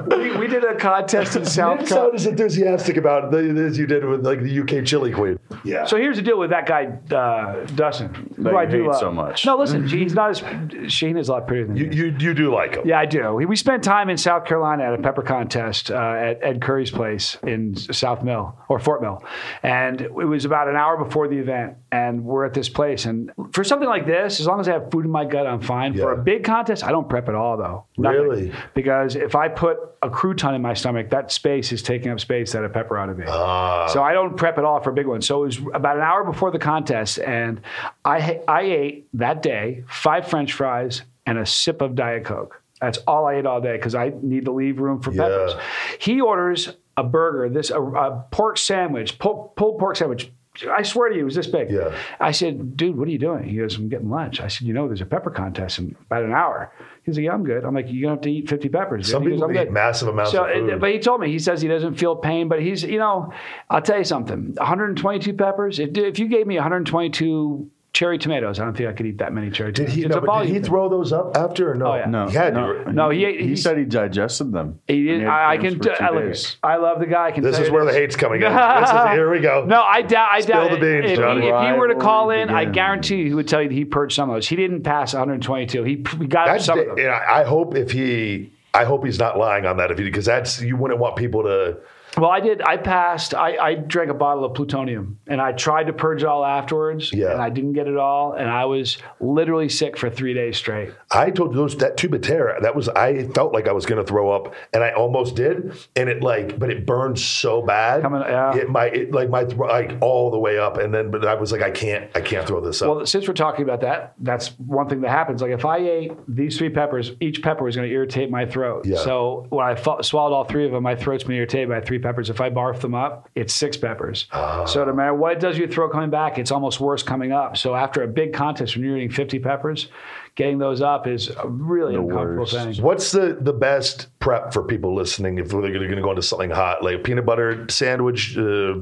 [0.08, 2.10] We, we did a contest in You South didn't Carolina.
[2.10, 5.38] sound as enthusiastic about it as you did with like the UK chili queen.
[5.64, 5.84] Yeah.
[5.86, 8.32] So here's the deal with that guy, uh, Dustin.
[8.36, 9.00] who I you do hate love.
[9.00, 9.44] so much.
[9.46, 10.92] No, listen, he's not as.
[10.92, 11.96] Shane is a lot prettier than you, me.
[11.96, 12.86] you you do like him.
[12.88, 13.34] Yeah, I do.
[13.34, 17.36] We spent time in South Carolina at a pepper contest uh, at Ed Currie's place
[17.46, 19.22] in South Mill or Fort Mill,
[19.62, 21.74] and it was about an hour before the event.
[21.90, 24.90] And we're at this place, and for something like this, as long as I have
[24.90, 25.96] food in my gut, I'm fine.
[25.96, 27.84] For a big contest, I don't prep at all, though.
[27.96, 28.20] Nothing.
[28.20, 28.52] Really?
[28.74, 29.67] Because if I put
[30.02, 33.06] a crouton in my stomach, that space is taking up space that a pepper ought
[33.06, 33.24] to be.
[33.26, 33.86] Ah.
[33.88, 35.22] So I don't prep at all for a big one.
[35.22, 37.60] So it was about an hour before the contest, and
[38.04, 42.62] I I ate that day five French fries and a sip of Diet Coke.
[42.80, 45.22] That's all I ate all day because I need to leave room for Yeah.
[45.24, 45.54] peppers.
[45.98, 50.30] He orders a burger, this a, a pork sandwich, pulled, pulled pork sandwich.
[50.66, 51.70] I swear to you, it was this big.
[51.70, 51.94] Yeah.
[52.18, 53.44] I said, dude, what are you doing?
[53.44, 54.40] He goes, I'm getting lunch.
[54.40, 56.72] I said, you know, there's a pepper contest in about an hour.
[57.04, 57.64] He's like, yeah, I'm good.
[57.64, 59.06] I'm like, you're gonna have to eat 50 peppers.
[59.06, 60.80] dude." Some He goes, people "I'm eat good." massive amounts So, of food.
[60.80, 63.32] but he told me he says he doesn't feel pain, but he's you know,
[63.70, 64.54] I'll tell you something.
[64.56, 65.78] 122 peppers.
[65.78, 69.32] If, if you gave me 122 cherry tomatoes, I don't think I could eat that
[69.32, 69.95] many cherry Did tomatoes.
[69.97, 70.05] he?
[70.05, 71.93] It's No, did he throw those up after or no?
[71.93, 72.05] Oh, yeah.
[72.07, 72.93] No, he had no, to.
[72.93, 74.78] No, he he, he he- said he digested them.
[74.86, 75.26] He didn't.
[75.26, 75.76] I, I can.
[75.78, 76.36] for t- I, look.
[76.62, 77.26] I love the guy.
[77.26, 77.99] I can This tell is you where the this.
[78.01, 78.53] hate's coming in.
[78.53, 79.64] This is, here we go.
[79.64, 80.28] No, I doubt.
[80.32, 80.70] I Spill doubt.
[80.72, 81.43] the beans, if, Johnny.
[81.43, 83.68] he, if he were to call in, Rivalry I guarantee you he would tell you
[83.68, 84.47] that he purged some of those.
[84.49, 85.82] He didn't pass 122.
[85.84, 87.11] He, he got That's some da- of them.
[87.11, 90.24] I I hope if he, I hope he's not lying on that if he because
[90.26, 91.78] that's you wouldn't want people to.
[92.18, 92.62] Well, I did.
[92.62, 93.34] I passed.
[93.34, 97.12] I, I drank a bottle of plutonium, and I tried to purge it all afterwards.
[97.12, 97.32] Yeah.
[97.32, 100.92] And I didn't get it all, and I was literally sick for three days straight.
[101.10, 102.62] I told you those that tube of.
[102.62, 105.72] That was I felt like I was going to throw up, and I almost did.
[105.94, 108.02] And it like, but it burned so bad.
[108.02, 108.56] Coming- yeah.
[108.56, 111.52] It my it, like my like all the way up, and then but I was
[111.52, 112.88] like, I can't, I can't throw this up.
[112.88, 115.40] Well, since we're talking about that, that's one thing that happens.
[115.40, 118.86] Like if I ate these three peppers, each pepper was going to irritate my throat.
[118.86, 118.98] Yeah.
[118.98, 122.07] So when I swallowed all three of them, my throat's been irritated by three peppers.
[122.30, 124.26] If I barf them up, it's six peppers.
[124.32, 124.64] Ah.
[124.64, 127.32] So no matter what it does to your throat coming back, it's almost worse coming
[127.32, 127.56] up.
[127.56, 129.88] So after a big contest, when you're eating 50 peppers,
[130.34, 132.52] getting those up is a really The uncomfortable worst.
[132.54, 132.84] thing.
[132.84, 136.50] What's the the best prep for people listening if they're going to go into something
[136.50, 138.36] hot like peanut butter sandwich?
[138.38, 138.74] Uh,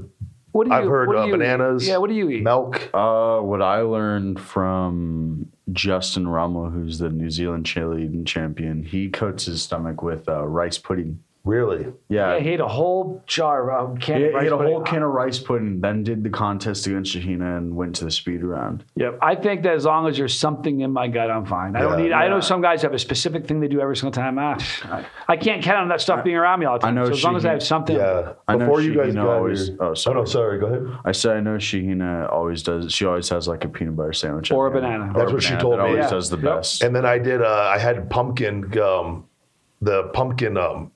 [0.53, 1.39] What do you, I've heard what do uh, you eat?
[1.39, 1.87] bananas.
[1.87, 2.43] Yeah, what do you eat?
[2.43, 2.89] Milk.
[2.95, 9.45] Uh, what I learned from Justin Rummel, who's the New Zealand cheerleading champion, he coats
[9.47, 11.21] his stomach with uh, rice pudding.
[11.47, 11.87] Really?
[12.09, 14.57] Yeah, Yeah, he ate a whole jar of can he, of he rice ate a
[14.57, 14.73] pudding.
[14.73, 18.11] whole can of rice pudding, then did the contest against Shahina and went to the
[18.11, 18.85] speed round.
[18.97, 19.19] Yep.
[19.23, 21.77] I think that as long as there's something in my gut, I'm fine.
[21.77, 22.05] I don't Yeah.
[22.05, 22.13] need.
[22.13, 24.39] I know some guys have a specific thing they do every single time.
[24.41, 24.57] Ah,
[24.91, 26.99] I, I can't count on that stuff being around me all the time.
[26.99, 27.95] I know so as long as I have something.
[27.97, 28.33] Yeah.
[28.49, 30.17] I know Before you guys Shahina got always- here- oh, sorry.
[30.17, 30.59] no, sorry.
[30.59, 30.99] Go ahead.
[31.05, 32.93] I said I know Shahina always does.
[32.93, 35.13] She always has like a peanut butter sandwich Or a banana.
[35.15, 35.91] Or That's a what she told that me.
[35.91, 36.11] Always Yeah.
[36.11, 36.45] does the Yep.
[36.57, 36.83] best.
[36.83, 37.41] And then I did.
[37.41, 38.77] Uh, I had pumpkin.
[38.81, 39.27] Um,
[39.81, 40.57] the pumpkin.
[40.57, 40.91] Um,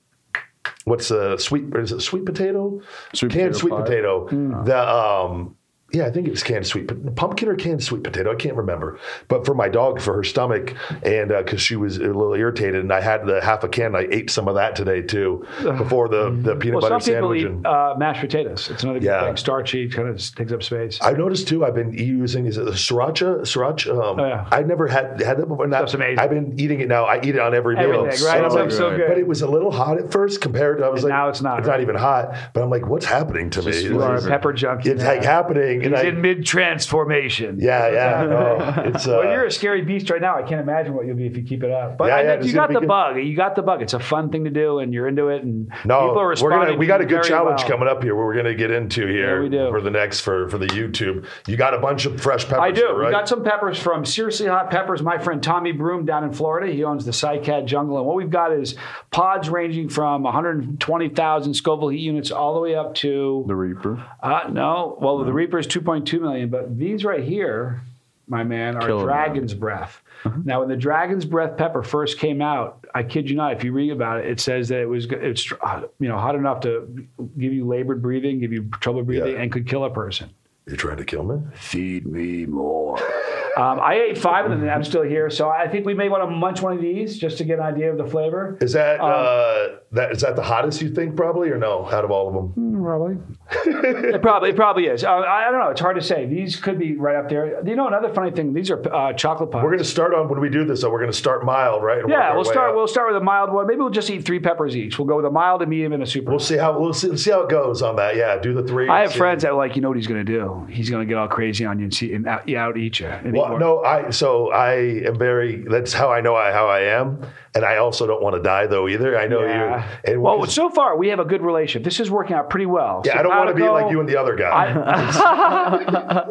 [0.85, 1.65] what's a sweet?
[1.75, 2.81] Is it sweet potato?
[3.13, 3.81] Sweet canned potato sweet pie?
[3.81, 4.27] potato.
[4.27, 4.63] Hmm.
[4.65, 5.55] The um,
[5.93, 8.31] yeah, I think it was canned sweet pumpkin or canned sweet potato.
[8.31, 8.99] I can't remember.
[9.27, 10.73] But for my dog, for her stomach,
[11.03, 13.95] and because she was a little irritated, and I had the half a can.
[13.95, 17.29] I ate some of that today too before the the peanut Well, butter some people
[17.29, 17.41] sandwich.
[17.41, 18.69] eat and, uh, mashed potatoes.
[18.69, 19.25] It's another Yeah.
[19.25, 19.37] thing.
[19.37, 20.99] Starchy, kind of takes up space.
[21.01, 21.65] I've noticed too.
[21.65, 23.41] I've been using is it the sriracha?
[23.41, 23.91] Sriracha.
[23.91, 24.45] Um, Oh, yeah.
[24.51, 25.67] I never had had that before.
[25.67, 26.19] Stuff's amazing.
[26.19, 27.05] I've been eating it now.
[27.05, 27.85] I eat it on every meal.
[28.05, 28.37] Everything, right?
[28.37, 29.07] And I'm It's like, so good.
[29.07, 31.29] But it was a little hot at first compared to I was And like, now
[31.29, 31.75] it's not, It's right?
[31.75, 32.35] not even hot.
[32.53, 33.71] But I'm like, what's happening to me?
[33.71, 34.89] just you are a pepper junkie.
[34.91, 35.09] it's now.
[35.09, 35.80] like happening.
[35.83, 37.59] And He's I, in mid transformation.
[37.59, 38.23] yeah, yeah.
[38.23, 40.35] No, it's uh, Well, you're a scary beast right now.
[40.37, 41.97] I can't imagine what you'll be if you keep it up.
[41.97, 42.87] But Yeah, I yeah, think it's you got the good.
[42.87, 43.17] bug.
[43.17, 43.81] You got the bug.
[43.81, 45.43] It's a fun thing to do, and you're into it.
[45.43, 46.59] And no, people are we're responding.
[46.69, 47.69] gonna we got a good challenge well.
[47.69, 48.15] coming up here.
[48.15, 49.69] Where we're gonna get into here we do.
[49.69, 51.25] for the next for for the YouTube.
[51.47, 52.59] You got a bunch of fresh peppers.
[52.61, 52.81] I do.
[52.81, 53.07] here, right?
[53.07, 55.01] We got some peppers from Seriously Hot Peppers.
[55.01, 56.71] My friend Tommy Broom down in Florida.
[56.71, 58.75] He owns the Cycad Jungle, and what we've got is
[59.11, 64.03] pods ranging from 120,000 Scoville heat units all the way up to the Reaper.
[64.21, 64.97] uh, no.
[65.01, 67.81] Well, the Reaper is 2.2 million, but these right here,
[68.27, 68.87] my man, are.
[69.03, 70.01] Dragon's Breath.
[70.43, 73.71] Now, when the Dragon's Breath pepper first came out, I kid you not, if you
[73.73, 77.07] read about it, it says that it was it's uh, you know hot enough to
[77.37, 79.41] give you labored breathing, give you trouble breathing, Yeah.
[79.41, 80.29] and could kill a person.
[80.67, 81.41] You're trying to kill me.
[81.55, 82.99] Feed me more.
[83.57, 85.29] Um, I ate five of them, and I'm still here.
[85.29, 87.65] So I think we may want to munch one of these just to get an
[87.65, 88.57] idea of the flavor.
[88.61, 92.05] Is that Um, uh, that is that the hottest you think probably or no out
[92.05, 92.81] of all of them?
[92.81, 93.17] Probably.
[93.65, 95.03] it probably it probably is.
[95.03, 95.69] Uh, I, I don't know.
[95.69, 96.25] It's hard to say.
[96.25, 97.65] These could be right up there.
[97.67, 98.53] You know, another funny thing.
[98.53, 99.63] These are uh, chocolate pies.
[99.63, 100.81] We're gonna start on when we do this.
[100.81, 101.99] though, we're gonna start mild, right?
[101.99, 102.69] and yeah, we'll start.
[102.69, 102.75] up.
[102.75, 103.67] We'll start with a mild one.
[103.67, 104.97] Maybe we'll just eat three peppers each.
[104.97, 106.31] We'll go with a mild, a medium, and a super.
[106.31, 108.15] We'll see how we'll see, see how it goes on that.
[108.15, 108.87] Yeah, do the three.
[108.89, 110.65] I have friends that are like, you know what he's going to do?
[110.69, 113.07] He's going to get all crazy on you and, see, and out, out eat you.
[113.07, 114.73] And eat Well, no, I so I
[115.07, 115.63] am very.
[115.67, 117.25] That's how I know I, how I am,
[117.55, 119.17] and I also don't want to die though either.
[119.17, 119.89] I know Yeah.
[120.05, 120.11] you.
[120.13, 121.83] And well, so far we have a good relationship.
[121.83, 123.01] This is working out pretty well.
[123.05, 124.73] yeah, I don't want to be Simpatico- like you and the other guy.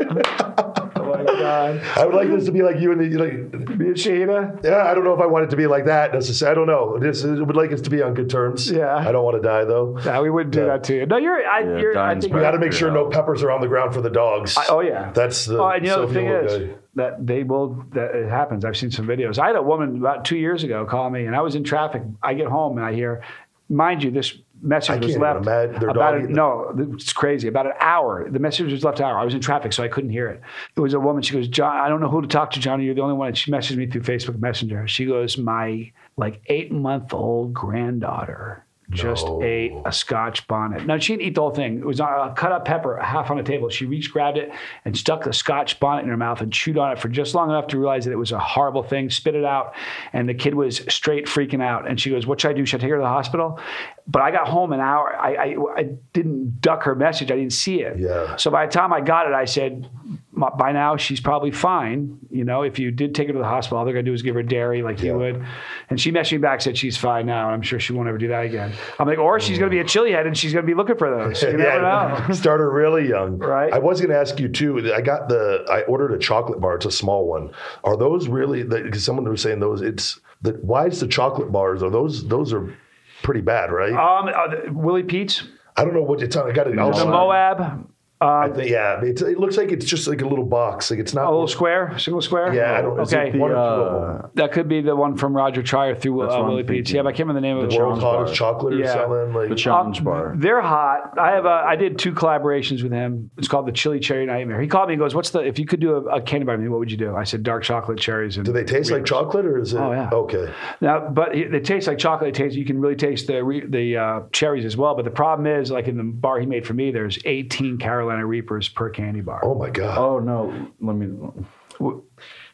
[1.03, 3.33] Oh my god, I would like this to be like you and the like.
[3.33, 4.63] me and Shahina.
[4.65, 6.53] Yeah, I don't know if I want it to be like that necessarily.
[6.53, 6.99] I don't know.
[6.99, 8.71] This I would like us to be on good terms.
[8.71, 8.95] Yeah.
[8.97, 9.99] I don't want to die though.
[10.05, 10.67] No, we wouldn't do Yeah.
[10.67, 11.07] that to you.
[11.07, 11.47] No, you're.
[11.47, 11.99] I, Yeah, you're.
[11.99, 14.11] I think We got to make sure no peppers are on the ground for the
[14.11, 14.57] dogs.
[14.57, 15.11] I- oh yeah.
[15.13, 15.59] That's the.
[15.61, 17.85] Oh, and you know the thing is go- that they will.
[17.93, 18.65] That it happens.
[18.65, 19.39] I've seen some videos.
[19.39, 22.03] I had a woman about two years ago call me, and I was in traffic.
[22.23, 23.23] I get home and I hear,
[23.69, 27.49] mind you, this message I was left about a, no, it's crazy.
[27.49, 28.29] About an hour.
[28.31, 29.19] The message was left an hour.
[29.19, 30.41] I was in traffic, so I couldn't hear it.
[30.77, 31.23] It was a woman.
[31.23, 32.85] She goes, John, I don't know who to talk to, Johnny.
[32.85, 33.29] You're the only one.
[33.29, 34.87] And she messaged me through Facebook Messenger.
[34.89, 39.43] She goes, my like eight month old granddaughter just No.
[39.43, 40.87] ate a Scotch bonnet.
[40.87, 41.79] Now she didn't eat the whole thing.
[41.79, 43.69] It was a cut up pepper, half on the table.
[43.69, 44.51] She reached, grabbed it,
[44.85, 47.49] and stuck the Scotch bonnet in her mouth and chewed on it for just long
[47.51, 49.09] enough to realize that it was a horrible thing.
[49.11, 49.75] Spit it out,
[50.13, 51.89] and the kid was straight freaking out.
[51.89, 52.67] And she goes, "What should I do?
[52.67, 53.59] Should I take her to the hospital?"
[54.07, 55.15] But I got home an hour.
[55.17, 55.83] I, I, I
[56.13, 57.31] didn't duck her message.
[57.31, 57.99] I didn't see it.
[57.99, 58.35] Yeah.
[58.37, 60.19] So by the time I got it, I said, "M-
[60.59, 62.19] by now she's probably fine.
[62.31, 64.23] You know, if you did take her to the hospital, all they're gonna do is
[64.23, 65.45] give her dairy like you would.
[65.89, 68.19] And she messaged me back, said she's fine now, and I'm sure she won't ever
[68.19, 68.73] do that again.
[68.99, 71.11] I'm like, or she's gonna be a chili head and she's gonna be looking for
[71.11, 71.43] those.
[71.43, 72.27] You never know.
[72.33, 73.39] Start her really young.
[73.39, 73.73] Right.
[73.73, 74.93] I was going to ask you too.
[74.95, 75.65] I got the.
[75.71, 76.77] I ordered a chocolate bar.
[76.77, 77.51] It's a small one.
[77.85, 78.63] Are those really?
[78.63, 79.83] Because someone was saying those.
[79.83, 80.53] It's the.
[80.63, 81.83] Why is the chocolate bars?
[81.83, 82.27] Are those?
[82.27, 82.75] Those are
[83.23, 83.93] pretty bad, right?
[83.93, 85.45] Um, uh, Willie Pete's,
[85.77, 86.49] I don't know what it's on.
[86.49, 86.71] I got it.
[86.71, 86.77] The.
[86.77, 87.90] Moab,
[88.23, 90.91] I think, yeah, it, it looks like it's just like a little box.
[90.91, 92.53] Like it's not a little square, single square.
[92.55, 93.01] Yeah, I don't.
[93.01, 95.95] Okay, it one or two of uh, that could be the one from Roger Trier
[95.95, 96.93] through That's uh, what I'm Willie Pete's.
[96.93, 97.81] Yeah, but I can't remember the name of The it.
[97.81, 98.53] world's challenge hottest bar.
[98.53, 98.93] chocolate Yeah.
[98.93, 99.33] selling.
[99.33, 100.35] Like The challenge bar.
[100.37, 101.19] They're hot.
[101.19, 101.49] I have a.
[101.67, 103.31] I did two collaborations with him.
[103.39, 104.61] It's called the Chili Cherry Nightmare.
[104.61, 105.41] He called me and goes, "What's the?
[105.41, 107.25] If you could do a, a candy bar with me, what would you do?" I
[107.25, 109.79] said, "Dark chocolate cherries." And do they taste like chocolate or is it?
[109.79, 110.11] Oh, yeah.
[110.13, 110.53] Okay.
[110.83, 112.29] Now, but it- they taste like chocolate.
[112.29, 112.55] It tastes.
[112.57, 114.95] You can really taste the re, the uh, cherries as well.
[114.95, 118.10] But the problem is, like in the bar he made for me, there's 18 Carolina
[118.19, 119.41] Reapers per candy bar.
[119.45, 119.97] Oh my god.
[119.99, 121.09] Oh no, let me.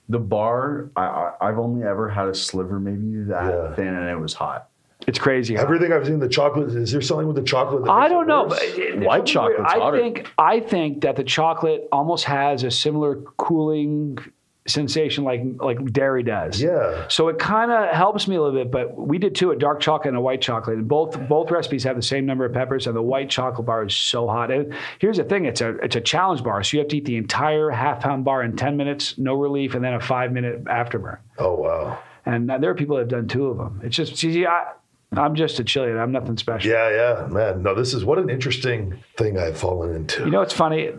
[0.08, 3.74] The bar, I, I I've only ever had a sliver, maybe that Yeah.
[3.74, 4.68] thin, and it was hot.
[5.08, 5.54] It's crazy.
[5.56, 5.62] huh?
[5.62, 6.68] Everything I've seen, the chocolate.
[6.70, 7.84] Is there something with the chocolate?
[7.84, 9.56] That I don't know, but it- it- White there's something weird.
[9.68, 9.98] chocolate's I hotter.
[9.98, 14.18] think I think that the chocolate almost has a similar cooling
[14.66, 16.60] sensation like like dairy does.
[16.60, 17.06] Yeah.
[17.08, 19.80] So it kind of helps me a little bit, but we did too a dark
[19.80, 20.78] chocolate and a white chocolate.
[20.78, 23.84] And both both recipes have the same number of peppers, and the white chocolate bar
[23.84, 24.50] is so hot.
[24.50, 27.04] And here's the thing: it's a it's a challenge bar, so you have to eat
[27.04, 30.64] the entire half pound bar in ten minutes, no relief, and then a five minute
[30.64, 31.18] afterburn.
[31.38, 31.98] Oh wow.
[32.24, 33.80] And uh, there are people that have done two of them.
[33.84, 34.72] It's just see, I,
[35.16, 35.96] I'm just a Chilean.
[35.98, 36.70] I'm nothing special.
[36.70, 37.62] Yeah, yeah, man.
[37.62, 40.24] No, this is what an interesting thing I've fallen into.
[40.24, 40.90] You know, it's funny.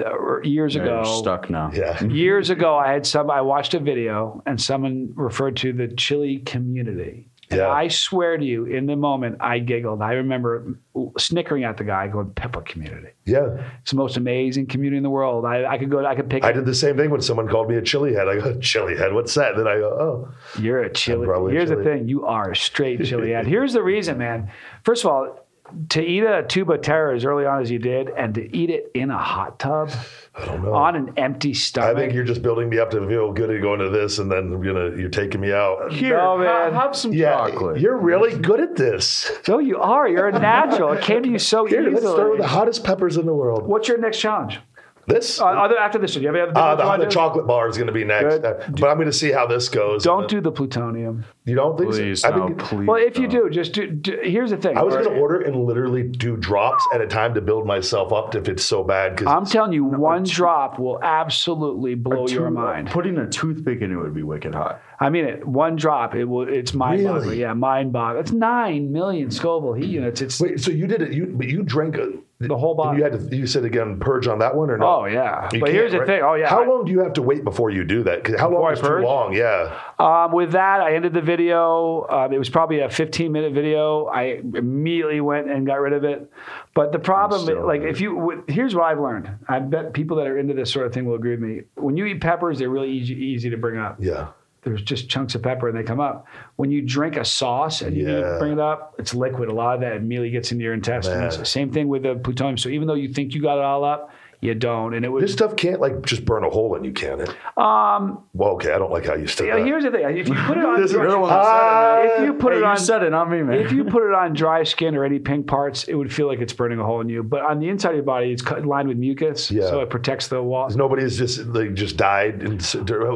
[0.44, 1.72] Years Yeah, ago, You're stuck now.
[1.74, 2.04] yeah.
[2.06, 3.30] years ago, I had some.
[3.30, 7.30] I watched a video, and someone referred to the chili community.
[7.50, 7.70] And Yeah.
[7.70, 10.02] I swear to you, in the moment, I giggled.
[10.02, 10.78] I remember
[11.18, 13.10] snickering at the guy, going, "Peppa community.
[13.26, 13.58] Yeah.
[13.82, 15.46] It's the most amazing community in the world.
[15.46, 16.06] I, I could go.
[16.06, 16.44] I could pick.
[16.44, 18.28] I did the same thing when someone called me a chili head.
[18.28, 19.56] I go, chili head, what's that?
[19.56, 20.62] Then I go, oh.
[20.62, 21.26] You're a chili.
[21.28, 21.84] a Here's chili.
[21.84, 23.48] the thing: you are a straight chili head.
[23.56, 24.52] Here's the reason, man.
[24.84, 25.46] First of all,
[25.90, 28.70] to eat a tube of terror as early on as you did, and to eat
[28.70, 30.27] it in a hot tub I don't know.
[30.38, 31.96] On an empty stomach.
[31.96, 34.32] I think you're just building me up to feel good at going to this, and
[34.32, 35.92] then you know you're taking me out.
[35.92, 36.74] Here, No, man.
[36.74, 37.80] ha- have some Yeah, chocolate.
[37.82, 39.32] you're really good at this.
[39.44, 40.08] So you are.
[40.08, 40.94] You're a natural.
[40.94, 41.96] It came to you so Here, easily.
[41.96, 43.68] let's start with the hottest peppers in the world.
[43.68, 44.60] What's your next challenge?
[45.08, 47.48] This, Uh, other after this, one, do you have, have uh, what the, the chocolate
[47.48, 50.04] bar is going to be next, Uh, but I'm going to see how this goes.
[50.04, 51.24] Don't do the plutonium.
[51.46, 52.28] You don't think please, so?
[52.28, 52.86] I no, think please.
[52.88, 53.46] Well, if you don't.
[53.46, 53.88] do, just do.
[53.88, 54.78] do here's the thing.
[54.78, 58.12] I was going to order and literally do drops at a time to build myself
[58.12, 59.16] up if it's so bad.
[59.16, 62.90] Because I'm telling you, one drop will absolutely blow Two- your mind.
[62.90, 64.82] Putting a toothpick in it would be wicked hot.
[65.00, 65.48] I mean it.
[65.48, 66.50] One drop, it will.
[66.50, 67.22] It's mind boggling.
[67.24, 67.40] Really?
[67.40, 68.22] Yeah, mind boggling.
[68.24, 70.22] It's nine million Scoville heat units.
[70.22, 71.14] It's wait, so you did it?
[71.14, 72.96] You but you drank a, the whole bottle.
[72.98, 73.36] You had to.
[73.36, 75.00] You said again, purge on that one or not?
[75.00, 76.08] Oh yeah, You but here's the right?
[76.08, 76.22] thing.
[76.24, 78.28] Oh yeah, How I- long do you have to wait before you do that?
[78.40, 79.34] how long is too long?
[79.34, 79.76] Yeah.
[79.98, 82.06] Um, with that, I ended the video.
[82.10, 84.06] Um, it was probably a 15 minute video.
[84.06, 86.32] I immediately went and got rid of it.
[86.76, 89.30] But the problem, still- like, if you, here's what I've learned.
[89.50, 91.62] I bet people that are into this sort of thing will agree with me.
[91.76, 93.98] When you eat peppers, they're really easy, easy to bring up.
[94.00, 94.28] Yeah.
[94.68, 96.28] There's just chunks of pepper and they come up.
[96.58, 98.38] When you drink a sauce and you Yeah.
[98.40, 99.50] bring it up, it's liquid.
[99.50, 101.38] A lot of that immediately gets into your intestines.
[101.38, 101.46] Man.
[101.46, 102.58] Same thing with the plutonium.
[102.58, 104.94] So even though you think you got it all up, you don't.
[104.94, 107.30] And it was This stuff can't like just burn a hole in you, can it?
[107.58, 108.24] Um.
[108.34, 108.72] Well, okay.
[108.72, 109.66] I don't like how you said Yeah, that.
[109.66, 110.04] here's the thing.
[110.18, 112.34] If you put it on, This is- You're the one that said it, if you
[112.34, 113.60] put Hey, it on, said it, not me, man.
[113.60, 116.40] if you put it on dry skin or any pink parts, it would feel like
[116.40, 117.24] it's burning a hole in you.
[117.24, 119.68] But on the inside of your body, it's cut- lined with mucus, Yeah.
[119.70, 120.70] so it protects the wall.
[120.70, 122.60] Nobody's just like just died, and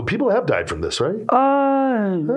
[0.07, 1.15] people have died from this, right?
[1.30, 1.80] Uh,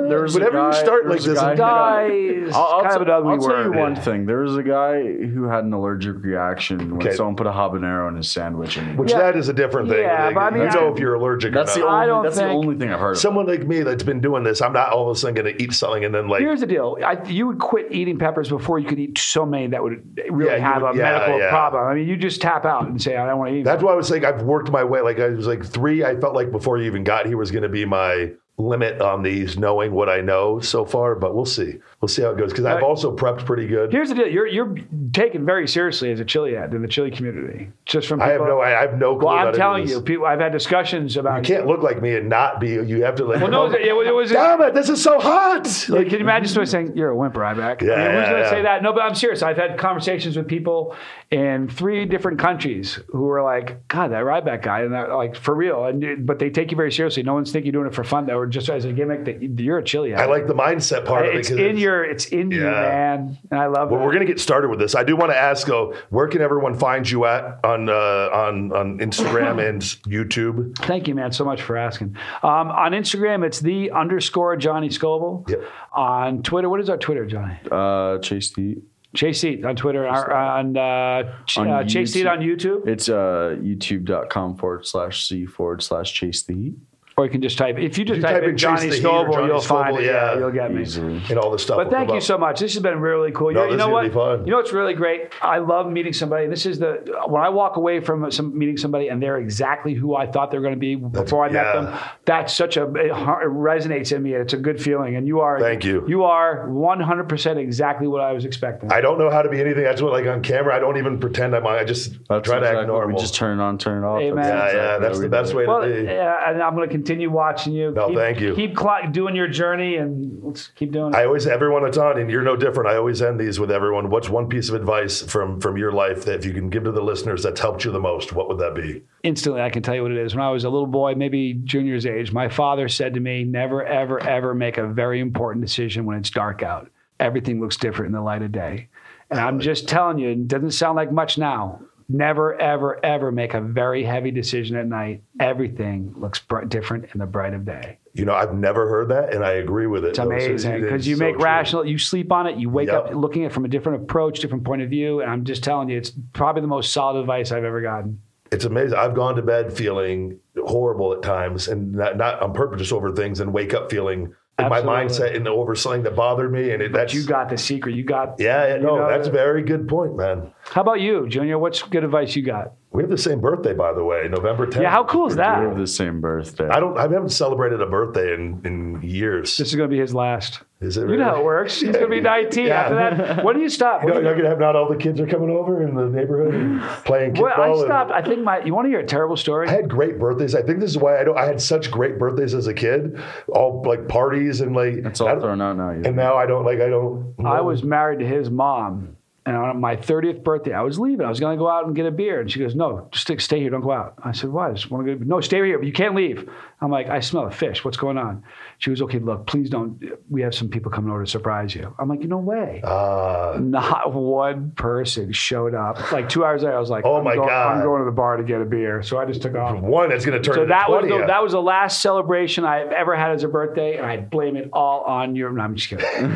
[0.08, 2.10] There was a Whenever you guy- start like this, guy I'm who dying.
[2.10, 4.26] die is I'll, I'll, kind of an tell- ugly I'll tell you one thing.
[4.26, 7.16] There was a guy who had an allergic reaction when Okay.
[7.16, 8.76] someone put a habanero in his sandwich.
[8.76, 9.18] And Which Yeah.
[9.18, 10.00] that is a different thing.
[10.00, 11.92] Yeah, Like, but I mean, you know if you're allergic that's or the not.
[11.94, 13.12] I only don't that's the only thing I've heard.
[13.12, 13.18] Of.
[13.18, 15.62] Someone like me that's been doing this, I'm not all of a sudden going to
[15.62, 18.78] eat something and then like Here's the deal: I, you would quit eating peppers before
[18.78, 21.48] you could eat so many that would really Yeah, have would- a yeah, medical yeah.
[21.50, 21.84] problem.
[21.86, 23.92] I mean, you just tap out and say, "I don't want to eat." That's why
[23.92, 25.00] I was saying I've worked my way.
[25.00, 26.04] Like I was like three.
[26.04, 29.22] I felt like before you even got here was going to be my limit on
[29.22, 31.14] these, knowing what I know so far.
[31.14, 31.78] But we'll see.
[32.04, 33.90] We'll see how it goes because I've Uh, also prepped pretty good.
[33.90, 34.76] Here's the deal: you're you're
[35.14, 37.70] taken very seriously as a chili head in the chili community.
[37.86, 38.60] Just from I have no.
[38.60, 39.28] I have no clue.
[39.28, 40.26] Well, I'm telling you, people.
[40.26, 41.48] I've had discussions about.
[41.48, 42.72] You can't look like me and not be.
[42.72, 43.40] You have to like.
[43.40, 44.30] Well, no, it, it was.
[44.30, 44.74] Damn it!
[44.74, 45.64] This is so hot.
[45.88, 47.80] Like, can you imagine somebody saying, "You're a wimp, Ryback"?
[47.80, 48.50] Yeah, I mean, who's yeah, going to yeah.
[48.50, 48.82] say that?
[48.82, 49.42] No, but I'm serious.
[49.42, 50.94] I've had conversations with people
[51.30, 55.54] in three different countries who are like, "God, that Ryback guy," and they're like, "For
[55.54, 57.22] real," and but they take you very seriously.
[57.22, 59.24] No one's thinking you're doing it for fun, though, or just as a gimmick.
[59.24, 60.14] That you're a chili.
[60.14, 61.38] I like the mindset part of it.
[61.38, 61.93] It's in your.
[62.02, 63.88] It's in you, man, and I love.
[63.88, 63.92] It.
[63.92, 64.06] Well, that.
[64.06, 64.94] we're going to get started with this.
[64.94, 68.72] I do want to ask, though, where can everyone find you at on uh, on
[68.72, 70.76] on Instagram and YouTube?
[70.78, 72.16] Thank you, man, so much for asking.
[72.42, 75.44] Um, on Instagram, it's the underscore Johnny Scoville.
[75.48, 75.62] Yep.
[75.92, 77.58] On Twitter, what is our Twitter, Johnny?
[77.70, 78.78] Uh, Chase the
[79.14, 80.06] Chase Seat on Twitter.
[80.06, 82.30] Our, on uh, Ch- On uh, Chase Seat YouTube.
[82.32, 82.88] on YouTube.
[82.88, 86.74] It's uh, youtube.com forward slash C forward slash Chase the Heat.
[87.16, 88.90] Or you can just type if you just You type, type in in Johnny Chase
[88.90, 90.06] the Heat or Scoville, Johnny you'll find Scoville, it.
[90.06, 90.38] Yeah, yeah.
[90.38, 90.82] you'll get me.
[90.82, 91.22] Easily.
[91.30, 91.76] And all this stuff.
[91.76, 92.58] But thank you so much.
[92.58, 93.52] This has been really cool.
[93.52, 94.02] No, you this know is what?
[94.02, 94.46] be fun.
[94.46, 95.30] You know what's really great?
[95.40, 96.48] I love meeting somebody.
[96.48, 100.16] This is the when I walk away from some meeting somebody and they're exactly who
[100.16, 101.80] I thought they're going to be before I met yeah.
[101.82, 101.98] them.
[102.24, 104.32] That's such a it it resonates in me.
[104.32, 105.14] It's a good feeling.
[105.14, 106.04] And you are Thank you.
[106.08, 108.90] You are 100 percent exactly what I was expecting.
[108.90, 109.84] I don't know how to be anything.
[109.84, 111.76] That's what, like on camera, I don't even pretend I'm on.
[111.76, 113.14] I just That's try to act normal.
[113.14, 114.20] We just turn it on, turn it off.
[114.20, 114.44] Amen.
[114.44, 116.02] Yeah, yeah, what that's the best way well, to be.
[116.02, 117.90] yeah, and I'm going to continue watching you.
[117.92, 118.54] No, keep, thank you.
[118.54, 121.16] Keep cl- doing your journey, and let's keep doing it.
[121.16, 122.88] I always everyone that's on, and you're no different.
[122.88, 124.10] I always end these with everyone.
[124.10, 126.92] What's one piece of advice from from your life that if you can give to
[126.92, 128.32] the listeners that's helped you the most?
[128.32, 129.02] What would that be?
[129.24, 130.34] instantly I can tell you what it is.
[130.34, 133.84] When I was a little boy, maybe junior's age, my father said to me, never,
[133.84, 136.90] ever, ever make a very important decision when it's dark out.
[137.18, 138.88] Everything looks different in the light of day.
[139.30, 141.80] And I'm just telling you, it doesn't sound like much now.
[142.08, 145.22] Never, ever, ever make a very heavy decision at night.
[145.40, 147.98] Everything looks br- different in the bright of day.
[148.12, 150.08] You know, I've never heard that, and I agree with it.
[150.10, 153.06] It's amazing because you make rational, you sleep on it, you wake Yep.
[153.06, 155.20] up looking at it from a different approach, different point of view.
[155.20, 158.20] And I'm just telling you, it's probably the most solid advice I've ever gotten.
[158.52, 158.96] It's amazing.
[158.96, 163.12] I've gone to bed feeling horrible at times, and not, not on purpose, just over
[163.12, 166.70] things, and wake up feeling in my mindset and over something that bothered me.
[166.70, 167.96] And it, that's You got the secret.
[167.96, 170.52] You got yeah, yeah, you no, know, that's a very good point, man.
[170.72, 171.58] How about you, Junior?
[171.58, 172.72] What's good advice you got?
[172.90, 174.80] We have the same birthday, by the way, November 10th.
[174.82, 175.76] Yeah, how cool is We have that?
[175.80, 176.68] the same birthday.
[176.68, 176.96] I don't.
[176.96, 179.56] I haven't celebrated a birthday in in years.
[179.56, 180.62] This is going to be his last.
[180.80, 181.80] Is it You know how it works.
[181.80, 182.74] He's going to be 19 Yeah.
[182.82, 183.44] after that.
[183.44, 184.02] When do you stop?
[184.02, 185.94] You know, When do you're gonna have not all the kids are coming over in
[185.94, 187.58] the neighborhood and playing you- kickball.
[187.58, 188.10] well, I and- stopped.
[188.12, 188.64] I think my.
[188.64, 189.68] You want to hear a terrible story?
[189.68, 190.54] I had great birthdays.
[190.54, 191.36] I think this is why I don't.
[191.38, 194.94] I had such great birthdays as a kid, all like parties and like.
[194.94, 195.90] It's all thrown out now.
[195.90, 196.80] And now I don't like.
[196.80, 197.34] I don't.
[197.44, 199.13] I was married to his mom.
[199.46, 201.26] And on my 30th birthday, I was leaving.
[201.26, 202.40] I was going to go out and get a beer.
[202.40, 203.68] And she goes, No, just stay, here.
[203.68, 204.14] Don't go out.
[204.24, 204.70] I said, Why?
[204.70, 205.24] I just want to go.
[205.24, 206.48] No, stay here, but you can't leave.
[206.80, 207.84] I'm like, I smell a fish.
[207.84, 208.42] What's going on?
[208.78, 209.98] She was, Okay, look, please don't.
[210.28, 211.94] We have some people coming over to surprise you.
[211.98, 212.80] I'm like, no way.
[212.84, 216.12] Uh, Not one person showed up.
[216.12, 217.76] Like two hours later, I was like, Oh I'm my go- God.
[217.76, 219.02] I'm going to the bar to get a beer.
[219.02, 219.78] So I just took off.
[219.80, 220.54] one that's going to turn.
[220.56, 223.96] So that was the, that was the last celebration I've ever had as a birthday,
[223.96, 225.50] and I blame it all on your.
[225.52, 226.04] No, I'm just kidding.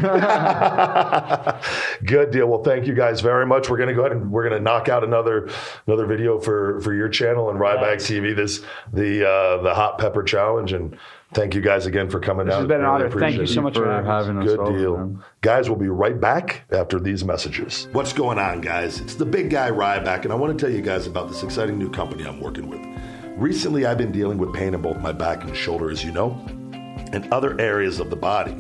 [2.05, 2.47] Good deal.
[2.47, 3.69] Well, thank you guys very much.
[3.69, 5.49] We're going to go ahead and we're going to knock out another
[5.87, 8.35] another video for for your channel and Ryback TV.
[8.35, 8.63] This
[8.93, 10.73] the uh, the hot pepper challenge.
[10.73, 10.97] And
[11.35, 12.47] thank you guys again for coming out.
[12.47, 12.61] This down.
[12.63, 13.21] has been an Really honor.
[13.21, 14.27] Thank you so much for for having us.
[14.27, 14.45] having us.
[14.49, 14.97] Good over, deal.
[14.97, 15.25] man.
[15.41, 17.89] Guys, we'll be right back after these messages.
[17.93, 19.01] What's going on, guys?
[19.01, 21.79] It's the big guy Ryback, and I want to tell you guys about this exciting
[21.79, 22.81] new company I'm working with.
[23.37, 26.31] Recently, I've been dealing with pain in both my back and shoulder, as you know,
[27.13, 28.53] and other areas of the body.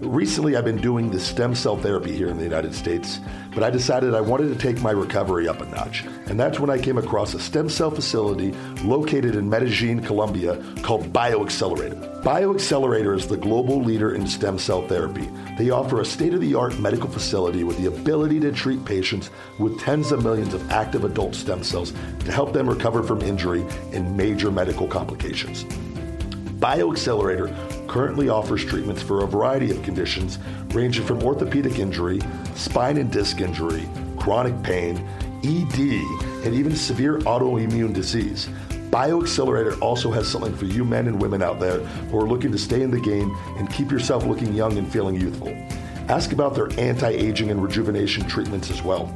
[0.00, 3.18] Recently, I've been doing the stem cell therapy here in the United States,
[3.52, 6.04] but I decided I wanted to take my recovery up a notch.
[6.26, 8.52] And that's when I came across a stem cell facility
[8.84, 12.22] located in Medellin, Colombia called BioXcellerator.
[12.22, 15.28] BioXcellerator is the global leader in stem cell therapy.
[15.58, 19.30] They offer a state of the art medical facility with the ability to treat patients
[19.58, 23.66] with tens of millions of active adult stem cells to help them recover from injury
[23.92, 25.64] and major medical complications.
[26.60, 32.20] BioXcellerator currently offers treatments for a variety of conditions ranging from orthopedic injury,
[32.54, 34.96] spine and disc injury, chronic pain,
[35.42, 35.78] ED,
[36.44, 38.48] and even severe autoimmune disease.
[38.90, 42.58] BioXcellerator also has something for you men and women out there who are looking to
[42.58, 45.48] stay in the game and keep yourself looking young and feeling youthful.
[46.08, 49.14] Ask about their anti aging and rejuvenation treatments as well.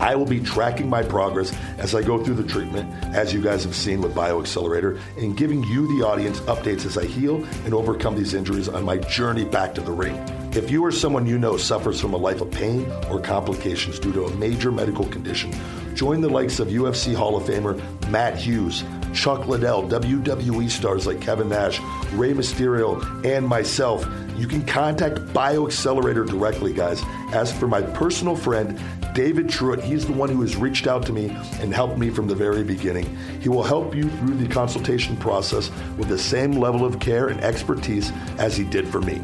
[0.00, 3.64] I will be tracking my progress as I go through the treatment, as you guys
[3.64, 8.16] have seen with BioXcellerator, and giving you, the audience, updates as I heal and overcome
[8.16, 10.16] these injuries on my journey back to the ring.
[10.52, 14.12] If you or someone you know suffers from a life of pain or complications due
[14.14, 15.54] to a major medical condition,
[15.94, 17.78] join the likes of UFC Hall of Famer
[18.08, 18.82] Matt Hughes,
[19.12, 21.78] Chuck Liddell, WWE stars like Kevin Nash,
[22.12, 24.06] Rey Mysterio, and myself.
[24.36, 27.02] You can contact BioXcellerator directly, guys.
[27.32, 28.80] As for my personal friend,
[29.20, 31.28] David Truitt, he's the one who has reached out to me
[31.60, 33.04] and helped me from the very beginning.
[33.42, 37.38] He will help you through the consultation process with the same level of care and
[37.42, 39.20] expertise as he did for me.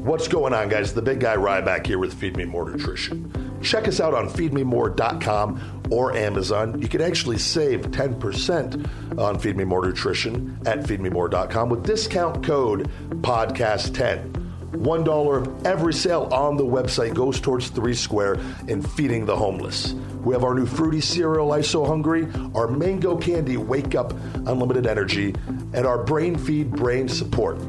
[0.10, 0.94] What's going on, guys?
[0.94, 3.32] The big guy Ryback here with Feed Me More Nutrition.
[3.62, 6.82] Check us out on feedmemore.com or Amazon.
[6.82, 12.90] You can actually save 10% on Feed Me More Nutrition at feedmemore.com with discount code
[13.22, 14.39] podcast10.
[14.72, 19.94] $1 of every sale on the website goes towards Three Square and feeding the homeless.
[20.24, 24.14] We have our new fruity cereal, I So Hungry, our mango candy, Wake Up
[24.46, 25.34] Unlimited Energy,
[25.74, 27.60] and our Brain Feed Brain Support.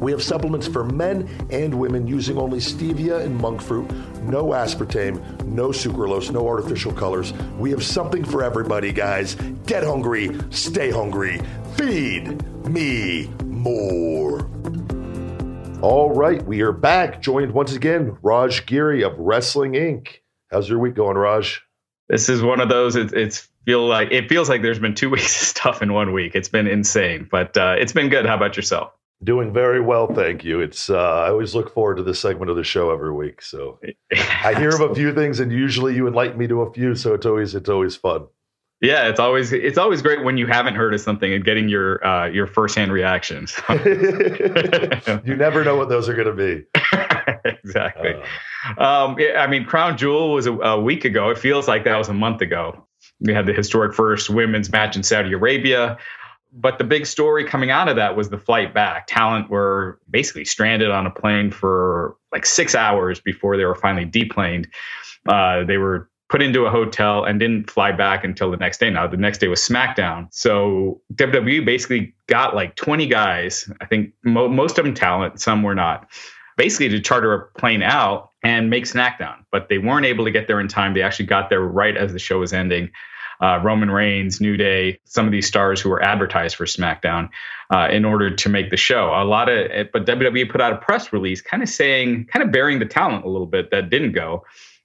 [0.00, 3.90] We have supplements for men and women using only stevia and monk fruit,
[4.22, 7.32] no aspartame, no sucralose, no artificial colors.
[7.58, 9.34] We have something for everybody, guys.
[9.66, 11.40] Get hungry, stay hungry,
[11.76, 14.46] feed me more.
[15.84, 20.08] All right, we are back, joined once again, Raj Giri of Wrestling Inc.
[20.50, 21.60] How's your week going, Raj?
[22.08, 22.96] This is one of those.
[22.96, 26.14] It, it's feel like it feels like there's been two weeks of stuff in one
[26.14, 26.34] week.
[26.34, 28.24] It's been insane, but uh, it's been good.
[28.24, 28.94] How about yourself?
[29.22, 30.60] Doing very well, thank you.
[30.60, 33.42] It's uh, I always look forward to this segment of the show every week.
[33.42, 33.78] So
[34.42, 36.94] I hear of a few things, and usually you enlighten me to a few.
[36.94, 38.28] So it's always it's always fun.
[38.84, 42.06] Yeah, it's always it's always great when you haven't heard of something and getting your
[42.06, 43.58] uh, your firsthand reactions.
[45.24, 46.66] you never know what those are going to be.
[47.64, 48.14] exactly.
[48.76, 51.30] Uh, um, yeah, I mean, Crown Jewel was a, a week ago.
[51.30, 52.86] It feels like that was a month ago.
[53.20, 55.96] We had the historic first women's match in Saudi Arabia.
[56.56, 59.08] But the big story coming out of that was the flight back.
[59.08, 64.04] Talent were basically stranded on a plane for like six hours before they were finally
[64.04, 64.68] deplaned.
[65.26, 68.90] Uh, they were put into a hotel and didn't fly back until the next day.
[68.90, 70.28] Now, the next day was SmackDown.
[70.30, 75.62] So WWE basically got like 20 guys, I think mo- most of them talent, some
[75.62, 76.10] were not,
[76.56, 79.36] basically to charter a plane out and make SmackDown.
[79.52, 80.94] But they weren't able to get there in time.
[80.94, 82.90] They actually got there right as the show was ending
[83.40, 87.28] uh, Roman Reigns, New Day, some of these stars who were advertised for SmackDown
[87.70, 89.10] uh, in order to make the show.
[89.14, 92.52] A lot of, but WWE put out a press release, kind of saying, kind of
[92.52, 94.44] burying the talent a little bit that didn't go,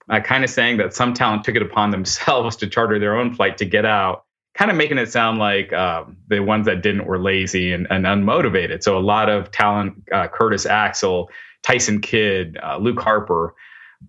[0.09, 3.33] uh, kind of saying that some talent took it upon themselves to charter their own
[3.33, 4.25] flight to get out.
[4.55, 8.05] Kind of making it sound like um, the ones that didn't were lazy and, and,
[8.05, 8.83] unmotivated.
[8.83, 11.29] So a lot of talent, uh, Curtis Axel,
[11.63, 13.53] Tyson Kidd, uh, Luke Harper,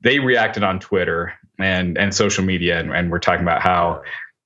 [0.02, 4.02] they reacted on Twitter and and social media, and, and we're talking about how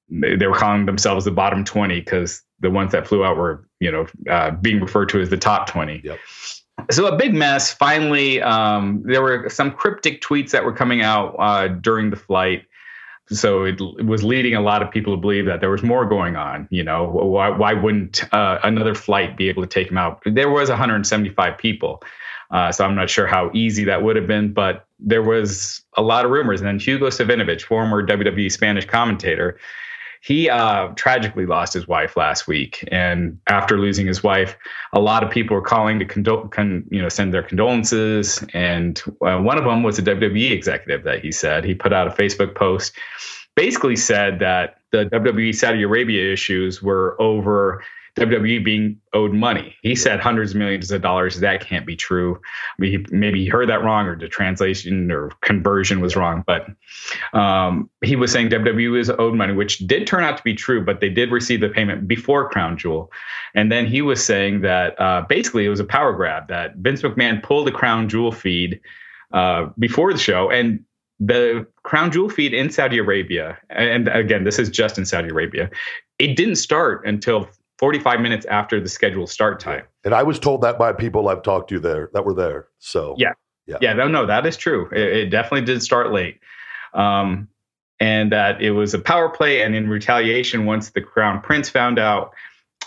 [0.09, 3.91] they were calling themselves the bottom 20 because the ones that flew out were, you
[3.91, 6.03] know, uh, being referred to as the top 20.
[6.05, 6.19] Yep.
[6.91, 7.73] So a big mess.
[7.73, 12.65] Finally, um, there were some cryptic tweets that were coming out uh, during the flight.
[13.31, 16.05] So it, it, was leading a lot of people to believe that there was more
[16.05, 16.69] going on.
[16.71, 20.23] You know, why, why wouldn't uh, another flight be able to take them out?
[20.27, 22.03] There was 175 people.
[22.51, 26.03] Uh, so I'm not sure how easy that would have been, but there was a
[26.03, 26.61] lot of rumors.
[26.61, 29.59] And then Hugo Savinovich, former WWE Spanish commentator,
[30.25, 34.57] he uh, tragically lost his wife last week, and after losing his wife,
[34.95, 38.43] a lot of people were calling to con- you know send their condolences.
[38.55, 42.07] And uh, one of them was a WWE executive that he said he put out
[42.07, 42.95] a Facebook post,
[43.55, 47.85] basically said that the WWE Saudi Arabia issues were over
[48.17, 49.75] WWE being owed money.
[49.83, 51.41] He said hundreds of millions of dollars.
[51.41, 52.41] That can't be true.
[52.79, 56.45] Maybe he heard that wrong, or the translation or conversion was wrong.
[56.47, 56.67] But
[57.33, 60.85] um, he was saying WWE is owed money, which did turn out to be true.
[60.85, 63.11] But they did receive the payment before Crown Jewel,
[63.55, 67.03] and then he was saying that uh, basically it was a power grab that Vince
[67.03, 68.81] McMahon pulled the Crown Jewel feed
[69.33, 70.85] uh, before the show and
[71.21, 75.71] the crown jewel feed in Saudi Arabia, and again, this is just in Saudi Arabia,
[76.19, 77.49] it didn't start until
[77.79, 79.85] 45 minutes after the scheduled start time.
[80.05, 82.69] And I was told that by people I've talked to there that were there.
[82.79, 83.33] So yeah,
[83.67, 83.93] yeah, yeah.
[83.93, 84.89] No, no, that is true.
[84.93, 86.39] It, it definitely did start late,
[86.93, 87.49] um,
[88.01, 89.63] and that it was a power play.
[89.63, 92.35] And in retaliation, once the crown prince found out,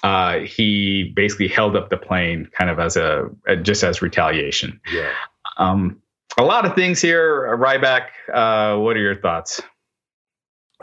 [0.03, 3.29] uh, he basically held up the plane, kind of as a
[3.61, 4.79] just as retaliation.
[4.91, 5.11] Yeah.
[5.57, 6.01] Um,
[6.38, 8.09] a lot of things here, Ryback.
[8.31, 9.61] Uh, what are your thoughts?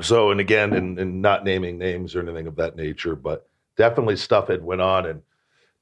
[0.01, 4.17] So, and again, and, and not naming names or anything of that nature, but definitely
[4.17, 5.23] stuff had went on, and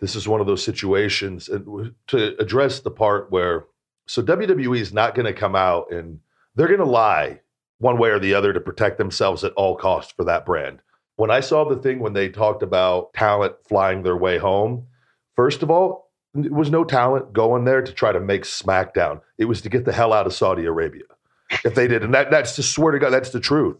[0.00, 1.48] this is one of those situations.
[1.48, 3.66] And to address the part where,
[4.06, 6.18] so WWE is not going to come out and
[6.54, 7.40] they're going to lie
[7.78, 10.80] one way or the other to protect themselves at all costs for that brand.
[11.16, 14.86] When I saw the thing when they talked about talent flying their way home,
[15.36, 19.20] first of all, it was no talent going there to try to make SmackDown.
[19.38, 21.04] It was to get the hell out of Saudi Arabia.
[21.64, 23.76] If they did, and that that's to swear to God, that's the truth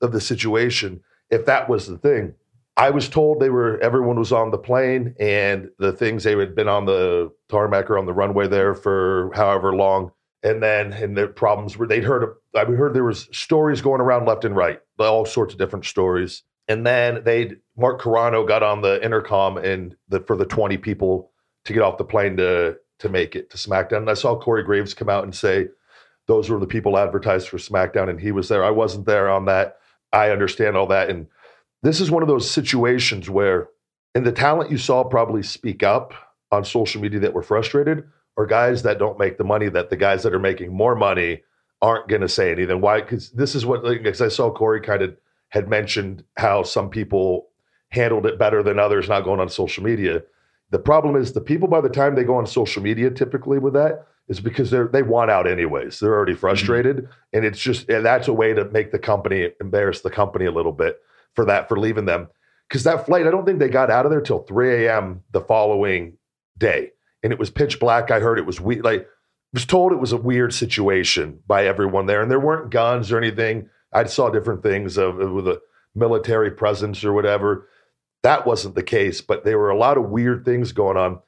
[0.00, 1.02] of the situation.
[1.28, 2.34] If that was the thing,
[2.76, 6.54] I was told they were everyone was on the plane and the things they had
[6.54, 10.12] been on the tarmac or on the runway there for however long,
[10.42, 14.26] and then and the problems were they'd heard I heard there was stories going around
[14.26, 18.82] left and right, all sorts of different stories, and then they Mark Carrano got on
[18.82, 21.30] the intercom and the, for the twenty people
[21.64, 24.62] to get off the plane to to make it to SmackDown, and I saw Corey
[24.62, 25.68] Graves come out and say
[26.26, 28.64] those were the people advertised for SmackDown, and he was there.
[28.64, 29.78] I wasn't there on that.
[30.12, 31.08] I understand all that.
[31.10, 31.26] And
[31.82, 33.68] this is one of those situations where,
[34.14, 36.14] and the talent you saw probably speak up
[36.50, 38.04] on social media that were frustrated
[38.36, 41.42] are guys that don't make the money that the guys that are making more money
[41.82, 42.80] aren't going to say anything.
[42.80, 43.00] Why?
[43.00, 45.16] Because this is what, because I saw Corey kind of
[45.50, 47.48] had mentioned how some people
[47.90, 50.22] handled it better than others not going on social media.
[50.70, 53.74] The problem is the people by the time they go on social media typically with
[53.74, 56.00] that is because they're they want out anyways.
[56.00, 56.40] They're already mm-hmm.
[56.40, 57.36] frustrated, mm-hmm.
[57.36, 60.50] and it's just and that's a way to make the company embarrass the company a
[60.50, 61.00] little bit
[61.36, 62.28] for that for leaving them.
[62.68, 65.22] Because that flight, I don't think they got out of there till 3 a.m.
[65.30, 66.16] the following
[66.58, 66.90] day,
[67.22, 68.10] and it was pitch black.
[68.10, 69.06] I heard it was we like
[69.52, 73.18] was told it was a weird situation by everyone there, and there weren't guns or
[73.18, 73.68] anything.
[73.92, 75.60] I saw different things of uh, with a
[75.94, 77.68] military presence or whatever.
[78.22, 81.20] That wasn't the case, but there were a lot of weird things going on.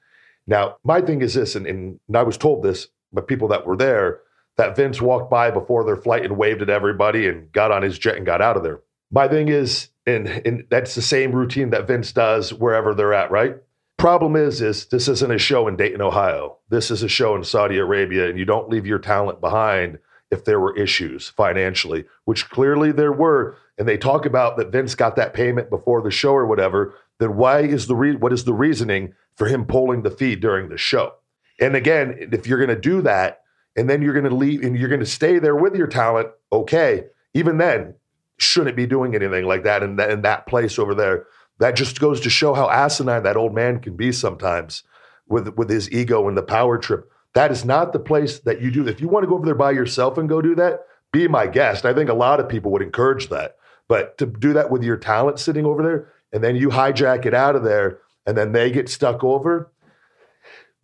[0.47, 3.76] Now, my thing is this, and, and I was told this by people that were
[3.76, 4.20] there,
[4.56, 7.98] that Vince walked by before their flight and waved at everybody and got on his
[7.98, 8.80] jet and got out of there.
[9.10, 13.30] My thing is, and, and that's the same routine that Vince does wherever they're at,
[13.30, 13.56] right?
[13.97, 16.59] Problem is, is this isn't a show in Dayton, Ohio.
[16.68, 19.98] This is a show in Saudi Arabia, and you don't leave your talent behind
[20.30, 23.56] if there were issues financially, which clearly there were.
[23.76, 26.94] And they talk about that Vince got that payment before the show or whatever.
[27.18, 30.68] Then why is the re- what is the reasoning for him pulling the feed during
[30.68, 31.14] the show.
[31.60, 33.43] And again, if you're going to do that
[33.76, 36.28] and then you're going to leave and you're going to stay there with your talent,
[36.52, 37.05] okay,
[37.35, 37.94] even then,
[38.39, 41.27] shouldn't be doing anything like that in that, in that place over there.
[41.59, 44.85] That just goes to show how asinine that old man can be sometimes
[45.28, 47.10] with, with his ego and the power trip.
[47.35, 48.86] That is not the place that you do.
[48.86, 50.81] If you want to go over there by yourself and go do that,
[51.12, 51.85] be my guest.
[51.85, 53.56] I think a lot of people would encourage that.
[53.89, 57.35] But to do that with your talent sitting over there and then you hijack it
[57.35, 59.73] out of there and then they get stuck over.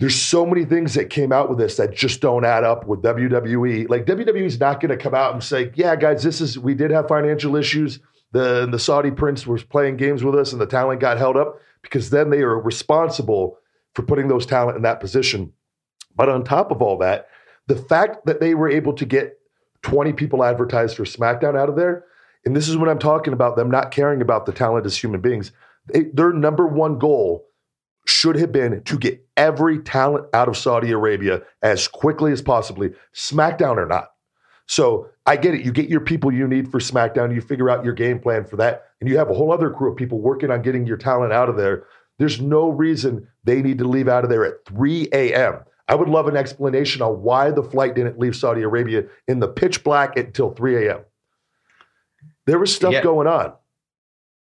[0.00, 3.02] There's so many things that came out with this that just don't add up with
[3.02, 3.88] WWE.
[3.88, 6.90] Like WWE's not going to come out and say, "Yeah, guys, this is we did
[6.90, 8.00] have financial issues.
[8.32, 11.60] The the Saudi prince was playing games with us, and the talent got held up."
[11.82, 13.58] Because then they are responsible
[13.94, 15.52] for putting those talent in that position.
[16.16, 17.28] But on top of all that,
[17.66, 19.38] the fact that they were able to get
[19.82, 22.04] 20 people advertised for SmackDown out of there,
[22.44, 25.20] and this is what I'm talking about them not caring about the talent as human
[25.20, 25.52] beings
[25.86, 27.46] they, their number one goal
[28.06, 32.92] should have been to get every talent out of Saudi Arabia as quickly as possibly,
[33.14, 34.10] SmackDown or not.
[34.66, 35.64] So I get it.
[35.64, 38.56] You get your people you need for SmackDown, you figure out your game plan for
[38.56, 41.32] that, and you have a whole other crew of people working on getting your talent
[41.32, 41.84] out of there.
[42.18, 45.60] There's no reason they need to leave out of there at 3 a.m.
[45.88, 49.48] I would love an explanation on why the flight didn't leave Saudi Arabia in the
[49.48, 51.00] pitch black until 3 a.m.
[52.46, 53.02] There was stuff yeah.
[53.02, 53.52] going on.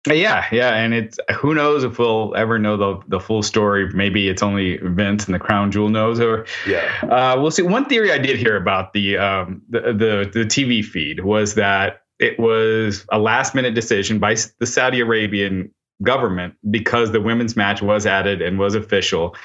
[0.06, 3.90] Yeah, yeah, and it's who knows if we'll ever know the the full story.
[3.94, 7.62] Maybe it's only Vince and the crown jewel knows, or yeah, uh, we'll see.
[7.62, 12.02] One theory I did hear about the um, the, the the TV feed was that
[12.20, 17.82] it was a last minute decision by the Saudi Arabian government because the women's match
[17.82, 19.36] was added and was official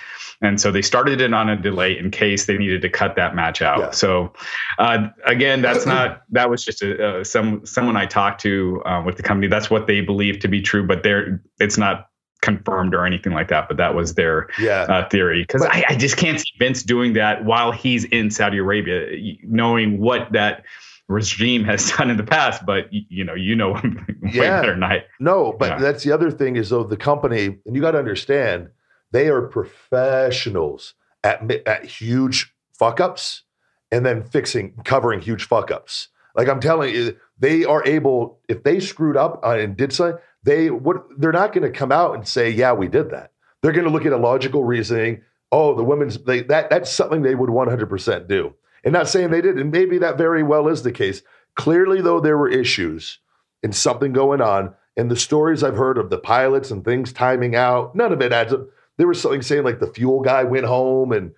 [0.41, 3.35] and so they started it on a delay in case they needed to cut that
[3.35, 3.79] match out.
[3.79, 3.91] Yeah.
[3.91, 4.33] So
[4.79, 9.03] uh, again, that's not that was just a, uh, some someone I talked to uh,
[9.05, 9.49] with the company.
[9.49, 12.09] That's what they believe to be true, but they're it's not
[12.41, 13.67] confirmed or anything like that.
[13.67, 14.83] But that was their yeah.
[14.83, 18.59] uh, theory because I, I, just can't see Vince doing that while he's in Saudi
[18.59, 20.65] Arabia, knowing what that
[21.09, 22.65] regime has done in the past.
[22.65, 23.73] But you know, you know,
[24.23, 24.61] way yeah.
[24.61, 25.05] better than I.
[25.19, 25.79] No, but yeah.
[25.79, 28.69] that's the other thing is though the company, and you got to understand
[29.11, 30.95] they are professionals
[31.25, 33.43] at, at huge fuck ups
[33.91, 36.09] and then fixing, covering huge fuck ups.
[36.35, 40.21] Like I'm telling you, they are able, if they screwed up uh, and did something,
[40.43, 43.33] they would, they're not going to come out and say, yeah, we did that.
[43.63, 45.23] They're going to look at a logical reasoning.
[45.51, 48.55] Oh, the women's, they, that, that's something they would 100% do.
[48.85, 49.59] And not saying they did.
[49.59, 51.23] And maybe that very well is the case.
[51.57, 53.19] Clearly, though, there were issues
[53.63, 54.75] and something going on.
[54.97, 58.33] And the stories I've heard of the pilots and things timing out, none of it
[58.33, 58.69] adds up.
[58.99, 61.33] There was something saying like the fuel guy went home, and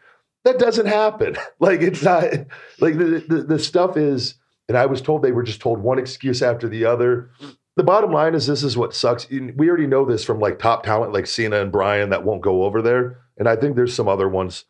[0.45, 1.37] that doesn't happen.
[1.61, 2.25] Like it's not
[2.81, 4.35] like the, the, the stuff is.
[4.69, 7.31] And I was told they were just told one excuse after the other.
[7.77, 9.29] The bottom line is this is what sucks.
[9.29, 12.65] We already know this from like top talent like Cena and Bryan that won't go
[12.65, 13.19] over there.
[13.37, 14.65] And I think there's some other ones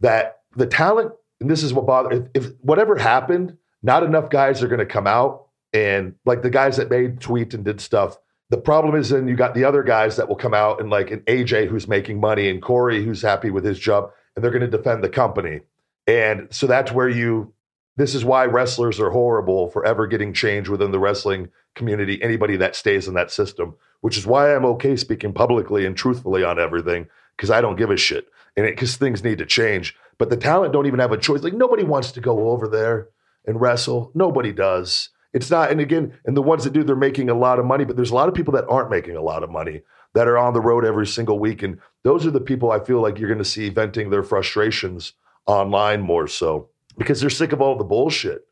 [0.00, 4.62] that the talent, and this is what bothers if, if whatever happened, not enough guys
[4.62, 8.16] are going to come out and like the guys that made tweet and did stuff.
[8.52, 11.10] The problem is then you got the other guys that will come out and like
[11.10, 14.60] an AJ who's making money and Corey who's happy with his job and they're going
[14.60, 15.60] to defend the company.
[16.06, 17.54] And so that's where you
[17.96, 22.58] this is why wrestlers are horrible for ever getting change within the wrestling community, anybody
[22.58, 26.58] that stays in that system, which is why I'm okay speaking publicly and truthfully on
[26.58, 28.26] everything because I don't give a shit.
[28.54, 29.96] And because things need to change.
[30.18, 31.42] But the talent don't even have a choice.
[31.42, 33.08] Like nobody wants to go over there
[33.46, 34.10] and wrestle.
[34.14, 35.08] Nobody does.
[35.32, 37.84] It's not, and again, and the ones that do, they're making a lot of money,
[37.84, 39.82] but there's a lot of people that aren't making a lot of money
[40.14, 41.62] that are on the road every single week.
[41.62, 45.14] And those are the people I feel like you're going to see venting their frustrations
[45.46, 46.68] online more so
[46.98, 48.46] because they're sick of all the bullshit.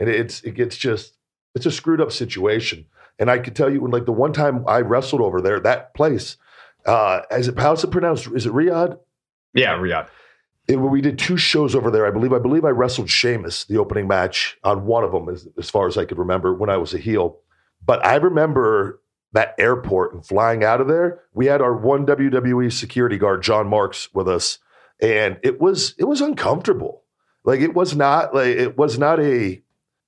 [0.00, 1.16] And it's, it gets just,
[1.54, 2.86] it's a screwed up situation.
[3.20, 5.94] And I could tell you when, like, the one time I wrestled over there, that
[5.94, 6.36] place,
[6.84, 8.26] uh, is it, how's it pronounced?
[8.34, 8.98] Is it Riyadh?
[9.52, 10.08] Yeah, Riyadh
[10.66, 12.06] it, we did two shows over there.
[12.06, 15.46] I believe I believe I wrestled Sheamus the opening match on one of them, as,
[15.58, 17.38] as far as I could remember when I was a heel.
[17.84, 19.00] But I remember
[19.32, 21.20] that airport and flying out of there.
[21.34, 24.58] We had our one WWE security guard, John Marks, with us,
[25.00, 27.02] and it was it was uncomfortable.
[27.44, 29.60] Like it was not like it was not a.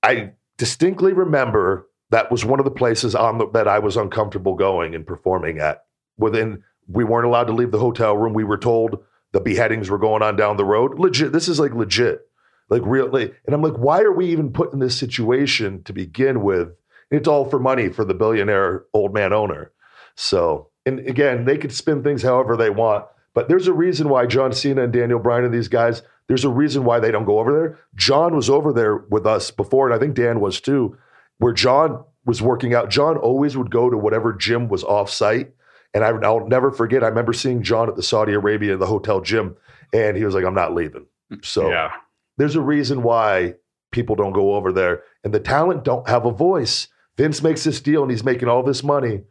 [0.03, 4.55] I distinctly remember that was one of the places on the, that I was uncomfortable
[4.55, 5.85] going and performing at.
[6.17, 8.33] Within, we weren't allowed to leave the hotel room.
[8.33, 9.03] We were told
[9.37, 10.99] the beheadings were going on down the road.
[10.99, 12.27] Legit, this is like legit,
[12.71, 13.15] like real.
[13.15, 16.71] And I'm like, why are we even put in this situation to begin with?
[17.11, 19.73] It's all for money for the billionaire old man owner.
[20.15, 23.05] So, and again, they could spin things however they want,
[23.35, 26.01] but there's a reason why John Cena and Daniel Bryan and these guys.
[26.29, 27.79] There's a reason why they don't go over there.
[27.95, 30.97] John was over there with us before, and I think Dan was too.
[31.37, 35.53] Where John was working out, John always would go to whatever gym was off site
[35.97, 37.03] and I, will never forget.
[37.03, 39.57] I remember seeing John at the Saudi Arabia, in the hotel gym,
[39.95, 41.07] and he was like, "I'm not leaving."
[41.43, 41.93] So yeah.
[42.37, 43.55] there's a reason why
[43.93, 46.89] people don't go over there, and the talent don't have a voice.
[47.17, 49.23] Vince makes this deal, and he's making all this money.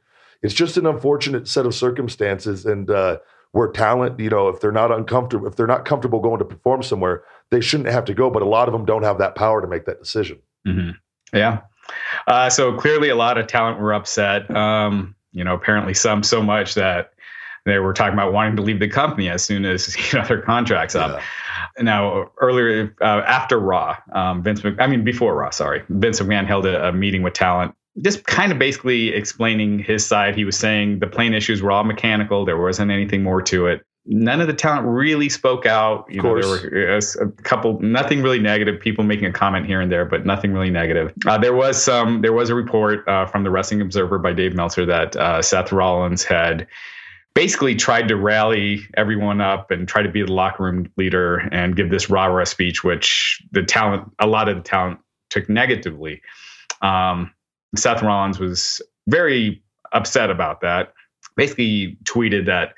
[0.42, 3.20] It's just an unfortunate set of circumstances, and uh,
[3.52, 6.82] where talent, you know, if they're not uncomfortable, if they're not comfortable going to perform
[6.82, 8.32] somewhere, they shouldn't have to go.
[8.32, 10.40] But a lot of them don't have that power to make that decision.
[10.68, 11.38] Mm-hmm.
[11.38, 11.62] Yeah.
[12.26, 14.50] Uh, so clearly, a lot of talent were upset.
[14.50, 17.14] Um, you know, apparently some so much that
[17.66, 20.42] they were talking about wanting to leave the company as soon as you know their
[20.42, 21.20] contracts up.
[21.20, 21.84] Yeah.
[21.84, 26.48] Now, earlier uh, after Raw, um, Vince, Mc, I mean before Raw, sorry, Vince McMahon
[26.48, 30.36] held a, a, meeting with talent, just kind of basically explaining his side.
[30.36, 33.85] He was saying the plane issues were all mechanical; there wasn't anything more to it
[34.06, 36.06] none of the talent really spoke out.
[36.10, 38.80] You know, there were a, couple, nothing really negative.
[38.80, 41.14] People making a comment here and there, but nothing really negative.
[41.26, 42.22] Uh, there was some.
[42.22, 45.72] There was a report uh, from the Wrestling Observer by Dave Meltzer that uh, Seth
[45.72, 46.68] Rollins had
[47.34, 51.76] basically tried to rally everyone up and try to be the locker room leader and
[51.76, 55.00] give this rah rah speech, which the talent, a lot of the talent,
[55.30, 56.22] took negatively.
[56.82, 57.34] Um,
[57.76, 59.62] Seth Rollins was very
[59.92, 60.94] upset about that.
[61.36, 62.76] Basically, tweeted that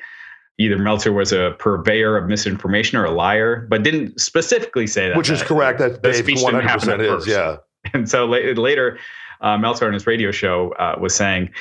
[0.58, 5.18] either Meltzer was a purveyor of misinformation or a liar, but didn't specifically say that.
[5.18, 5.80] Which is correct.
[5.80, 7.28] That Dave 100% is, first.
[7.28, 7.58] yeah.
[7.94, 9.00] And so later,
[9.40, 11.52] uh, Meltzer on his radio show uh, was saying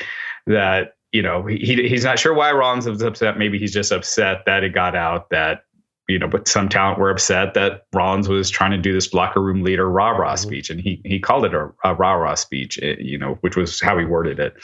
[0.49, 3.39] that you know he he's not sure why Rollins was upset.
[3.39, 5.63] Maybe he's just upset that it got out that
[6.09, 9.43] you know, but some talent were upset that Rollins was trying to do this locker
[9.43, 10.37] room leader rah rah mm-hmm.
[10.37, 13.57] speech, and he he called it a, a rah rah speech, eh, you know, which
[13.57, 14.55] was how he worded it.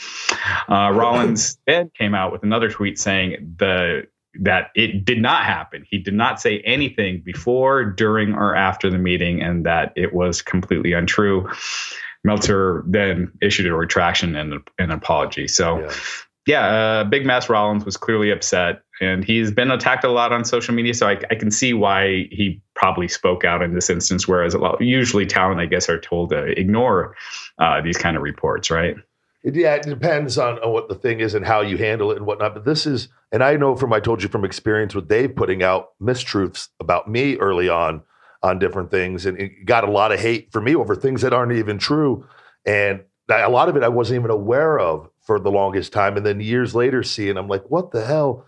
[0.69, 4.03] Uh, Rollins then came out with another tweet saying the
[4.39, 5.85] that it did not happen.
[5.87, 10.41] He did not say anything before, during, or after the meeting, and that it was
[10.41, 11.49] completely untrue.
[12.23, 15.47] Meltzer then issued a retraction and an apology.
[15.47, 15.91] So, yeah,
[16.47, 20.45] yeah uh, Big Mass Rollins was clearly upset, and he's been attacked a lot on
[20.45, 20.93] social media.
[20.93, 24.27] So I, I can see why he probably spoke out in this instance.
[24.27, 27.15] Whereas a lot, usually talent, I guess, are told to ignore
[27.59, 28.95] uh, these kind of reports, right?
[29.43, 32.17] It, yeah, it depends on, on what the thing is and how you handle it
[32.17, 32.53] and whatnot.
[32.53, 35.61] But this is, and I know from I told you from experience with Dave putting
[35.61, 38.03] out mistruths about me early on
[38.41, 41.33] on different things, and it got a lot of hate for me over things that
[41.33, 42.27] aren't even true,
[42.65, 46.25] and a lot of it I wasn't even aware of for the longest time, and
[46.25, 48.45] then years later seeing, I'm like, what the hell?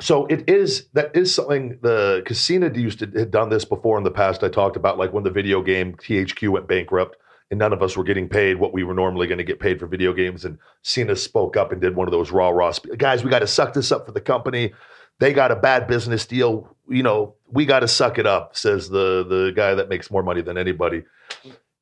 [0.00, 4.04] So it is that is something the Casino used to had done this before in
[4.04, 4.42] the past.
[4.42, 7.16] I talked about like when the video game THQ went bankrupt
[7.54, 9.78] and none of us were getting paid what we were normally going to get paid
[9.78, 10.44] for video games.
[10.44, 13.22] And Cena spoke up and did one of those raw, raw guys.
[13.22, 14.72] We got to suck this up for the company.
[15.20, 16.76] They got a bad business deal.
[16.88, 18.56] You know, we got to suck it up.
[18.56, 21.04] Says the the guy that makes more money than anybody.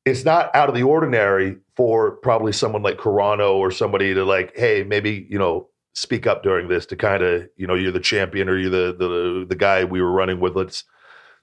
[0.05, 4.55] It's not out of the ordinary for probably someone like Carrano or somebody to like,
[4.55, 7.99] hey, maybe you know, speak up during this to kind of you know, you're the
[7.99, 10.55] champion or you're the the the guy we were running with.
[10.55, 10.83] Let's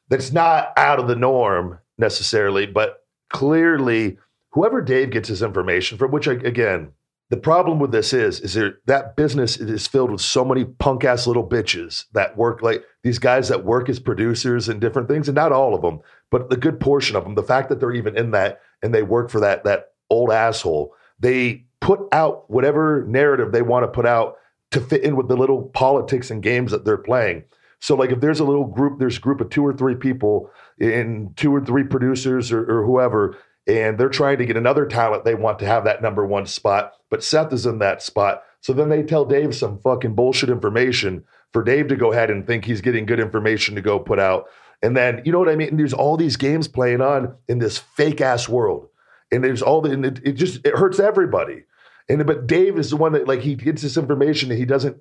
[0.09, 3.01] that's not out of the norm necessarily, but
[3.31, 4.19] clearly,
[4.51, 6.93] whoever Dave gets his information from, which again,
[7.31, 11.05] the problem with this is, is there that business is filled with so many punk
[11.05, 15.28] ass little bitches that work like these guys that work as producers and different things,
[15.28, 16.01] and not all of them,
[16.31, 17.36] but the good portion of them.
[17.36, 20.93] The fact that they're even in that and they work for that that old asshole,
[21.20, 24.36] they put out whatever narrative they want to put out
[24.73, 27.44] to fit in with the little politics and games that they're playing.
[27.81, 30.51] So like if there's a little group, there's a group of two or three people
[30.81, 33.36] in two or three producers or, or whoever,
[33.66, 36.94] and they're trying to get another talent they want to have that number one spot,
[37.11, 38.43] but Seth is in that spot.
[38.62, 42.47] So then they tell Dave some fucking bullshit information for Dave to go ahead and
[42.47, 44.47] think he's getting good information to go put out.
[44.82, 45.69] And then, you know what I mean?
[45.69, 48.89] And there's all these games playing on in this fake ass world.
[49.31, 51.65] And there's all the, and it, it just, it hurts everybody.
[52.09, 54.97] And, but Dave is the one that like, he gets this information and he doesn't,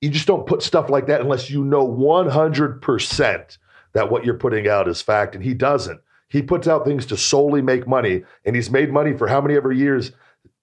[0.00, 3.58] you just don't put stuff like that unless you know 100%
[3.92, 5.34] that what you're putting out is fact.
[5.34, 6.00] And he doesn't.
[6.28, 8.24] He puts out things to solely make money.
[8.44, 10.12] And he's made money for how many ever years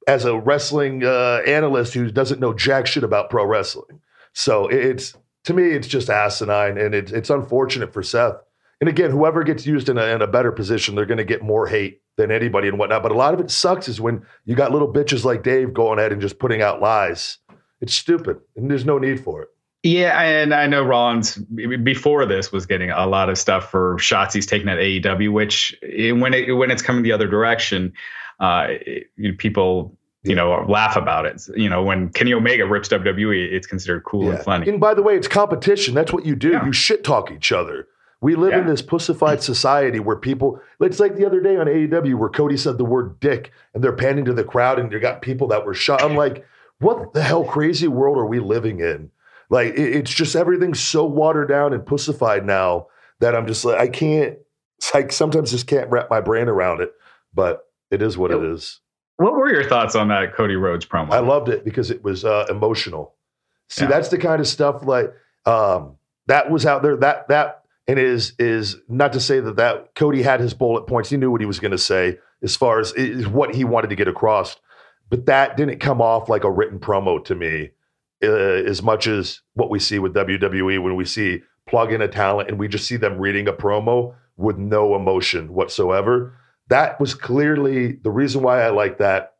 [0.08, 4.02] as a wrestling uh, analyst who doesn't know jack shit about pro wrestling.
[4.34, 5.16] So it's,
[5.46, 6.78] to me, it's just asinine.
[6.78, 8.36] And it, it's unfortunate for Seth.
[8.82, 11.42] And again, whoever gets used in a, in a better position, they're going to get
[11.42, 13.04] more hate than anybody and whatnot.
[13.04, 15.98] But a lot of it sucks is when you got little bitches like Dave going
[15.98, 17.40] ahead and just putting out lies
[17.82, 19.50] it's stupid, and there's no need for it.
[19.86, 24.34] Yeah, and I know Rollins before this was getting a lot of stuff for shots
[24.34, 27.94] he's taking at AEW, which eh, when it when it's coming the other direction,
[28.40, 31.40] uh, it, people you know laugh about it.
[31.56, 34.32] You know, when Kenny Omega rips WWE, it's considered cool yeah.
[34.32, 34.70] and funny.
[34.70, 35.94] And by the way, it's competition.
[35.94, 36.53] That's what you do.
[36.53, 36.66] Yeah.
[36.66, 37.88] You shit talk each other.
[38.22, 38.62] We live yeah.
[38.62, 42.57] in this pussified society where people, it's like the other day on AEW where Cody
[42.57, 45.64] said the word dick and they're panning to the crowd and you got people that
[45.64, 46.02] were shot.
[46.02, 46.44] I'm like,
[46.80, 49.12] what the hell crazy world are we living in?
[49.50, 52.88] Like it, it's just everything's so watered down and pussified now
[53.20, 54.38] that I'm just like I can't.
[54.94, 56.92] Like sometimes just can't wrap my brain around it.
[57.34, 58.82] But it is what it is.
[59.16, 61.12] What were your thoughts on that Cody Rhodes promo?
[61.12, 63.16] I loved it because it was uh, emotional.
[63.70, 63.90] See, yeah.
[63.90, 65.14] that's the kind of stuff like
[65.46, 65.96] um,
[66.28, 66.98] that was out there.
[66.98, 71.10] That that and is is not to say that that Cody had his bullet points.
[71.10, 73.92] He knew what he was going to say as far as is what he wanted
[73.92, 74.58] to get across
[75.10, 77.72] but that didn't come off like a written promo to me
[78.24, 82.08] uh, as much as what we see with WWE when we see plug in a
[82.08, 86.38] talent and we just see them reading a promo with no emotion whatsoever.
[86.68, 89.34] That was clearly the reason why I like that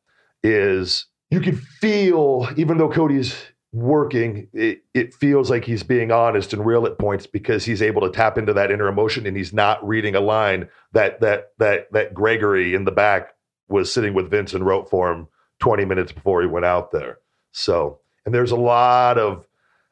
[0.44, 3.36] is you can feel, even though Cody's
[3.74, 8.02] working, it, it feels like he's being honest and real at points because he's able
[8.02, 11.92] to tap into that inner emotion and he's not reading a line that that that
[11.92, 13.34] that Gregory in the back
[13.68, 15.28] was sitting with Vince and wrote for him
[15.60, 17.18] 20 minutes before he went out there.
[17.52, 19.48] So, and there's a lot of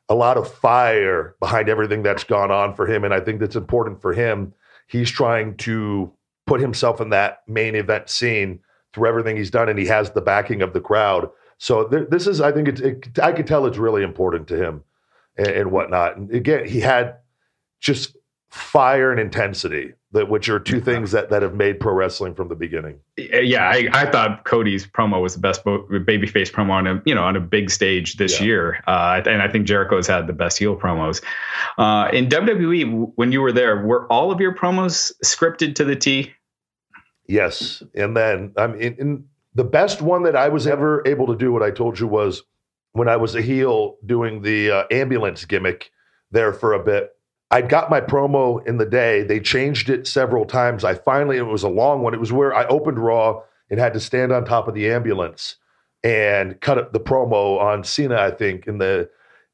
[0.09, 3.55] a lot of fire behind everything that's gone on for him and I think that's
[3.55, 4.53] important for him.
[4.87, 6.11] He's trying to
[6.45, 8.59] put himself in that main event scene
[8.93, 11.29] through everything he's done and he has the backing of the crowd.
[11.57, 14.57] So th- this is I think it's it, I could tell it's really important to
[14.57, 14.83] him
[15.37, 16.17] and, and whatnot.
[16.17, 17.17] And again, he had
[17.79, 18.15] just
[18.53, 22.49] fire and intensity that which are two things that, that have made pro wrestling from
[22.49, 22.99] the beginning.
[23.17, 27.23] Yeah, I, I thought Cody's promo was the best babyface promo on a you know
[27.23, 28.45] on a big stage this yeah.
[28.45, 31.23] year, uh, and I think Jericho's had the best heel promos.
[31.79, 35.95] Uh, in WWE, when you were there, were all of your promos scripted to the
[35.95, 36.31] T?
[37.27, 39.25] Yes, and then I mean,
[39.55, 42.43] the best one that I was ever able to do, what I told you was
[42.91, 45.89] when I was a heel doing the uh, ambulance gimmick
[46.29, 47.09] there for a bit
[47.53, 49.21] I got my promo in the day.
[49.21, 50.83] They changed it several times.
[50.83, 52.15] I finally, it was a long one.
[52.15, 55.57] It was where I opened Raw and had to stand on top of the ambulance
[56.03, 59.07] and cut up the promo on Cena, I think, in the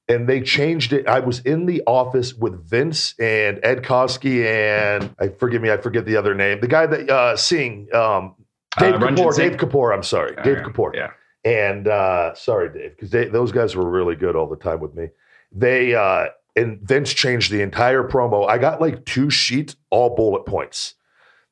[0.07, 1.07] and they changed it.
[1.07, 5.76] I was in the office with Vince and Ed Koskey and I forgive me, I
[5.76, 6.61] forget the other name.
[6.61, 8.34] The guy that uh sing um
[8.80, 10.38] Dave uh, Kapoor, Dave Kapoor, I'm sorry.
[10.38, 10.95] Uh, Dave Kapoor.
[10.95, 11.11] Yeah.
[11.43, 15.09] And uh sorry, Dave, because those guys were really good all the time with me.
[15.51, 16.27] They uh
[16.60, 18.48] and Vince changed the entire promo.
[18.48, 20.95] I got like two sheets, all bullet points.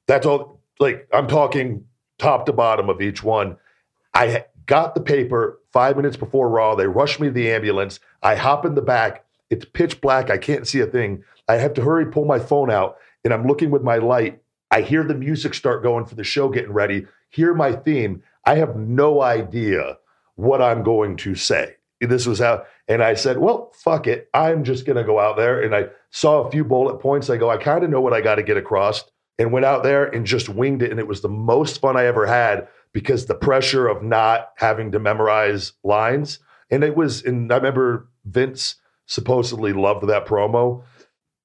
[0.08, 0.60] That's all.
[0.80, 1.86] Like I'm talking
[2.20, 3.58] top to bottom of each one.
[4.14, 6.76] I got the paper five minutes before Raw.
[6.76, 8.00] They rush me to the ambulance.
[8.22, 9.26] I hop in the back.
[9.50, 10.30] It's pitch black.
[10.30, 11.24] I can't see a thing.
[11.48, 14.42] I have to hurry, pull my phone out, and I'm looking with my light.
[14.72, 17.08] I hear the music start going for the show getting ready.
[17.30, 19.98] hear my theme, I have no idea
[20.36, 21.76] what I'm going to say.
[22.02, 24.30] This was how, and I said, well, fuck it.
[24.34, 25.62] I'm just going to go out there.
[25.62, 27.30] And I saw a few bullet points.
[27.30, 29.04] I go, I kind of know what I got to get across
[29.38, 30.92] and went out there and just winged it.
[30.92, 34.94] And it was the most fun I ever had because the pressure of not having
[34.94, 36.40] to memorize lines.
[36.72, 40.84] And it was, and I remember Vince supposedly loved that promo.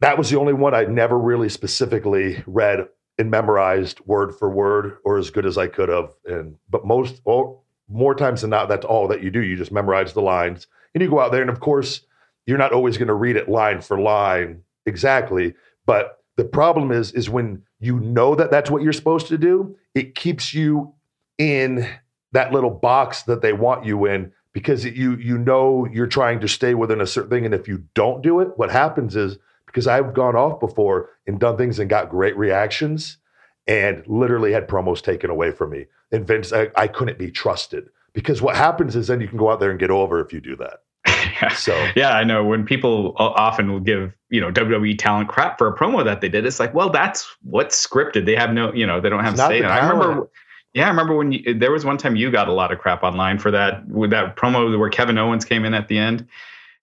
[0.00, 2.86] That was the only one I'd never really specifically read
[3.18, 6.10] and memorized word for word or as good as I could have.
[6.24, 9.40] And but most or more times than not, that's all that you do.
[9.40, 11.42] You just memorize the lines and you go out there.
[11.42, 12.02] And of course,
[12.46, 15.54] you're not always going to read it line for line exactly.
[15.86, 19.76] But the problem is, is when you know that that's what you're supposed to do,
[19.94, 20.94] it keeps you
[21.38, 21.88] in
[22.32, 26.48] that little box that they want you in because you you know you're trying to
[26.48, 29.86] stay within a certain thing and if you don't do it what happens is because
[29.86, 33.18] I've gone off before and done things and got great reactions
[33.66, 37.88] and literally had promos taken away from me and Vince I, I couldn't be trusted
[38.12, 40.40] because what happens is then you can go out there and get over if you
[40.40, 40.80] do that
[41.56, 45.66] so yeah, I know when people often will give you know WWE talent crap for
[45.66, 48.24] a promo that they did, it's like, well, that's what's scripted.
[48.24, 49.64] They have no, you know, they don't have say.
[49.64, 50.30] I remember
[50.74, 53.02] yeah, I remember when you, there was one time you got a lot of crap
[53.02, 56.26] online for that with that promo where Kevin Owens came in at the end,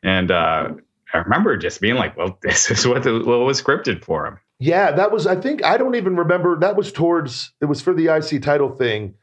[0.03, 0.69] and uh,
[1.13, 4.39] I remember just being like, "Well, this is what, the, what was scripted for him."
[4.59, 5.25] Yeah, that was.
[5.25, 6.59] I think I don't even remember.
[6.59, 7.51] That was towards.
[7.61, 9.15] It was for the IC title thing,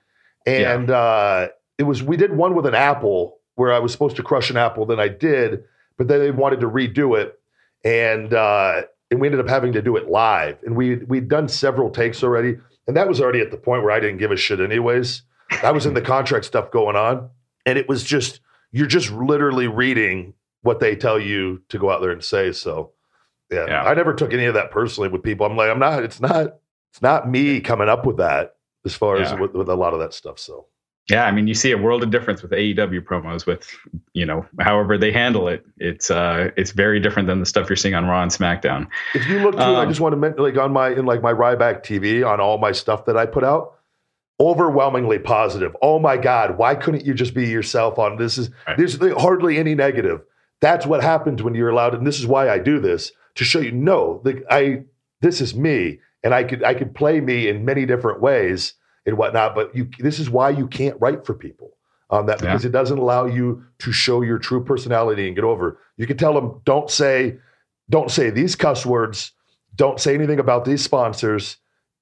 [0.47, 0.97] and yeah.
[0.97, 2.03] uh, it was.
[2.03, 4.87] We did one with an apple where I was supposed to crush an apple.
[4.87, 5.65] Then I did,
[5.97, 7.39] but then they wanted to redo it,
[7.85, 10.59] and uh, and we ended up having to do it live.
[10.65, 13.93] And we we'd done several takes already and that was already at the point where
[13.93, 15.23] I didn't give a shit, anyways.
[15.63, 17.31] I was in the contract stuff going on.
[17.65, 18.41] And it was just,
[18.71, 22.53] you're just literally reading what they tell you to go out there and say.
[22.53, 22.93] So,
[23.51, 23.83] yeah, yeah.
[23.83, 25.47] I never took any of that personally with people.
[25.47, 26.59] I'm like, I'm not, it's not,
[26.93, 29.33] it's not me coming up with that as far yeah.
[29.33, 30.39] as with, with a lot of that stuff.
[30.39, 30.67] So,
[31.09, 33.47] yeah, I mean, you see a world of difference with AEW promos.
[33.47, 33.69] With
[34.13, 37.77] you know, however they handle it, it's uh, it's very different than the stuff you're
[37.77, 38.89] seeing on Raw and SmackDown.
[39.15, 41.23] If you look, through, um, I just want to mention, like on my in like
[41.23, 43.75] my Ryback TV on all my stuff that I put out,
[44.41, 45.77] overwhelmingly positive.
[45.81, 48.37] Oh my God, why couldn't you just be yourself on this?
[48.37, 48.77] Is right.
[48.77, 50.23] there's hardly any negative.
[50.61, 53.61] That's what happens when you're allowed, and this is why I do this to show
[53.61, 53.71] you.
[53.71, 54.83] No, like I,
[55.21, 58.75] this is me, and I could I could play me in many different ways
[59.07, 59.55] and whatnot.
[59.55, 61.73] But you, this is why you can't write for people
[62.11, 62.69] on that because yeah.
[62.69, 65.79] it doesn't allow you to show your true personality and get over.
[65.97, 67.39] You can tell them, don't say,
[67.89, 69.33] don't say these cuss words,
[69.75, 71.57] don't say anything about these sponsors.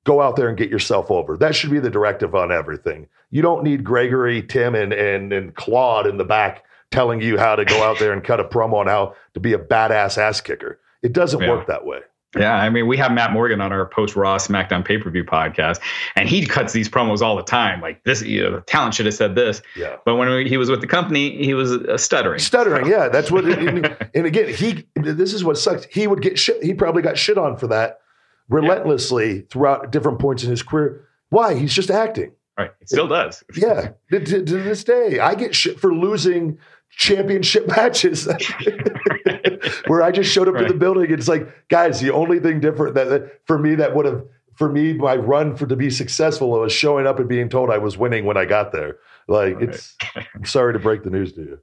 [0.05, 1.37] Go out there and get yourself over.
[1.39, 3.09] That should be the directive on everything.
[3.31, 7.57] You don't need Gregory, Tim, and and and Claude in the back telling you how
[7.57, 10.43] to go out there and cut a promo on how to be a badass ass
[10.43, 10.79] kicker.
[11.03, 11.49] It doesn't yeah.
[11.49, 12.01] work that way.
[12.37, 15.25] Yeah, I mean, we have Matt Morgan on our post Raw SmackDown pay per view
[15.25, 15.81] podcast,
[16.17, 17.81] and he cuts these promos all the time.
[17.81, 19.63] Like this, you know, the talent should have said this.
[19.77, 19.97] Yeah.
[20.05, 22.41] But when he was with the company, he was uh, stuttering.
[22.41, 23.09] Stuttering, yeah.
[23.09, 23.45] That's what.
[23.45, 24.87] and, and again, he.
[24.95, 25.87] This is what sucks.
[25.87, 26.63] He would get shit.
[26.63, 28.01] He probably got shit on for that
[28.49, 29.43] relentlessly yeah.
[29.51, 31.09] throughout different points in his career.
[31.31, 31.55] Why?
[31.55, 32.33] He's just acting.
[32.57, 32.71] Right.
[32.79, 33.43] He still does.
[33.57, 33.91] yeah.
[34.11, 36.59] To, to, to this day, I get shit for losing
[36.97, 38.27] championship matches
[39.87, 40.67] where I just showed up right.
[40.67, 41.05] to the building.
[41.05, 44.25] And it's like, guys, the only thing different that, that for me that would have
[44.55, 47.79] for me my run for to be successful was showing up and being told I
[47.79, 48.99] was winning when I got there.
[49.27, 49.69] Like right.
[49.69, 49.97] it's
[50.35, 51.59] I'm sorry to break the news to you.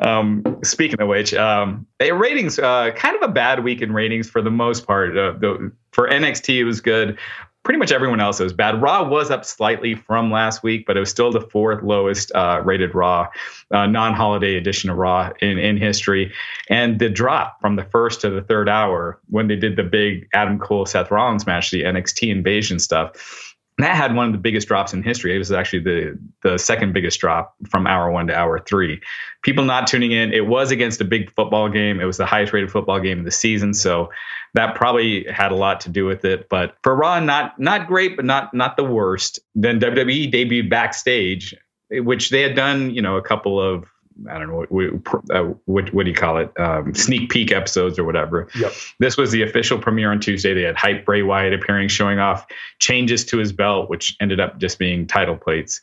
[0.00, 4.42] um, speaking of which, um, ratings uh, kind of a bad week in ratings for
[4.42, 5.16] the most part.
[5.16, 7.18] Uh, the, for NXT, it was good
[7.64, 8.80] pretty much everyone else was bad.
[8.80, 12.62] Raw was up slightly from last week, but it was still the fourth lowest uh,
[12.64, 13.28] rated Raw,
[13.72, 16.32] uh, non holiday edition of Raw in, in history.
[16.70, 20.28] And the drop from the first to the third hour when they did the big
[20.32, 23.47] Adam Cole Seth Rollins match, the NXT invasion stuff
[23.78, 25.34] that had one of the biggest drops in history.
[25.34, 29.00] It was actually the the second biggest drop from hour one to hour three.
[29.42, 30.32] People not tuning in.
[30.32, 32.00] It was against a big football game.
[32.00, 34.10] It was the highest rated football game of the season, so
[34.54, 36.48] that probably had a lot to do with it.
[36.48, 39.38] But for Raw, not not great, but not not the worst.
[39.54, 41.54] Then WWE debuted backstage,
[41.90, 43.84] which they had done, you know, a couple of
[44.28, 47.98] I don't know what, uh, what, what do you call it um, sneak peek episodes
[47.98, 48.48] or whatever.
[48.58, 48.72] Yep.
[48.98, 50.54] This was the official premiere on Tuesday.
[50.54, 52.46] They had hype Bray Wyatt appearing, showing off
[52.78, 55.80] changes to his belt, which ended up just being title plates.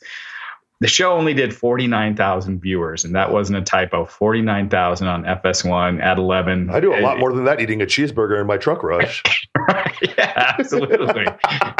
[0.80, 4.04] The show only did 49,000 viewers, and that wasn't a typo.
[4.04, 6.68] 49,000 on FS1 at 11.
[6.68, 9.22] I do a lot more than that eating a cheeseburger in my truck rush.
[10.02, 11.24] yeah, absolutely.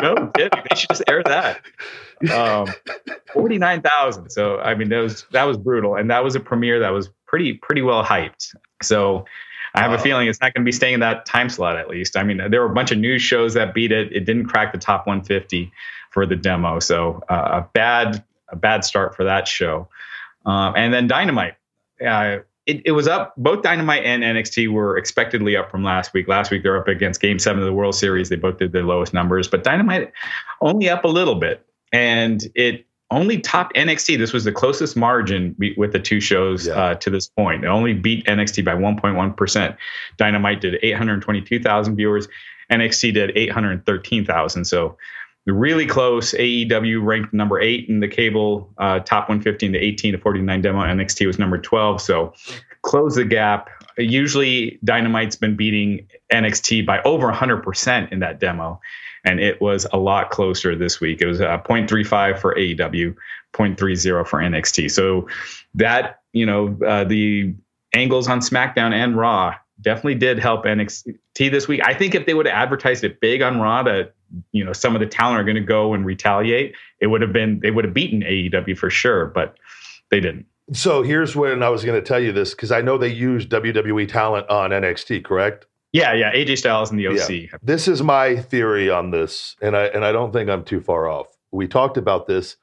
[0.01, 0.62] no kidding.
[0.70, 1.60] They should just air that.
[2.32, 2.68] Um,
[3.35, 4.31] 49,000.
[4.31, 5.97] So, I mean, that was, that was brutal.
[5.97, 8.55] And that was a premiere that was pretty, pretty well hyped.
[8.82, 9.27] So,
[9.74, 11.77] I have Uh, a feeling it's not going to be staying in that time slot
[11.77, 12.16] at least.
[12.16, 14.10] I mean, there were a bunch of news shows that beat it.
[14.10, 15.70] It didn't crack the top 150
[16.10, 19.89] for the demo, so uh, a bad a bad start for that show.
[20.44, 21.55] Um, and then Dynamite.
[22.05, 23.32] Uh, it, it was up.
[23.36, 26.27] Both Dynamite and NXT were expectedly up from last week.
[26.28, 28.28] Last week they're up against Game Seven of the World Series.
[28.28, 30.12] They both did their lowest numbers, but Dynamite
[30.60, 34.18] only up a little bit, and it only topped NXT.
[34.18, 36.73] This was the closest margin with the two shows Yeah.
[36.74, 37.62] uh, to this point.
[37.62, 39.77] It only beat NXT by 1.1 percent.
[40.16, 42.27] Dynamite did 822,000 viewers.
[42.70, 44.64] NXT did 813,000.
[44.64, 44.97] So
[45.47, 46.32] really close.
[46.35, 50.81] AEW ranked number eight in the cable uh, top 115 to 18 to 49 demo.
[50.81, 52.01] NXT was number 12.
[52.01, 52.35] So
[52.82, 53.68] close the gap.
[53.97, 58.81] Usually Dynamite's been beating NXT by over 100% in that demo.
[59.24, 61.20] And it was a lot closer this week.
[61.20, 63.14] It was uh, 0.35 for AEW,
[63.55, 64.90] 0.30 for NXT.
[64.90, 65.28] So
[65.74, 67.55] that, you know, uh, the
[67.93, 71.81] angles on SmackDown and Raw definitely did help NXT this week.
[71.85, 74.14] I think if they would have advertised it big on Raw that
[74.52, 77.32] you know some of the talent are going to go and retaliate, it would have
[77.32, 79.56] been they would have beaten AEW for sure, but
[80.10, 80.46] they didn't.
[80.72, 83.50] So here's when I was going to tell you this because I know they used
[83.50, 85.66] WWE talent on NXT, correct?
[85.92, 86.32] Yeah, yeah.
[86.32, 87.30] AJ Styles and the OC.
[87.30, 87.58] Yeah.
[87.62, 91.08] This is my theory on this, and I and I don't think I'm too far
[91.08, 91.28] off.
[91.52, 92.56] We talked about this.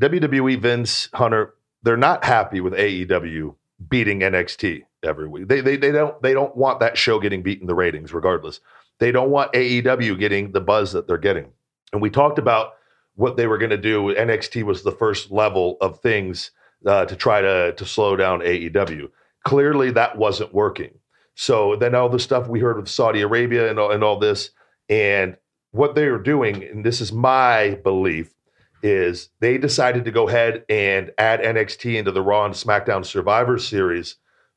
[0.00, 3.54] WWE Vince Hunter, they're not happy with AEW
[3.88, 5.48] beating NXT every week.
[5.48, 8.60] They they they don't they don't want that show getting beaten the ratings regardless.
[9.00, 11.50] They don't want AEW getting the buzz that they're getting.
[11.92, 12.74] And we talked about
[13.16, 14.14] what they were going to do.
[14.14, 16.52] NXT was the first level of things
[16.86, 19.10] uh, to try to to slow down AEW.
[19.44, 20.92] Clearly, that wasn't working.
[21.34, 24.50] So then all the stuff we heard with Saudi Arabia and all, and all this,
[24.88, 25.36] and
[25.70, 28.34] what they were doing, and this is my belief,
[28.82, 33.58] is they decided to go ahead and add NXT into the Raw and SmackDown Survivor
[33.58, 34.16] Series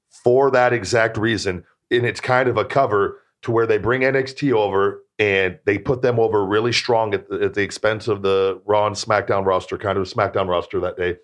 [0.09, 1.63] for that exact reason.
[1.91, 6.01] And it's kind of a cover to where they bring NXT over and they put
[6.01, 9.77] them over really strong at the, at the expense of the Raw and SmackDown roster,
[9.77, 11.17] kind of SmackDown roster that day.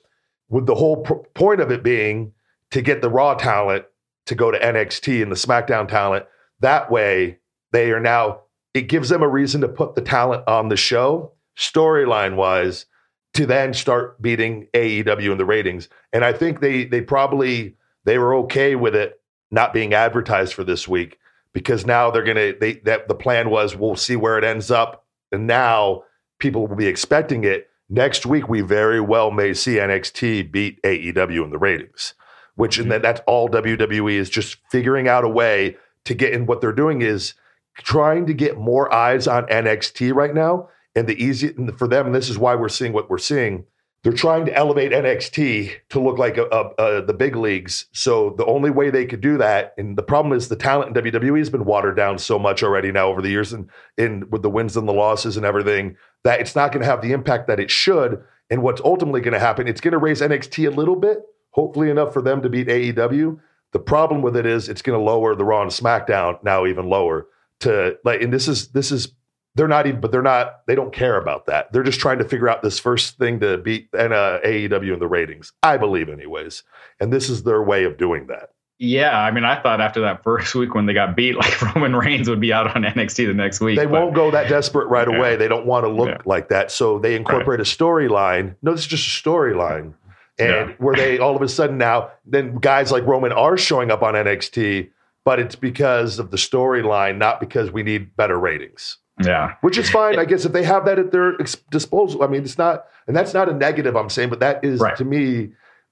[0.50, 2.34] With the whole p- point of it being
[2.72, 3.86] to get the Raw talent
[4.26, 6.26] to go to NXT and the SmackDown talent.
[6.60, 7.40] That way,
[7.72, 8.41] they are now,
[8.74, 12.86] it gives them a reason to put the talent on the show, storyline wise,
[13.34, 15.90] to then start beating AEW in the ratings.
[16.14, 19.20] And I think they they probably they were okay with it
[19.52, 21.19] not being advertised for this week
[21.53, 25.05] because now they're gonna they that the plan was we'll see where it ends up.
[25.31, 26.03] And now
[26.39, 27.67] people will be expecting it.
[27.89, 32.13] Next week, we very well may see NXT beat AEW in the ratings
[32.59, 36.45] which and then that's all WWE is just figuring out a way to get in.
[36.45, 37.34] What they're doing is
[37.77, 40.67] trying to get more eyes on NXT right now.
[40.93, 43.63] And the easy and for them, and this is why we're seeing what we're seeing.
[44.03, 47.85] They're trying to elevate NXT to look like a, a, a, the big leagues.
[47.91, 51.03] So the only way they could do that, and the problem is the talent in
[51.03, 54.41] WWE has been watered down so much already now over the years, and in with
[54.41, 57.47] the wins and the losses and everything, that it's not going to have the impact
[57.47, 58.23] that it should.
[58.49, 61.19] And what's ultimately going to happen, it's going to raise NXT a little bit,
[61.51, 63.39] hopefully enough for them to beat AEW.
[63.73, 66.89] The problem with it is it's going to lower the Raw and SmackDown now even
[66.89, 67.27] lower
[67.59, 69.13] to like, and this is this is
[69.60, 70.65] they're not even, but they're not.
[70.68, 71.72] They don't care about that.
[71.73, 74.99] They're just trying to figure out this first thing to beat and uh, AEW in
[74.99, 75.52] the ratings.
[75.64, 76.64] I believe, anyways,
[77.02, 78.52] and this is their way of doing that.
[78.81, 81.94] Yeah, I mean, I thought after that first week when they got beat, like Roman
[81.95, 83.77] Reigns would be out on NXT the next week.
[83.77, 85.18] They but- won't go that desperate right Yeah.
[85.18, 85.36] away.
[85.36, 86.18] They don't want to look Yeah.
[86.26, 88.56] like that, so they incorporate a storyline.
[88.61, 89.94] No, this is just a storyline,
[90.40, 90.72] and Yeah.
[90.77, 94.14] where they all of a sudden now, then guys like Roman are showing up on
[94.15, 94.90] NXT,
[95.26, 98.98] but it's because of the storyline, not because we need better ratings.
[99.24, 99.56] Yeah.
[99.62, 101.34] which is fine, I guess, if they have that at their
[101.72, 102.24] disposal.
[102.24, 103.96] I mean, it's not, and that's not a negative.
[103.98, 104.96] I'm saying, but that is Right.
[104.98, 105.50] to me,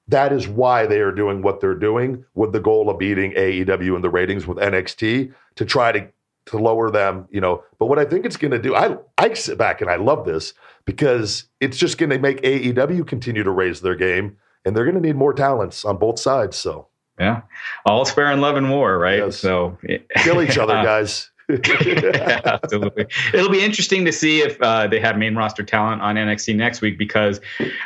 [0.07, 3.95] that is why they are doing what they're doing with the goal of beating AEW
[3.97, 6.07] in the ratings with NXT to try to
[6.45, 7.27] to lower them.
[7.29, 9.89] You know, but what I think it's going to do, I I sit back and
[9.89, 10.53] I love this
[10.85, 14.95] because it's just going to make AEW continue to raise their game, and they're going
[14.95, 16.55] to need more talents on both sides.
[16.55, 16.87] So
[17.19, 17.41] Yeah.
[17.85, 19.19] All's fair in love and war, right?
[19.19, 19.35] Yes.
[19.37, 19.77] So
[20.15, 21.29] kill each other, uh, guys.
[21.49, 23.05] Yeah, absolutely.
[23.33, 26.81] It'll be interesting to see if uh, they have main roster talent on NXT next
[26.81, 27.39] week because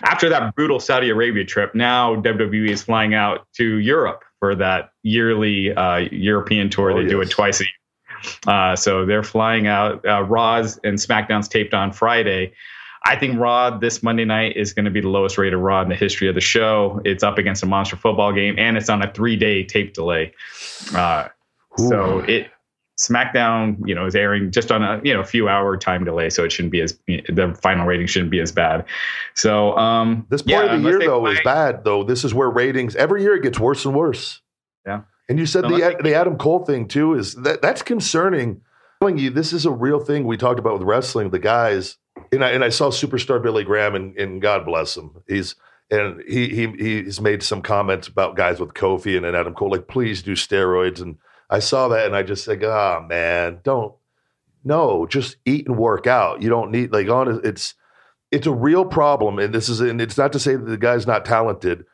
[0.04, 4.92] after that brutal Saudi Arabia trip, now WWE is flying out to Europe for that
[5.04, 6.92] yearly uh, European tour.
[6.92, 7.72] Oh, they do it twice a year.
[8.48, 10.06] Uh, so they're flying out.
[10.06, 12.54] Uh, Raw's and SmackDown's taped on Friday.
[13.04, 15.90] I think Raw this Monday night is going to be the lowest rated Raw in
[15.90, 17.02] the history of the show.
[17.04, 20.34] It's up against a monster football game, and it's on a three day tape delay.
[20.96, 21.30] Uh,
[21.78, 22.52] so it
[23.02, 26.30] SmackDown, you know, is airing just on a you know a few hour time delay,
[26.30, 28.86] so it shouldn't be as the final rating shouldn't be as bad.
[29.34, 31.84] So um, This point yeah, of the year, they though, is bad.
[31.84, 34.42] Though this is where ratings every year it gets worse and worse.
[34.86, 35.02] Yeah.
[35.28, 38.62] And you said No, the I the Adam Cole thing too is that that's concerning.
[39.02, 41.32] I'm telling you, this is a real thing we talked about with wrestling.
[41.32, 41.98] The guys,
[42.32, 45.24] and I and I saw superstar Billy Graham, and, and God bless him.
[45.28, 45.56] He's
[45.90, 49.72] and he he he's made some comments about guys with Kofi and, and Adam Cole,
[49.72, 51.02] like please do steroids.
[51.02, 51.18] And
[51.52, 53.94] I saw that, and I just said, oh man, don't
[54.64, 56.42] no, just eat and work out.
[56.42, 57.76] You don't need like on it's
[58.32, 61.08] it's a real problem, and this is and it's not to say that the guy's
[61.08, 61.86] not talented,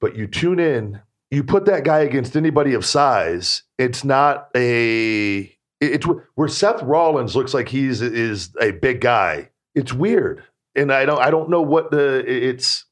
[0.00, 3.62] but you tune in, you put that guy against anybody of size.
[3.78, 9.50] It's not a it's where Seth Rollins looks like he's is a big guy.
[9.74, 10.44] It's weird,
[10.74, 12.86] and I don't I don't know what the it's.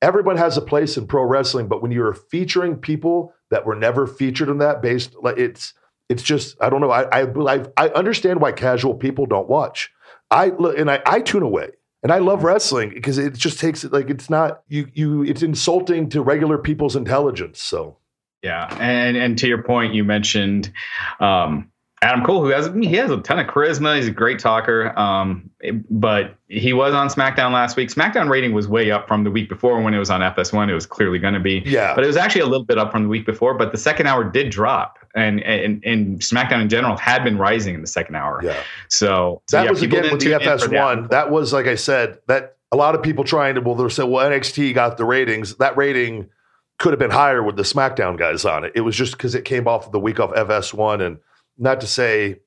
[0.00, 4.06] Everyone has a place in pro wrestling, but when you're featuring people that were never
[4.06, 5.74] featured in that, based like it's
[6.08, 6.90] it's just I don't know.
[6.90, 9.90] I I I understand why casual people don't watch.
[10.30, 11.70] I look and I, I tune away.
[12.00, 15.42] And I love wrestling because it just takes it like it's not you you it's
[15.42, 17.60] insulting to regular people's intelligence.
[17.60, 17.98] So
[18.42, 20.72] Yeah, and and to your point, you mentioned
[21.18, 23.96] um, Adam Cole, who has he has a ton of charisma.
[23.96, 25.50] He's a great talker, um,
[25.90, 27.88] but he was on SmackDown last week.
[27.88, 30.68] SmackDown rating was way up from the week before when it was on FS1.
[30.70, 31.94] It was clearly going to be, Yeah.
[31.96, 33.54] but it was actually a little bit up from the week before.
[33.54, 37.74] But the second hour did drop, and and, and SmackDown in general had been rising
[37.74, 38.40] in the second hour.
[38.44, 38.62] yeah.
[38.88, 41.10] So, so That yeah, was again with the tune in for FS1.
[41.10, 41.30] that.
[41.32, 44.28] Was like I said, that a lot of people trying to well, they're say, well,
[44.30, 45.56] NXT got the ratings.
[45.56, 46.28] That rating
[46.78, 48.70] could have been higher with the SmackDown guys on it.
[48.76, 51.18] It was just because it came off of the week off FS1, and
[51.58, 52.40] not to say,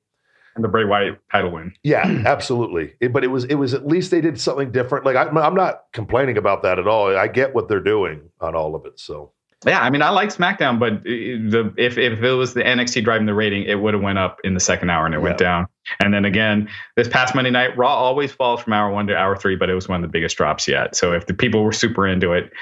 [0.54, 1.72] and the Bray Wyatt title win.
[1.82, 2.94] yeah, absolutely.
[3.00, 5.04] It- but it was it was at least they did something different.
[5.06, 7.16] Like I, I'm not complaining about that at all.
[7.16, 8.98] I get what they're doing on all of it.
[9.00, 9.32] So
[9.64, 13.26] Yeah, I mean, I like SmackDown, but the if if it was the NXT driving
[13.26, 15.68] the rating, it would have went up in the second hour and it went down.
[16.00, 19.36] And then again, this past Monday night, Raw always falls from hour one to hour
[19.36, 20.94] three, but it was one of the biggest drops yet.
[20.96, 22.52] So if the people were super into it,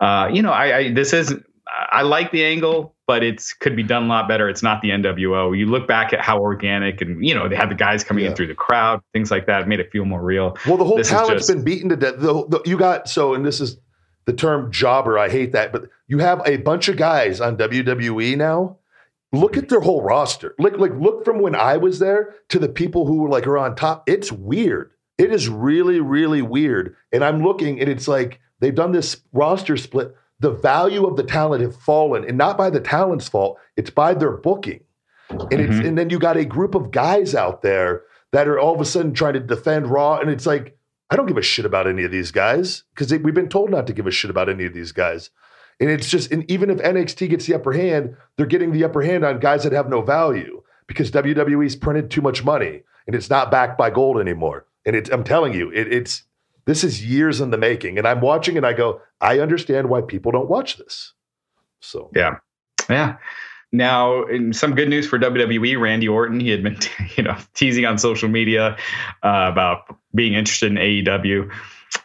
[0.00, 1.34] uh, you know, I, I this is
[1.90, 4.48] I like the angle, but it's could be done a lot better.
[4.48, 5.56] It's not the NWO.
[5.56, 8.30] You look back at how organic and you know they had the guys coming Yeah.
[8.30, 10.56] in through the crowd, things like that, made it feel more real.
[10.66, 12.14] Well, the whole This is talent's just- been beaten to death.
[12.18, 13.78] The, the, you got so, and this is
[14.26, 15.18] the term jobber.
[15.18, 18.76] I hate that, but you have a bunch of guys on WWE now.
[19.32, 20.54] Look at their whole roster.
[20.58, 23.58] Like, like look from when I was there to the people who were like are
[23.58, 24.04] on top.
[24.08, 24.90] It's weird.
[25.18, 26.96] It is really, really weird.
[27.12, 30.14] And I'm looking, and it's like they've done this roster split.
[30.40, 33.58] The value of the talent have fallen, and not by the talent's fault.
[33.76, 34.80] It's by their booking.
[35.30, 35.86] And it's Mhm.
[35.86, 38.02] and then you got a group of guys out there
[38.32, 40.76] that are all of a sudden trying to defend Raw, and it's like
[41.10, 43.86] I don't give a shit about any of these guys because we've been told not
[43.86, 45.30] to give a shit about any of these guys.
[45.80, 49.00] And it's just, and even if NXT gets the upper hand, they're getting the upper
[49.00, 53.30] hand on guys that have no value because WWE's printed too much money and it's
[53.30, 54.66] not backed by gold anymore.
[54.84, 56.24] And it's, I'm telling you, it, it's
[56.68, 57.96] this is years in the making.
[57.96, 61.14] And I'm watching and I go, I understand why people don't watch this.
[61.80, 62.36] So Yeah.
[62.90, 63.16] Yeah.
[63.72, 66.76] Now, some good news for WWE, Randy Orton, he had been,
[67.16, 68.76] you know, teasing on social media
[69.22, 71.50] uh, about being interested in AEW.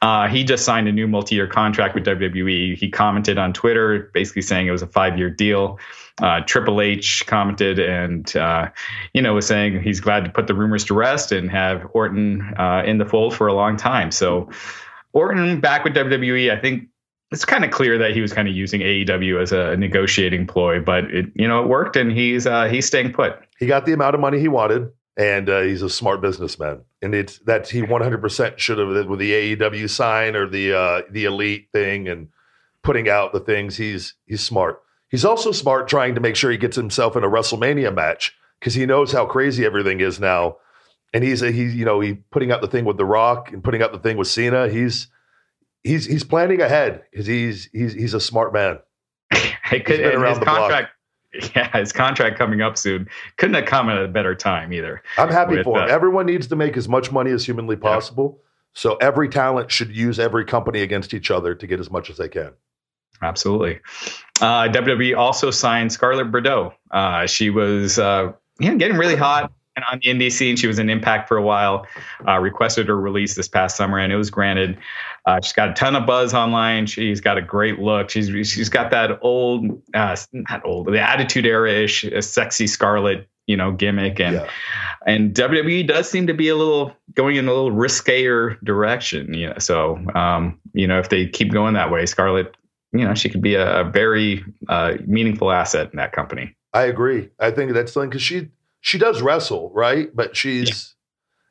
[0.01, 2.77] Uh, he just signed a new multi-year contract with WWE.
[2.77, 5.77] He commented on Twitter, basically saying it was a five-year deal.
[6.21, 8.69] Uh, Triple H commented and, uh,
[9.13, 12.53] you know, was saying he's glad to put the rumors to rest and have Orton
[12.57, 14.11] uh, in the fold for a long time.
[14.11, 14.49] So,
[15.13, 16.87] Orton back with WWE, I think
[17.31, 20.79] it's kind of clear that he was kind of using AEW as a negotiating ploy,
[20.79, 23.39] but it you know it worked, and he's uh, he's staying put.
[23.59, 26.81] he got the amount of money he wanted and uh, he's a smart businessman.
[27.01, 31.25] And it's that he 100% should have with the AEW sign or the uh, the
[31.25, 32.29] elite thing and
[32.81, 33.77] putting out the things.
[33.77, 34.81] He's he's smart.
[35.13, 38.73] He's also smart trying to make sure he gets himself in a WrestleMania match because
[38.73, 40.57] he knows how crazy everything is now.
[41.13, 43.83] And he's he's you know he putting out the thing with The Rock and putting
[43.83, 44.69] out the thing with Cena.
[44.69, 45.05] He's
[45.83, 48.79] he's he's planning ahead because he's he's he's a smart man.
[49.71, 50.57] It could, been around his the block.
[50.71, 50.91] contract,
[51.55, 53.07] yeah, his contract coming up soon.
[53.37, 55.03] Couldn't have come at a better time either.
[55.19, 55.89] I'm happy With, for him.
[55.89, 58.41] uh, Everyone needs to make as much money as humanly possible.
[58.73, 62.17] So every talent should use every company against each other to get as much as
[62.17, 62.53] they can.
[63.21, 63.79] Absolutely.
[64.41, 66.73] Uh, WWE also signed Scarlett Bordeaux.
[66.91, 70.55] Uh, she was uh, know, getting really hot and on the indie scene.
[70.55, 71.87] She was in Impact for a while.
[72.27, 74.77] Uh, requested her release this past summer, and it was granted.
[75.25, 76.85] Uh, she's got a ton of buzz online.
[76.85, 78.09] She's got a great look.
[78.09, 83.55] She's she's got that old, uh, not old, the Attitude Era-ish, uh, sexy Scarlett, you
[83.55, 84.49] know, gimmick, and Yeah.
[85.07, 89.33] and WWE does seem to be a little going in a little riskier direction.
[89.33, 92.55] You know, so um, you know if they keep going that way, Scarlett,
[92.93, 96.55] you know, she could be a, a very uh, meaningful asset in that company.
[96.73, 97.29] I agree.
[97.39, 98.49] I think that's something because she
[98.81, 100.13] she does wrestle, right?
[100.15, 100.95] But she's,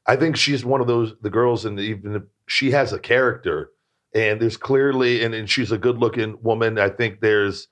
[0.06, 3.70] I think she's one of those the girls, and even she has a character,
[4.14, 6.78] and there's clearly, and, and she's a good looking woman.
[6.78, 7.68] I think there's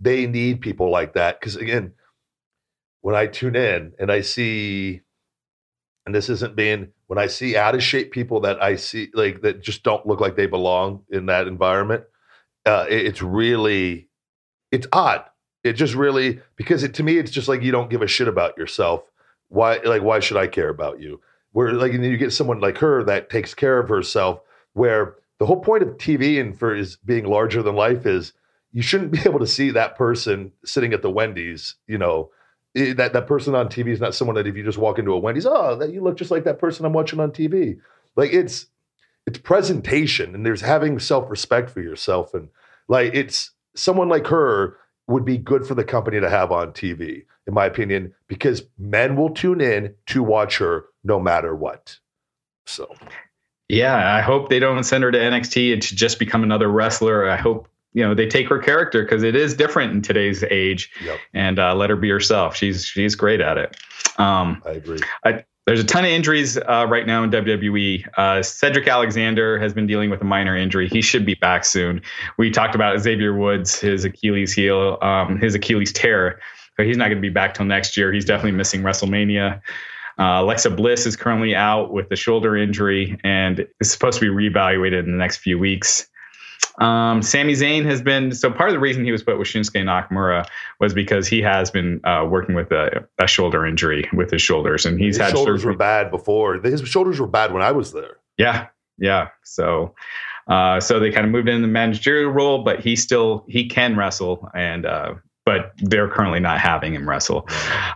[0.00, 1.92] they need people like that because again,
[3.00, 5.02] when I tune in and I see,
[6.04, 9.42] and this isn't being when I see out of shape people that I see like
[9.42, 12.04] that just don't look like they belong in that environment,
[12.66, 14.08] uh, it- it's really,
[14.72, 15.24] it's odd.
[15.64, 18.28] It just really because it to me it's just like you don't give a shit
[18.28, 19.02] about yourself.
[19.48, 21.20] Why like why should I care about you?
[21.52, 24.40] Where like and then you get someone like her that takes care of herself.
[24.74, 28.32] Where the whole point of TV and for is being larger than life is
[28.72, 31.76] you shouldn't be able to see that person sitting at the Wendy's.
[31.86, 32.30] You know
[32.74, 35.18] that that person on TV is not someone that if you just walk into a
[35.18, 37.78] Wendy's, oh, that you look just like that person I'm watching on TV.
[38.16, 38.66] Like it's
[39.26, 42.48] it's presentation and there's having self respect for yourself and
[42.88, 44.76] like it's someone like her
[45.06, 49.16] would be good for the company to have on TV, in my opinion, because men
[49.16, 51.98] will tune in to watch her no matter what.
[52.66, 52.94] So
[53.68, 57.28] Yeah, I hope they don't send her to NXT and to just become another wrestler.
[57.28, 60.90] I hope you know they take her character because it is different in today's age,
[61.04, 61.18] Yep.
[61.32, 62.56] and uh, let her be herself.
[62.56, 63.76] She's she's great at it.
[64.18, 64.98] Um, I agree.
[65.66, 68.06] There's a ton of injuries uh, right now in WWE.
[68.18, 70.88] Uh, Cedric Alexander has been dealing with a minor injury.
[70.88, 72.02] He should be back soon.
[72.36, 76.40] We talked about Xavier Woods, his Achilles heel, um, his Achilles tear.
[76.76, 78.12] So he's not going to be back till next year.
[78.12, 79.62] He's definitely missing WrestleMania.
[80.18, 84.50] Uh, Alexa Bliss is currently out with a shoulder injury and is supposed to be
[84.50, 86.08] reevaluated in the next few weeks.
[86.78, 89.82] Um, Sami Zayn has been so part of the reason he was put with Shinsuke
[89.84, 90.44] Nakamura
[90.80, 94.84] was because he has been uh, working with a, a shoulder injury with his shoulders,
[94.84, 95.72] and he's His had shoulders surgery.
[95.72, 96.54] were bad before.
[96.60, 98.16] His shoulders were bad when I was there.
[98.38, 98.66] Yeah,
[98.98, 99.28] yeah.
[99.44, 99.94] So,
[100.48, 103.96] uh, so they kind of moved in the managerial role, but he still he can
[103.96, 105.14] wrestle, and uh,
[105.46, 107.46] but they're currently not having him wrestle.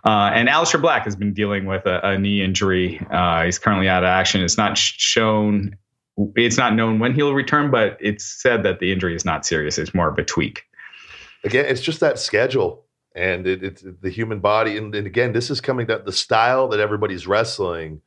[0.04, 3.04] Uh, and Aleister Black has been dealing with a, a knee injury.
[3.10, 4.40] Uh, he's currently out of action.
[4.42, 5.76] It's not shown.
[6.36, 9.78] It's not known when he'll return, but it's said that the injury is not serious.
[9.78, 10.64] It's more of a tweak.
[11.44, 12.84] again, it's just that schedule
[13.14, 14.76] and it, it's the human body.
[14.76, 18.00] And, and again, this is coming that the style that everybody's wrestling,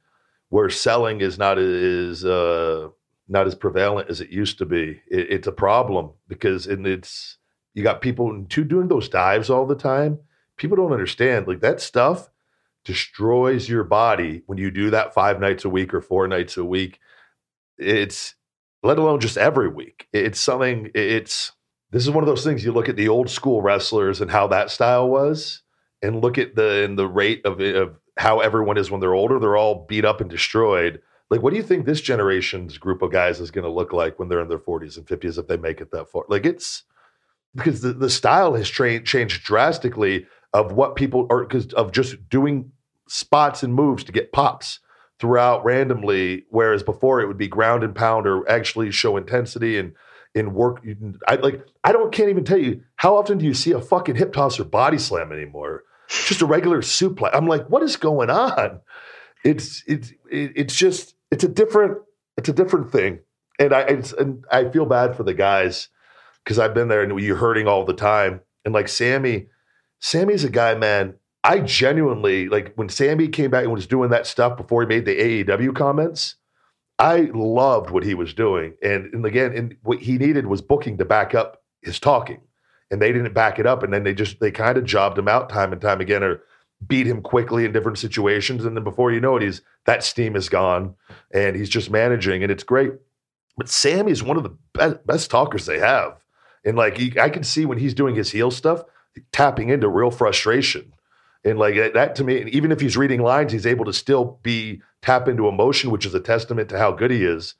[0.49, 2.89] where selling is not as uh,
[3.27, 5.01] not as prevalent as it used to be.
[5.09, 7.37] It, it's a problem because and it's
[7.73, 10.19] you got people to doing those dives all the time.
[10.57, 12.29] People don't understand like that stuff
[12.83, 16.65] destroys your body when you do that five nights a week or four nights a
[16.65, 16.99] week.
[17.77, 18.35] It's
[18.83, 20.07] let alone just every week.
[20.13, 20.91] It's something.
[20.93, 21.51] It's
[21.91, 24.47] this is one of those things you look at the old school wrestlers and how
[24.47, 25.61] that style was
[26.01, 29.39] and look at the and the rate of, of how everyone is when they're older
[29.39, 33.11] they're all beat up and destroyed like what do you think this generation's group of
[33.11, 35.57] guys is going to look like when they're in their 40s and 50s if they
[35.57, 36.83] make it that far like it's
[37.55, 42.29] because the, the style has tra- changed drastically of what people are because of just
[42.29, 42.71] doing
[43.07, 44.79] spots and moves to get pops
[45.21, 49.93] throughout randomly whereas before it would be ground and pound or actually show intensity and
[50.33, 50.83] in work.
[51.27, 51.65] I like.
[51.83, 52.11] I don't.
[52.11, 54.97] Can't even tell you how often do you see a fucking hip toss or body
[54.97, 55.83] slam anymore?
[56.09, 57.31] Just a regular suplex.
[57.33, 58.79] I'm like, what is going on?
[59.43, 61.97] It's it's it's just it's a different
[62.37, 63.19] it's a different thing,
[63.59, 65.89] and I and I feel bad for the guys
[66.43, 68.41] because I've been there and you're hurting all the time.
[68.63, 69.47] And like Sami,
[69.99, 71.15] Sami's a guy, man.
[71.43, 75.05] I genuinely like when Sami came back and was doing that stuff before he made
[75.05, 76.35] the AEW comments.
[77.01, 78.75] I loved what he was doing.
[78.83, 82.41] And, and again, and what he needed was booking to back up his talking.
[82.91, 83.81] And they didn't back it up.
[83.81, 86.43] And then they just, they kind of jobbed him out time and time again or
[86.85, 88.65] beat him quickly in different situations.
[88.65, 90.93] And then before you know it, he's, that steam is gone
[91.33, 92.91] and he's just managing and it's great.
[93.57, 96.23] But Sami is one of the best, best talkers they have.
[96.63, 98.83] And like, he, I can see when he's doing his heel stuff,
[99.31, 100.93] tapping into real frustration.
[101.43, 104.39] And like that to me, and even if he's reading lines, he's able to still
[104.43, 107.55] be tap into emotion, which is a testament to how good he is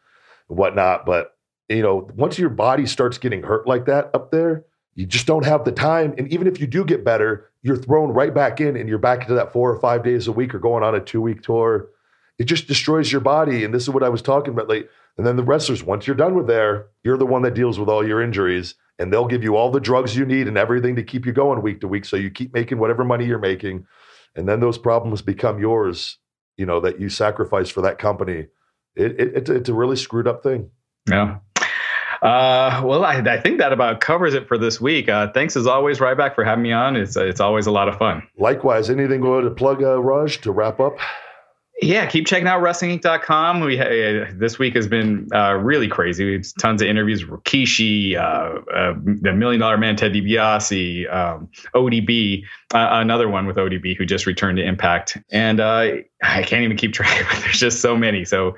[0.50, 1.06] and whatnot.
[1.06, 1.36] But
[1.68, 5.46] you know, once your body starts getting hurt like that up there, you just don't
[5.46, 6.14] have the time.
[6.18, 9.22] And even if you do get better, you're thrown right back in and you're back
[9.22, 11.88] into that four or five days a week or going on a two week tour.
[12.38, 13.64] It just destroys your body.
[13.64, 14.68] And this is what I was talking about.
[14.68, 17.80] Like, and then the wrestlers, once you're done with there, you're the one that deals
[17.80, 20.96] with all your injuries and they'll give you all the drugs you need and everything
[20.96, 22.06] to keep you going week to week.
[22.06, 23.86] So you keep making whatever money you're making.
[24.36, 26.18] And then those problems become yours,
[26.58, 28.48] you know, that you sacrifice for that company.
[28.96, 30.70] It, it, it's, it's a really screwed up thing.
[31.10, 31.40] Yeah.
[32.22, 35.10] Uh, well, I, I think that about covers it for this week.
[35.10, 36.96] Uh, thanks as always, Ryback, for having me on.
[36.96, 38.22] It's it's always a lot of fun.
[38.38, 41.00] Likewise, anything go to plug, uh, Raj, to wrap up?
[41.84, 43.62] Yeah, keep checking out WrestlingInc.com.
[43.62, 46.26] We uh, this week has been uh, really crazy.
[46.26, 47.24] We have tons of interviews.
[47.24, 53.56] Rikishi, uh, uh, the Million Dollar Man, Ted DiBiase, um, ODB, uh, another one with
[53.56, 57.26] ODB who just returned to Impact, and I can't even keep track.
[57.42, 58.26] There's just so many.
[58.26, 58.56] So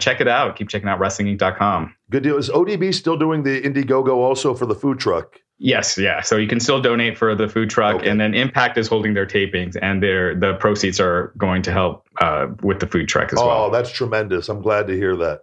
[0.00, 0.56] check it out.
[0.56, 1.94] Keep checking out WrestlingInc.com.
[2.10, 2.36] Good deal.
[2.36, 5.40] Is ODB still doing the Indiegogo also for the food truck?
[5.58, 6.20] Yes, yeah.
[6.20, 8.10] So you can still donate for the food truck, Okay.
[8.10, 12.06] and then Impact is holding their tapings, and their the proceeds are going to help
[12.20, 13.64] uh, with the food truck as Oh, well.
[13.64, 14.50] Oh, that's tremendous.
[14.50, 15.42] I'm glad to hear that.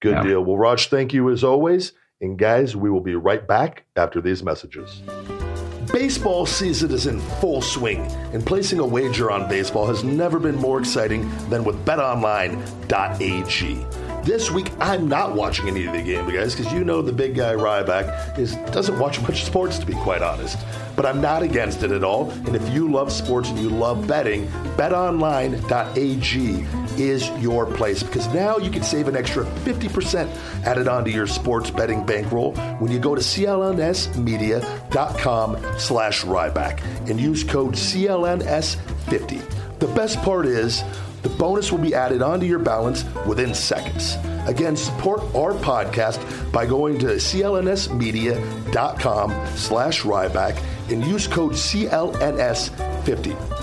[0.00, 0.22] Good Yeah.
[0.22, 0.44] deal.
[0.44, 1.92] Well, Raj, thank you as always.
[2.22, 5.02] And guys, we will be right back after these messages.
[5.92, 8.00] Baseball season is in full swing,
[8.32, 13.84] and placing a wager on baseball has never been more exciting than with betonline.ag.
[14.24, 17.34] This week, I'm not watching any of the game, guys, because you know the big
[17.34, 20.56] guy Ryback is doesn't watch much sports, to be quite honest.
[20.94, 22.30] But I'm not against it at all.
[22.30, 24.46] And if you love sports and you love betting,
[24.76, 26.66] betonline.ag
[27.02, 30.28] is your place because now you can save an extra 50%
[30.64, 36.80] added onto your sports betting bankroll when you go to clnsmedia.com slash Ryback
[37.10, 39.42] and use code CLNS50.
[39.80, 40.84] The best part is
[41.22, 44.16] the bonus will be added onto your balance within seconds.
[44.46, 46.20] Again, support our podcast
[46.52, 53.62] by going to clnsmedia.com slash Ryback and use code CLNS50.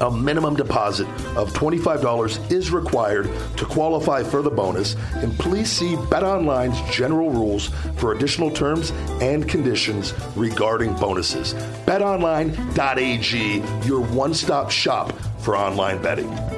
[0.00, 1.06] A minimum deposit
[1.36, 7.68] of $25 is required to qualify for the bonus, and please see BetOnline's general rules
[7.96, 8.90] for additional terms
[9.22, 11.54] and conditions regarding bonuses.
[11.86, 16.55] BetOnline.ag, your one stop shop for online betting.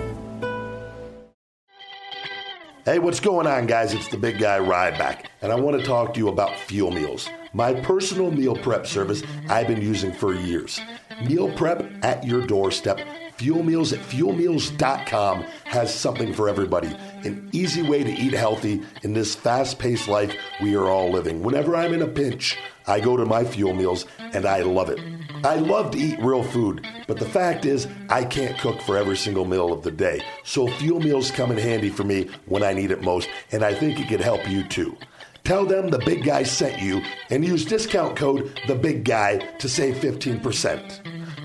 [2.88, 3.92] Hey, what's going on, guys?
[3.92, 7.28] It's the big guy Ryback, and I want to talk to you about Fuel Meals,
[7.52, 10.80] my personal meal prep service I've been using for years.
[11.22, 12.98] Meal prep at your doorstep.
[13.36, 16.88] Fuel Meals at fuelmeals.com has something for everybody.
[17.24, 21.42] An easy way to eat healthy in this fast paced life we are all living.
[21.42, 22.56] Whenever I'm in a pinch,
[22.86, 24.98] I go to my Fuel Meals and I love it.
[25.44, 29.16] I love to eat real food, but the fact is, I can't cook for every
[29.16, 30.20] single meal of the day.
[30.44, 33.74] So Fuel Meals come in handy for me when I need it most, and I
[33.74, 34.96] think it could help you too.
[35.42, 39.68] Tell them the big guy sent you and use discount code the big guy to
[39.68, 41.00] save 15%.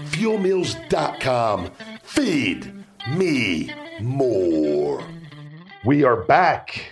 [0.09, 1.71] Fuelmeals.com.
[2.03, 2.73] Feed
[3.15, 5.01] me more.
[5.85, 6.91] We are back.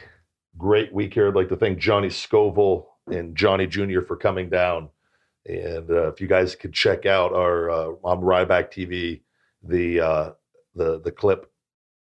[0.57, 1.27] Great week here.
[1.27, 4.01] I'd like to thank Johnny Scoville and Johnny Jr.
[4.07, 4.89] for coming down.
[5.45, 9.21] And uh, if you guys could check out our uh, on Ryback TV
[9.63, 10.31] the uh,
[10.75, 11.51] the the clip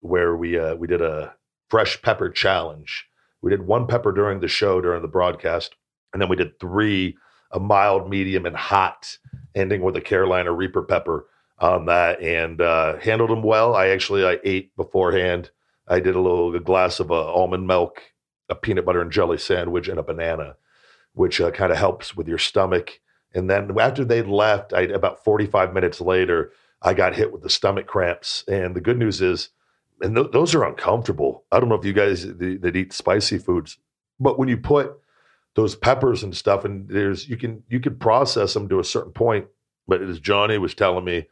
[0.02, 1.34] where we uh, we did a
[1.70, 3.08] fresh pepper challenge.
[3.42, 5.76] We did one pepper during the show during the broadcast,
[6.14, 7.18] and then we did three
[7.52, 9.18] a mild, medium, and hot,
[9.56, 11.28] ending with a Carolina Reaper pepper
[11.60, 13.76] on that, and uh, handled them well.
[13.76, 15.52] I actually I ate beforehand.
[15.88, 18.02] I did a little a glass of uh, almond milk,
[18.50, 20.56] a peanut butter and jelly sandwich, and a banana,
[21.14, 23.00] which uh, kind of helps with your stomach.
[23.38, 26.52] And then after they left, I about 45 minutes later,
[26.82, 28.44] I got hit with the stomach cramps.
[28.48, 29.50] And the good news is,
[30.02, 31.44] and th- those are uncomfortable.
[31.52, 33.78] I don't know if you guys th- that eat spicy foods,
[34.20, 35.00] but when you put
[35.54, 39.14] those peppers and stuff, and there's you can you can process them to a certain
[39.14, 39.46] point.
[39.88, 41.28] But as Johnny was telling me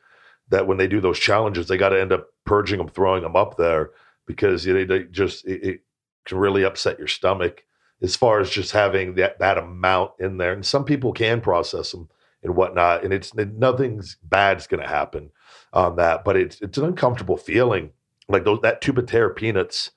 [0.50, 3.36] that when they do those challenges, they got to end up purging them, throwing them
[3.36, 3.92] up there
[4.28, 5.82] because you know, they just it, it
[6.26, 7.64] can really upset your stomach
[8.02, 10.54] as far as just having that that amount in there.
[10.54, 12.10] And some people can process them
[12.44, 15.32] and whatnot, and it's nothing's bad's going to happen
[15.74, 17.92] on that, but it's it's an uncomfortable feeling.
[18.28, 19.92] Like those that tube of peanuts,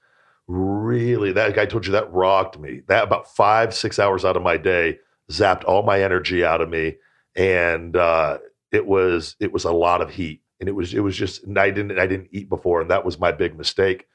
[0.46, 2.82] really that guy told you that rocked me.
[2.88, 4.98] That about five six hours out of my day
[5.30, 6.96] zapped all my energy out of me,
[7.36, 8.38] and uh,
[8.72, 11.58] it was it was a lot of heat, and it was it was just and
[11.58, 14.06] I didn't I didn't eat before, and that was my big mistake.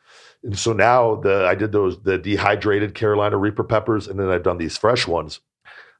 [0.43, 4.43] And so now the I did those the dehydrated Carolina Reaper peppers, and then I've
[4.43, 5.39] done these fresh ones.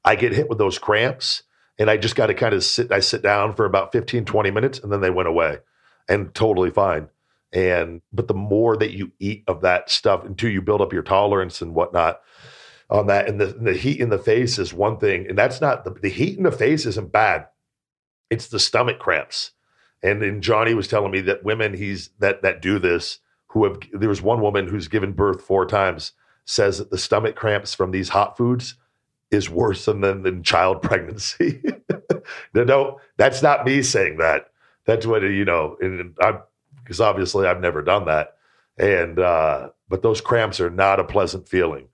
[0.04, 1.44] I get hit with those cramps,
[1.80, 2.92] and I just got to kind of sit.
[2.92, 5.60] I sit down for about 15, 20 minutes, and then they went away,
[6.10, 7.10] and totally fine.
[7.54, 11.04] And but the more that you eat of that stuff until you build up your
[11.04, 12.22] tolerance and whatnot
[12.90, 15.62] on that, and the, and the heat in the face is one thing, and that's
[15.62, 17.48] not the, the heat in the face isn't bad.
[18.30, 19.52] It's the stomach cramps.
[20.02, 23.20] And then Johnny was telling me that women he's that that do this
[23.54, 26.14] who have there was one woman who's given birth four times
[26.46, 28.76] says that the stomach cramps from these hot foods
[29.30, 31.62] is worse than than, than child pregnancy.
[32.56, 34.48] no, no, that's not me saying that.
[34.86, 36.40] That's what you know, and I'm
[36.84, 38.36] because obviously I've never done that.
[38.78, 41.88] And uh, but those cramps are not a pleasant feeling,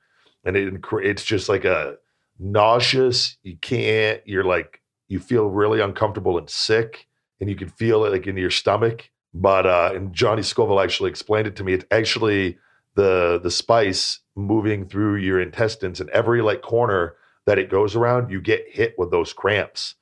[0.46, 0.74] and it,
[1.04, 1.98] it's just like a
[2.40, 3.38] nauseous.
[3.44, 4.22] You can't.
[4.26, 7.08] You're like you feel really uncomfortable and sick,
[7.42, 9.12] and you can feel it like in your stomach.
[9.34, 11.74] But uh, and Johnny Scoville actually explained it to me.
[11.74, 12.58] It's actually
[12.96, 17.16] the the spice moving through your intestines, and every like corner
[17.46, 19.96] that it goes around, you get hit with those cramps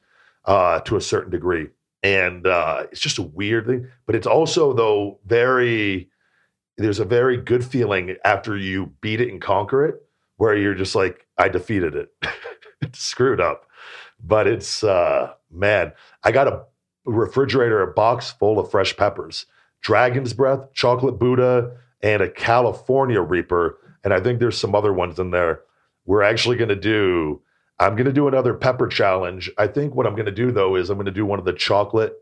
[0.45, 1.67] uh, to a certain degree
[2.03, 3.87] and uh, it's just a weird thing.
[4.05, 6.09] But it's also though very
[6.77, 9.95] there's a very good feeling after you beat it and conquer it,
[10.37, 12.09] where you're just like, I defeated it.
[12.81, 13.65] it's screwed up.
[14.23, 15.93] but it's uh man,
[16.23, 16.63] I got a
[17.07, 19.45] refrigerator, a box full of fresh peppers,
[19.81, 25.19] Dragon's Breath, Chocolate Bhutlah, and a California Reaper, and I think there's some other ones
[25.19, 25.61] in there.
[26.05, 27.41] We're actually going to do.
[27.79, 29.51] I'm going to do another pepper challenge.
[29.57, 31.45] I think what I'm going to do though is I'm going to do one of
[31.45, 32.13] the chocolate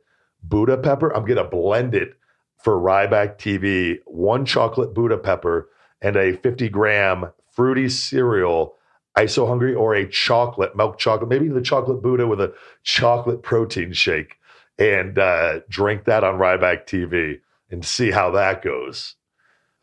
[0.48, 1.16] Bhutlah pepper.
[1.16, 2.14] I'm going to blend it
[2.58, 4.00] for Ryback TV.
[4.06, 5.70] One chocolate Bhutlah pepper
[6.02, 8.76] and a 50 gram fruity cereal
[9.18, 12.54] ISO hungry or a chocolate milk chocolate, maybe the chocolate Bhutlah with a
[12.84, 14.36] chocolate protein shake,
[14.78, 17.40] and uh, drink that on Ryback TV
[17.70, 19.16] and see how that goes.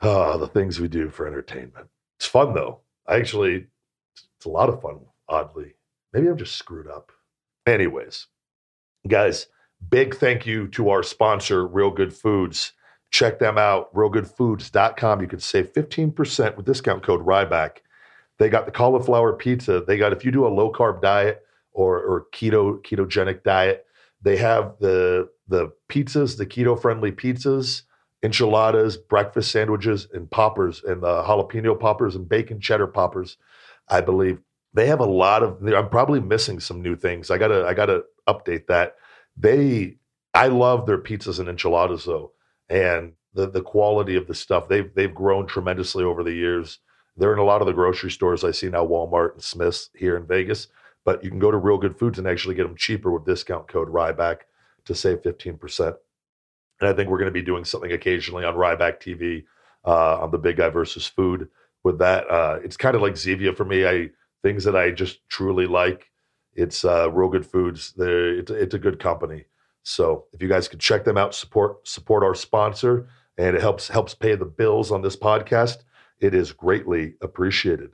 [0.01, 1.89] Oh, the things we do for entertainment.
[2.19, 2.81] It's fun though.
[3.07, 3.67] I actually,
[4.37, 5.01] it's a lot of fun.
[5.29, 5.75] Oddly,
[6.13, 7.13] maybe I'm just screwed up.
[7.67, 8.27] Anyways,
[9.09, 9.47] guys,
[9.89, 12.73] big thank you to our sponsor, Real Good Foods.
[13.11, 15.21] Check them out, realgoodfoods.com.
[15.21, 17.79] You can save 15% with discount code Ryback.
[18.39, 19.83] They got the cauliflower pizza.
[19.87, 23.87] They got if you do a low carb diet or or keto ketogenic diet,
[24.23, 27.83] they have the the pizzas, the keto friendly pizzas,
[28.23, 33.37] enchiladas, breakfast sandwiches, and poppers, and the jalapeno poppers and bacon cheddar poppers.
[33.89, 34.39] I believe
[34.73, 35.63] they have a lot of.
[35.67, 37.31] I'm probably missing some new things.
[37.31, 38.97] I gotta I gotta update that.
[39.37, 39.97] They
[40.35, 42.33] I love their pizzas and enchiladas though,
[42.69, 46.79] and the the quality of the stuff they've they've grown tremendously over the years.
[47.17, 50.17] They're in a lot of the grocery stores I see now, Walmart and Smith's here
[50.17, 50.69] in Vegas.
[51.05, 53.69] But you can go to Real Good Foods and actually get them cheaper with discount
[53.69, 54.39] code Ryback
[54.85, 55.95] to save 15%.
[56.81, 59.45] And I think we're going to be doing something occasionally on Ryback TV
[59.85, 61.49] uh, on the Big Guy versus Food
[61.85, 62.29] with that.
[62.31, 63.87] Uh, it's kind of like Zevia for me.
[63.87, 64.11] I
[64.43, 66.11] things that I just truly like.
[66.55, 67.95] It's uh, Real Good Foods.
[67.97, 69.45] It's, it's a good company.
[69.85, 73.09] So if you guys could check them out, support support our sponsor,
[73.39, 75.79] and it helps helps pay the bills on this podcast.
[76.21, 77.91] It is greatly appreciated.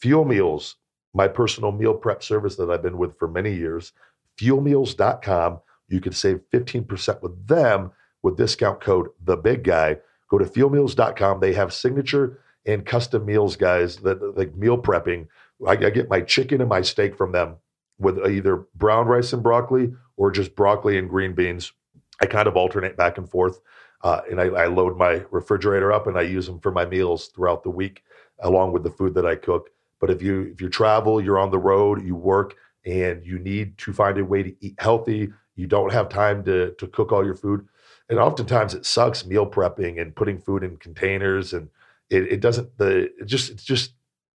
[0.00, 0.76] Fuel Meals,
[1.16, 3.92] my personal meal prep service that I've been with for many years.
[4.38, 5.60] Fuelmeals.com.
[5.88, 7.90] You can save 15% with them
[8.22, 9.98] with discount code the big guy.
[10.28, 11.40] Go to fuelmeals.com.
[11.40, 15.28] They have signature and custom meals, guys, that like meal prepping.
[15.66, 17.56] I, I get my chicken and my steak from them
[17.98, 21.72] with either brown rice and broccoli or just broccoli and green beans.
[22.20, 23.60] I kind of alternate back and forth.
[24.02, 27.28] Uh, and I, I, load my refrigerator up and I use them for my meals
[27.28, 28.02] throughout the week,
[28.40, 29.70] along with the food that I cook.
[30.00, 32.54] But if you if you travel, you're on the road, you work,
[32.84, 36.72] and you need to find a way to eat healthy, you don't have time to
[36.72, 37.66] to cook all your food,
[38.08, 41.68] and oftentimes it sucks meal prepping and putting food in containers, and
[42.10, 43.92] it, it doesn't the it just it's just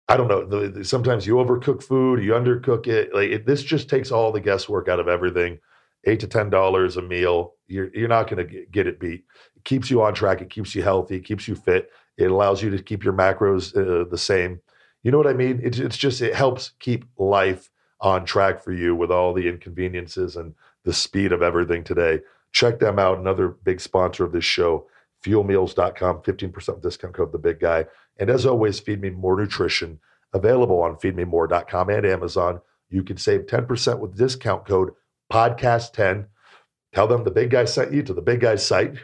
[0.07, 0.43] I don't know.
[0.45, 3.13] The, the, sometimes you overcook food, you undercook it.
[3.13, 5.59] Like it, this just takes all the guesswork out of everything.
[6.05, 9.25] Eight to ten dollars a meal, you're you're not going to get it beat.
[9.55, 10.41] It keeps you on track.
[10.41, 11.17] It keeps you healthy.
[11.17, 11.91] It keeps you fit.
[12.17, 14.61] It allows you to keep your macros uh, the same.
[15.03, 15.59] You know what I mean?
[15.63, 17.69] It's it's just it helps keep life
[18.01, 22.19] on track for you with all the inconveniences and the speed of everything today.
[22.51, 23.19] Check them out.
[23.19, 24.87] Another big sponsor of this show,
[25.23, 27.85] fuelmeals.com, 15% discount code the big guy.
[28.17, 29.99] And as always, feed me more nutrition
[30.33, 32.61] available on feedmemore.com and Amazon.
[32.89, 34.91] You can save 10% with discount code
[35.31, 36.27] podcast10
[36.93, 38.95] tell them the big guy sent you to the big guy's site.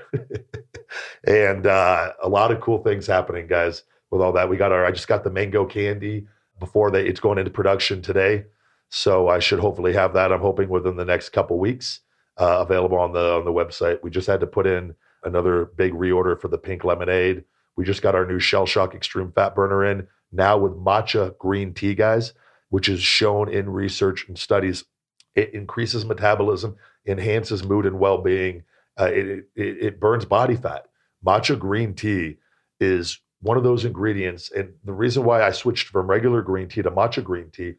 [1.28, 4.49] and uh, a lot of cool things happening, guys, with all that.
[4.49, 6.27] We got our, I just got the mango candy
[6.60, 8.45] before they, it's going into production today.
[8.90, 10.32] So I should hopefully have that.
[10.32, 12.02] I'm hoping within the next couple weeks,
[12.38, 14.02] uh, available on the on the website.
[14.03, 17.44] We just had to put in another big reorder for the pink lemonade.
[17.76, 21.73] We just got our new Shell Shock Extreme Fat Burner in now with matcha green
[21.73, 22.34] tea, guys,
[22.69, 24.86] which is shown in research and studies.
[25.34, 26.76] It increases metabolism
[27.06, 28.64] enhances mood and well being.
[28.98, 30.86] Uh, it, it, it burns body fat.
[31.26, 32.38] Matcha green tea
[32.80, 34.52] is one of those ingredients.
[34.52, 37.76] And the reason why I switched from regular green tea to matcha green tea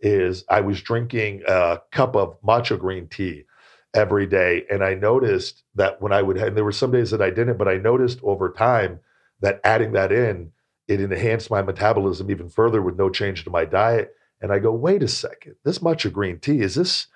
[0.00, 3.44] is I was drinking a cup of matcha green tea
[3.92, 4.64] every day.
[4.70, 7.58] And I noticed that when I would, and there were some days that I didn't,
[7.58, 9.00] but I noticed over time
[9.42, 10.52] that adding that in,
[10.88, 14.14] it enhanced my metabolism even further with no change to my diet.
[14.40, 17.08] And I go, wait a second, this matcha green tea, is this,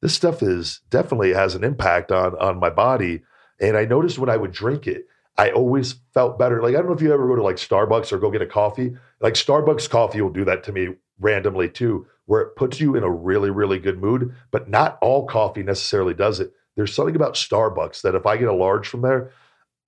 [0.00, 3.22] this stuff is definitely has an impact on on my body.
[3.60, 5.06] And I noticed when I would drink it,
[5.38, 6.62] I always felt better.
[6.62, 8.46] Like I don't know if you ever go to like Starbucks or go get a
[8.46, 8.94] coffee.
[9.20, 10.88] Like Starbucks coffee will do that to me
[11.20, 14.34] randomly too, where it puts you in a really really good mood.
[14.50, 16.52] But not all coffee necessarily does it.
[16.76, 19.32] There's something about Starbucks that if I get a large from there,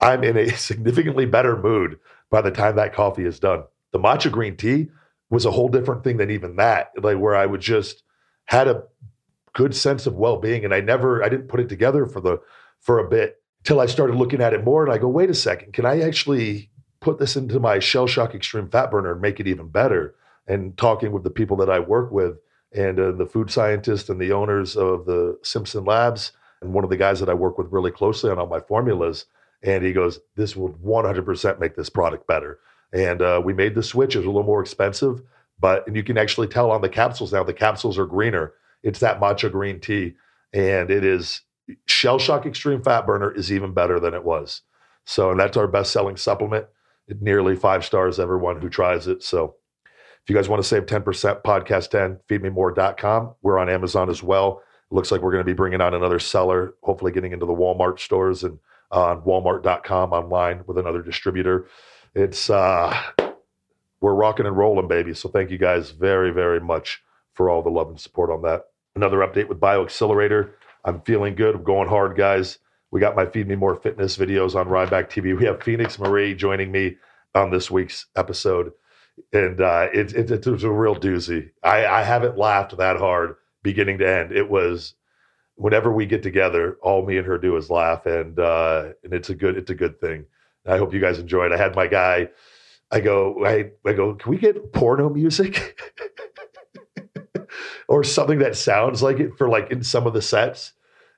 [0.00, 1.98] I'm in a significantly better mood
[2.30, 3.64] by the time that coffee is done.
[3.92, 4.88] The matcha green tea
[5.30, 6.90] was a whole different thing than even that.
[7.02, 8.02] Like where I would just
[8.46, 8.84] had a
[9.54, 12.38] good sense of well-being and i never i didn't put it together for the
[12.80, 15.34] for a bit till i started looking at it more and i go wait a
[15.34, 16.70] second can i actually
[17.00, 20.14] put this into my shell shock extreme fat burner and make it even better
[20.46, 22.38] and talking with the people that i work with
[22.74, 26.90] and uh, the food scientist and the owners of the Simpson Labs, and one of
[26.90, 29.26] the guys that I work with really closely on all my formulas.
[29.62, 32.58] And he goes, "This will 100% make this product better."
[32.92, 34.14] And uh, we made the switch.
[34.14, 35.22] It was a little more expensive,
[35.58, 37.44] but and you can actually tell on the capsules now.
[37.44, 38.52] The capsules are greener.
[38.82, 40.14] It's that matcha green tea,
[40.52, 41.42] and it is
[41.86, 44.62] Shell Shock Extreme Fat Burner is even better than it was.
[45.04, 46.66] So, and that's our best selling supplement.
[47.08, 49.22] It nearly five stars everyone who tries it.
[49.22, 53.34] So, if you guys want to save 10%, podcast 10, feedmemore.com.
[53.42, 54.62] We're on Amazon as well.
[54.90, 57.98] Looks like we're going to be bringing on another seller, hopefully getting into the Walmart
[57.98, 58.58] stores and
[58.90, 61.66] on walmart.com online with another distributor.
[62.14, 62.96] It's, uh,
[64.00, 65.12] we're rocking and rolling, baby.
[65.12, 67.02] So, thank you guys very, very much
[67.34, 68.64] for all the love and support on that.
[68.96, 70.52] Another update with BioXcellerator.
[70.84, 71.54] I'm feeling good.
[71.54, 72.58] I'm going hard, guys.
[72.90, 75.36] We got my Feed Me More Fitness videos on Ryback TV.
[75.36, 76.96] We have Phoenix Marie joining me
[77.34, 78.72] on this week's episode.
[79.32, 81.50] And uh, it, it, it was a real doozy.
[81.62, 84.32] I, I haven't laughed that hard beginning to end.
[84.32, 84.94] It was
[85.56, 89.30] whenever we get together, all me and her do is laugh, and uh, and it's
[89.30, 90.26] a good it's a good thing.
[90.66, 91.52] I hope you guys enjoy it.
[91.52, 92.28] I had my guy.
[92.90, 94.14] I go, I, I go.
[94.14, 95.80] Can we get porno music?
[97.88, 100.72] or something that sounds like it for like in some of the sets.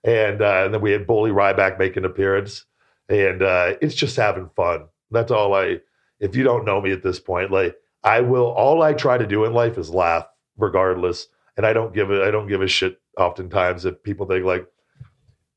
[0.04, 2.64] And, uh, and then we had Bully Ryback make an appearance,
[3.08, 4.86] and uh, it's just having fun.
[5.10, 5.80] That's all I.
[6.20, 9.26] If you don't know me at this point, like I will, all I try to
[9.26, 10.26] do in life is laugh,
[10.56, 11.26] regardless.
[11.56, 13.00] And I don't give a, I don't give a shit.
[13.18, 14.66] Oftentimes, if people think like,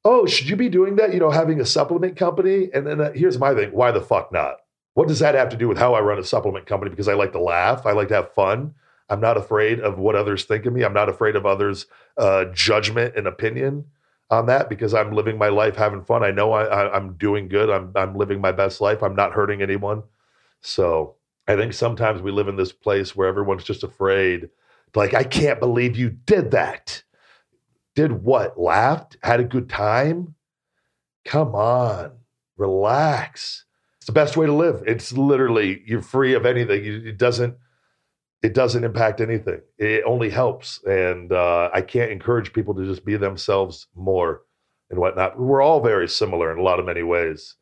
[0.03, 2.69] "Oh, should you be doing that?" You know, having a supplement company.
[2.73, 4.57] And then uh, here's my thing: Why the fuck not?
[4.95, 6.89] What does that have to do with how I run a supplement company?
[6.89, 8.73] Because I like to laugh, I like to have fun.
[9.09, 10.83] I'm not afraid of what others think of me.
[10.83, 11.87] I'm not afraid of others'
[12.17, 13.85] uh, judgment and opinion
[14.29, 16.23] on that because I'm living my life having fun.
[16.23, 17.69] I know I, am doing good.
[17.69, 19.01] I'm I'm living my best life.
[19.01, 20.03] I'm not hurting anyone.
[20.61, 21.15] So
[21.47, 24.49] I think sometimes we live in this place where everyone's just afraid.
[24.95, 27.03] Like I can't believe you did that.
[27.95, 28.59] Did what?
[28.59, 29.17] Laughed?
[29.23, 30.35] Had a good time?
[31.25, 32.11] Come on,
[32.57, 33.65] relax.
[33.97, 34.83] It's the best way to live.
[34.85, 36.85] It's literally you're free of anything.
[36.85, 37.57] It doesn't
[38.41, 39.61] it doesn't impact anything.
[39.77, 40.83] It only helps.
[40.85, 44.41] And uh, I can't encourage people to just be themselves more
[44.89, 45.39] and whatnot.
[45.39, 47.55] We're all very similar in a lot of many ways.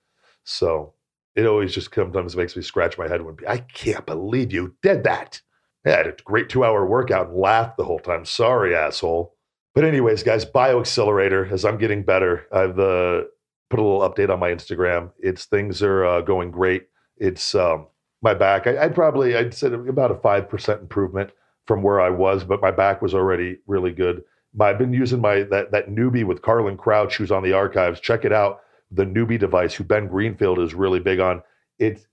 [0.44, 0.94] So
[1.36, 5.04] it always just sometimes makes me scratch my head when I can't believe you did
[5.04, 5.42] that.
[5.86, 8.26] I had a great two hour workout and laughed the whole time.
[8.26, 9.36] Sorry, asshole.
[9.74, 13.26] But, anyways, guys, BioXcellerator, as I'm getting better, I've uh,
[13.70, 15.12] put a little update on my Instagram.
[15.20, 16.88] It's things are uh, going great.
[17.18, 17.88] It's um,
[18.28, 18.68] my back.
[18.68, 21.32] I, would probably I'd say about a five percent improvement
[21.66, 24.24] from where I was, but my back was already really good.
[24.60, 28.00] I've been using my that that Neubie with Carlin Crouch, who's on the archives.
[28.00, 28.62] Check it out.
[28.92, 31.42] The Neubie device, who Ben Greenfield is really big on.
[31.80, 32.06] It's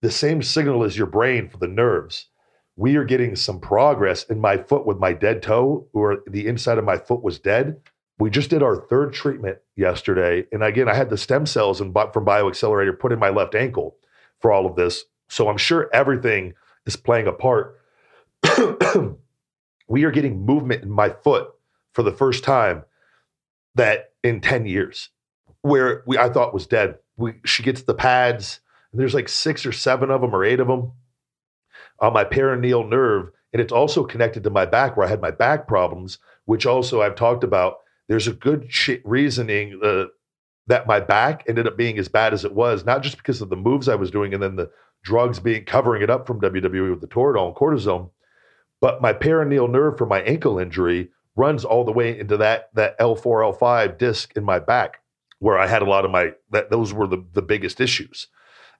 [0.00, 2.26] the same signal as your brain for the nerves.
[2.76, 6.78] We are getting some progress in my foot with my dead toe, or the inside
[6.78, 7.80] of my foot was dead.
[8.20, 11.92] We just did our third treatment yesterday, and again, I had the stem cells and
[12.12, 13.96] from BioXcellerator put in my left ankle
[14.40, 15.04] for all of this.
[15.28, 16.54] So I'm sure everything
[16.86, 17.80] is playing a part.
[19.88, 21.50] we are getting movement in my foot
[21.92, 22.84] for the first time
[23.74, 25.10] that in 10 years
[25.62, 26.98] where we I thought was dead.
[27.16, 28.60] We she gets the pads
[28.92, 30.92] and there's like six or seven of them or eight of them
[32.00, 35.30] on my peroneal nerve and it's also connected to my back where I had my
[35.30, 37.78] back problems which also I've talked about
[38.08, 38.70] there's a good
[39.04, 40.04] reasoning uh,
[40.66, 43.48] that my back ended up being as bad as it was not just because of
[43.48, 44.70] the moves I was doing and then the
[45.02, 48.10] drugs being covering it up from WWE with the Toradol and cortisone.
[48.80, 52.98] But my peroneal nerve from my ankle injury runs all the way into that that
[52.98, 55.00] L4 L5 disc in my back
[55.38, 58.28] where I had a lot of my that those were the the biggest issues.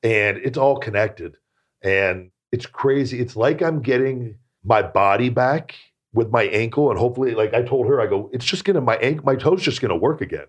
[0.03, 1.37] And it's all connected.
[1.83, 3.21] And it's crazy.
[3.21, 5.75] It's like I'm getting my body back
[6.13, 8.81] with my ankle and hopefully like I told her I go it's just going to
[8.81, 10.47] my ankle my toes just going to work again.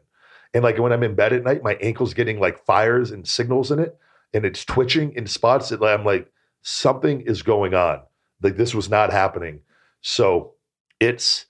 [0.54, 3.72] And like when I'm in bed at night my ankle's getting like fires and signals
[3.72, 3.98] in it
[4.34, 6.32] and it's twitching in spots that I'm like,
[6.62, 8.02] something is going on.
[8.42, 9.62] Like this was not happening.
[10.02, 10.54] So
[11.00, 11.46] it's,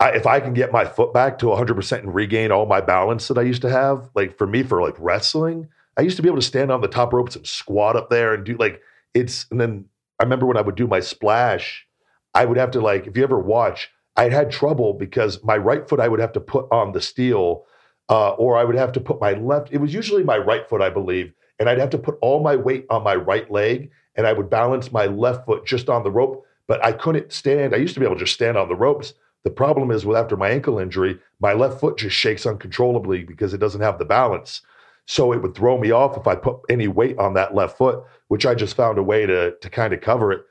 [0.00, 3.28] I, if I can get my foot back to 100% and regain all my balance
[3.28, 6.28] that I used to have, like for me, for like wrestling, I used to be
[6.28, 8.80] able to stand on the top ropes and squat up there and do like
[9.14, 9.86] it's, and then
[10.20, 11.86] I remember when I would do my splash,
[12.34, 15.88] I would have to like, if you ever watch, I had trouble because my right
[15.88, 17.64] foot I would have to put on the steel,
[18.08, 19.72] uh, or I would have to put my left.
[19.72, 22.56] It was usually my right foot, I believe, and I'd have to put all my
[22.56, 26.10] weight on my right leg and I would balance my left foot just on the
[26.10, 27.74] rope, but I couldn't stand.
[27.74, 29.14] I used to be able to just stand on the ropes.
[29.44, 33.54] The problem is with after my ankle injury, my left foot just shakes uncontrollably because
[33.54, 34.62] it doesn't have the balance.
[35.06, 38.04] So it would throw me off if I put any weight on that left foot,
[38.26, 40.42] which I just found a way to to kind of cover it.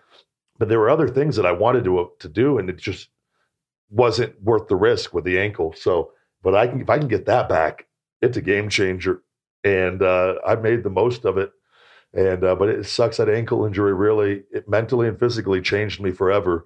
[0.58, 3.10] But there were other things that I wanted to to do, and it just
[3.90, 5.74] wasn't worth the risk with the ankle.
[5.78, 6.12] So,
[6.42, 7.86] but I can if I can get that back,
[8.22, 9.22] it's a game changer,
[9.68, 11.52] and uh, I've made the most of it.
[12.14, 16.12] And uh, but it sucks that ankle injury really it mentally and physically changed me
[16.12, 16.66] forever.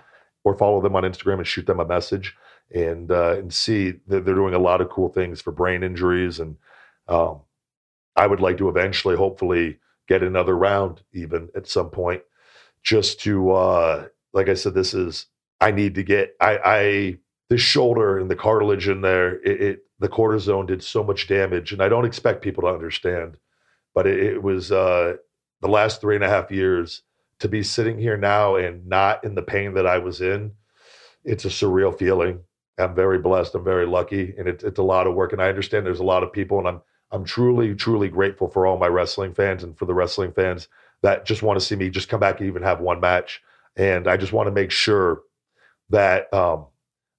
[0.44, 2.36] Or follow them on Instagram and shoot them a message
[2.74, 6.40] and uh, and see that they're doing a lot of cool things for brain injuries.
[6.40, 6.58] And
[7.08, 7.42] um,
[8.16, 9.78] I would like to eventually, hopefully,
[10.08, 12.24] get another round even at some point,
[12.84, 15.28] just to uh, like I said, this is
[15.60, 17.18] I need to get I I
[17.50, 19.36] this shoulder and the cartilage in there.
[19.42, 23.38] It, it the cortisone did so much damage, and I don't expect people to understand,
[23.94, 25.18] but it, it was uh,
[25.62, 27.04] the last three and a half years
[27.42, 30.52] to be sitting here now and not in the pain that I was in.
[31.26, 32.40] It's a surreal feeling.
[32.78, 33.56] I'm very blessed.
[33.56, 35.34] I'm very lucky, and it, it's a lot of work.
[35.34, 36.82] And I understand there's a lot of people, and I'm
[37.12, 40.70] I'm truly, truly grateful for all my wrestling fans and for the wrestling fans
[41.02, 43.42] that just want to see me just come back and even have one match.
[43.76, 45.24] And I just want to make sure
[45.90, 46.68] that um,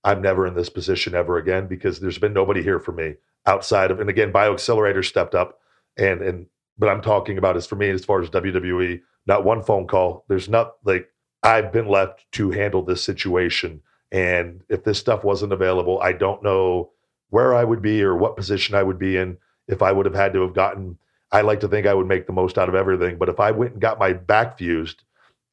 [0.03, 3.90] I'm never in this position ever again because there's been nobody here for me outside
[3.90, 4.01] of.
[4.01, 5.59] And again, BioXcellerator stepped up,
[5.99, 6.47] and and
[6.78, 10.24] but I'm talking about is for me as far as WWE not one phone call.
[10.28, 11.09] There's not like
[11.43, 13.82] I've been left to handle this situation.
[14.11, 16.90] And if this stuff wasn't available, I don't know
[17.31, 19.39] where I would be or what position I would be in
[19.69, 20.99] if I would have had to have gotten.
[21.31, 23.16] I like to think I would make the most out of everything.
[23.16, 25.03] But if I went and got my back fused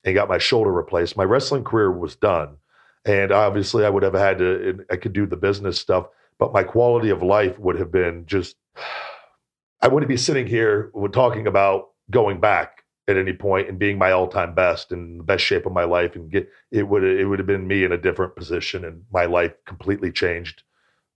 [0.03, 2.57] and got my shoulder replaced, my wrestling career was done.
[3.05, 6.63] And obviously, I would have had to, I could do the business stuff, but my
[6.63, 8.57] quality of life would have been just,
[9.81, 12.78] I wouldn't be sitting here talking about going back
[13.09, 16.15] at any point and being my all-time best and the best shape of my life
[16.15, 19.25] and get it would it would have been me in a different position and my
[19.25, 20.63] life completely changed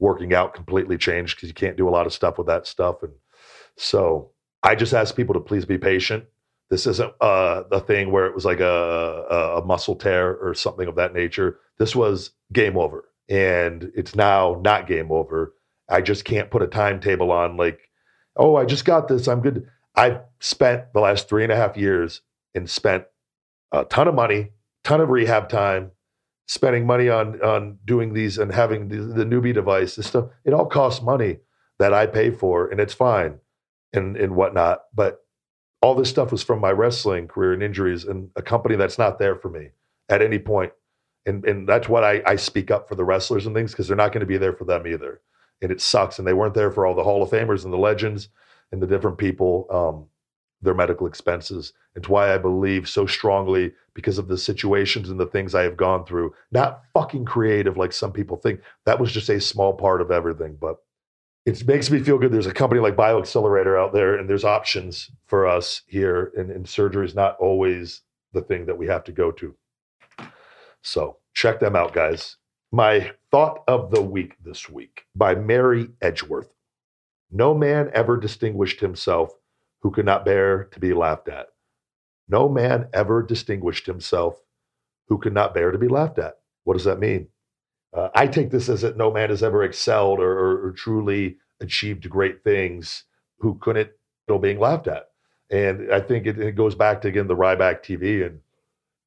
[0.03, 3.01] working out completely changed because you can't do a lot of stuff with that stuff.
[3.03, 3.13] And
[3.77, 6.25] so i just ask people to please be patient.
[6.69, 10.87] This isn't uh, a thing where it was like a, a muscle tear or something
[10.87, 11.59] of that nature.
[11.77, 13.05] This was game over.
[13.29, 15.53] And it's now not game over.
[15.89, 17.79] I just can't put a timetable on like
[18.35, 19.27] oh i just got this.
[19.27, 22.21] I'm good I've spent the last three and a half years
[22.55, 23.05] and spent
[23.71, 24.51] a ton of money,
[24.83, 25.91] ton of rehab time,
[26.47, 30.25] spending money on on doing these and having the, the Neubie device, this stuff.
[30.45, 31.39] It all costs money
[31.79, 33.39] that I pay for, and it's fine
[33.91, 34.83] and and whatnot.
[34.93, 35.19] But
[35.81, 39.19] all this stuff was from my wrestling career and injuries, and a company that's not
[39.19, 39.69] there for me
[40.09, 40.73] at any point.
[41.25, 43.97] And and that's what I, I speak up for the wrestlers and things because they're
[43.97, 45.21] not going to be there for them either.
[45.61, 46.19] And it sucks.
[46.19, 48.27] And they weren't there for all the Hall of Famers and the legends
[48.73, 50.07] and the different people um,
[50.63, 51.73] their medical expenses.
[51.93, 55.63] And it's why I believe so strongly because of the situations and the things I
[55.63, 56.33] have gone through.
[56.51, 58.61] Not fucking creative like some people think.
[58.85, 60.77] That was just a small part of everything, but
[61.45, 62.31] it makes me feel good.
[62.31, 66.31] There's a company like BioXcellerator out there, and there's options for us here.
[66.37, 68.01] And, and surgery is not always
[68.31, 69.53] the thing that we have to go to.
[70.81, 72.37] So check them out, guys.
[72.71, 76.52] My thought of the week this week by Mary Edgeworth.
[77.35, 79.33] No man ever distinguished himself
[79.79, 81.47] who could not bear to be laughed at.
[82.29, 84.39] No man ever distinguished himself
[85.07, 86.37] who could not bear to be laughed at.
[86.63, 87.29] What does that mean?
[87.91, 91.37] Uh, I take this as that no man has ever excelled or, or, or truly
[91.59, 93.05] achieved great things
[93.39, 93.89] who couldn't
[94.27, 95.09] feel being laughed at.
[95.49, 98.41] And I think it, it, goes back to again the Ryback TV and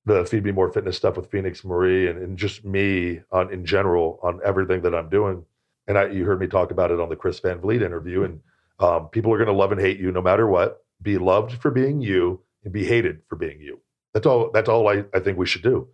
[0.04, 3.64] the Feed Me More Fitness stuff with Phoenix Marie and, and just me on in
[3.64, 5.44] general on everything that I'm doing
[5.86, 8.24] and I, you heard me talk about it on the Chris Van Vliet interview.
[8.24, 8.40] And
[8.78, 10.84] um, people are going to love and hate you no matter what.
[11.02, 13.80] Be loved for being you and be hated for being you.
[14.12, 14.50] That's all.
[14.52, 15.88] That's all I, I think we should do.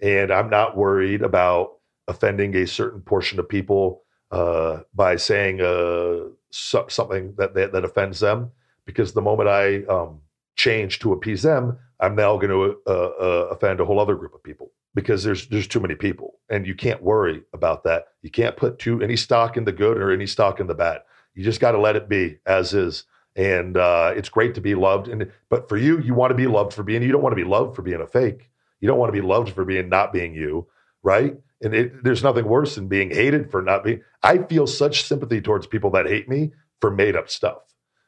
[0.00, 6.30] And I'm not worried about offending a certain portion of people uh, by saying uh,
[6.50, 8.50] so, something that, that, that offends them.
[8.84, 10.20] Because the moment I um,
[10.56, 14.34] change to appease them, I'm now going to uh, uh, offend a whole other group
[14.34, 14.72] of people
[15.02, 18.78] because there's there's too many people and you can't worry about that you can't put
[18.78, 21.00] too any stock in the good or any stock in the bad
[21.34, 23.04] you just got to let it be as is
[23.36, 26.48] and uh, it's great to be loved and but for you you want to be
[26.48, 28.50] loved for being you don't want to be loved for being a fake
[28.80, 30.68] You don't want to be loved for being not being you,
[31.02, 31.36] right?
[31.62, 34.02] And it, there's nothing worse than being hated for not being.
[34.22, 37.58] I feel such sympathy towards people that hate me for made up stuff.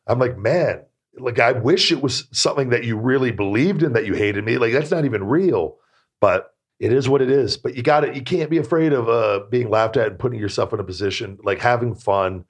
[0.06, 0.82] I'm like, man,
[1.18, 4.58] like I wish it was something that you really believed in that you hated me.
[4.58, 5.78] Like that's not even real,
[6.20, 7.56] but it is what it is.
[7.58, 10.40] But you got to You can't be afraid of uh, being laughed at and putting
[10.40, 12.46] yourself in a position like having fun.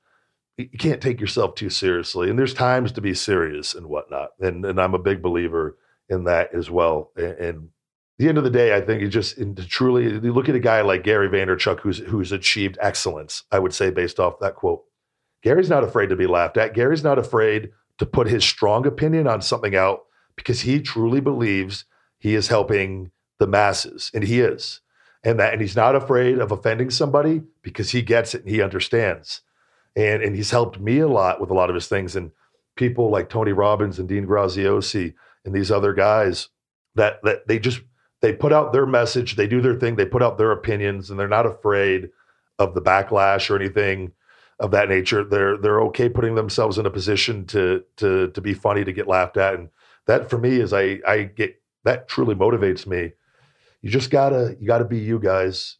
[0.56, 4.30] You can't take yourself too seriously, and there's times to be serious and whatnot.
[4.40, 5.76] And and I'm a big believer
[6.08, 7.10] in that as well.
[7.16, 7.68] And, and
[8.18, 9.38] the end of the day, I think you just
[9.68, 13.44] truly you look at a guy like Gary Vaynerchuk, who's who's achieved excellence.
[13.50, 14.84] I would say based off that quote,
[15.42, 16.74] Gary's not afraid to be laughed at.
[16.74, 20.02] Gary's not afraid to put his strong opinion on something out
[20.36, 21.84] because he truly believes
[22.18, 23.10] he is helping
[23.40, 24.80] the masses, and he is,
[25.24, 28.62] and that and he's not afraid of offending somebody because he gets it and he
[28.62, 29.40] understands,
[29.96, 32.30] and and he's helped me a lot with a lot of his things and
[32.76, 35.14] people like Tony Robbins and Dean Graziosi
[35.44, 36.48] and these other guys
[36.94, 37.80] that that they just
[38.20, 41.18] they put out their message, they do their thing, they put out their opinions, and
[41.18, 42.10] they're not afraid
[42.58, 44.12] of the backlash or anything
[44.58, 45.24] of that nature.
[45.24, 49.08] They're they're okay putting themselves in a position to to to be funny, to get
[49.08, 49.70] laughed at, and
[50.06, 53.12] that for me is I I get that truly motivates me.
[53.82, 55.76] You just gotta you gotta be you guys.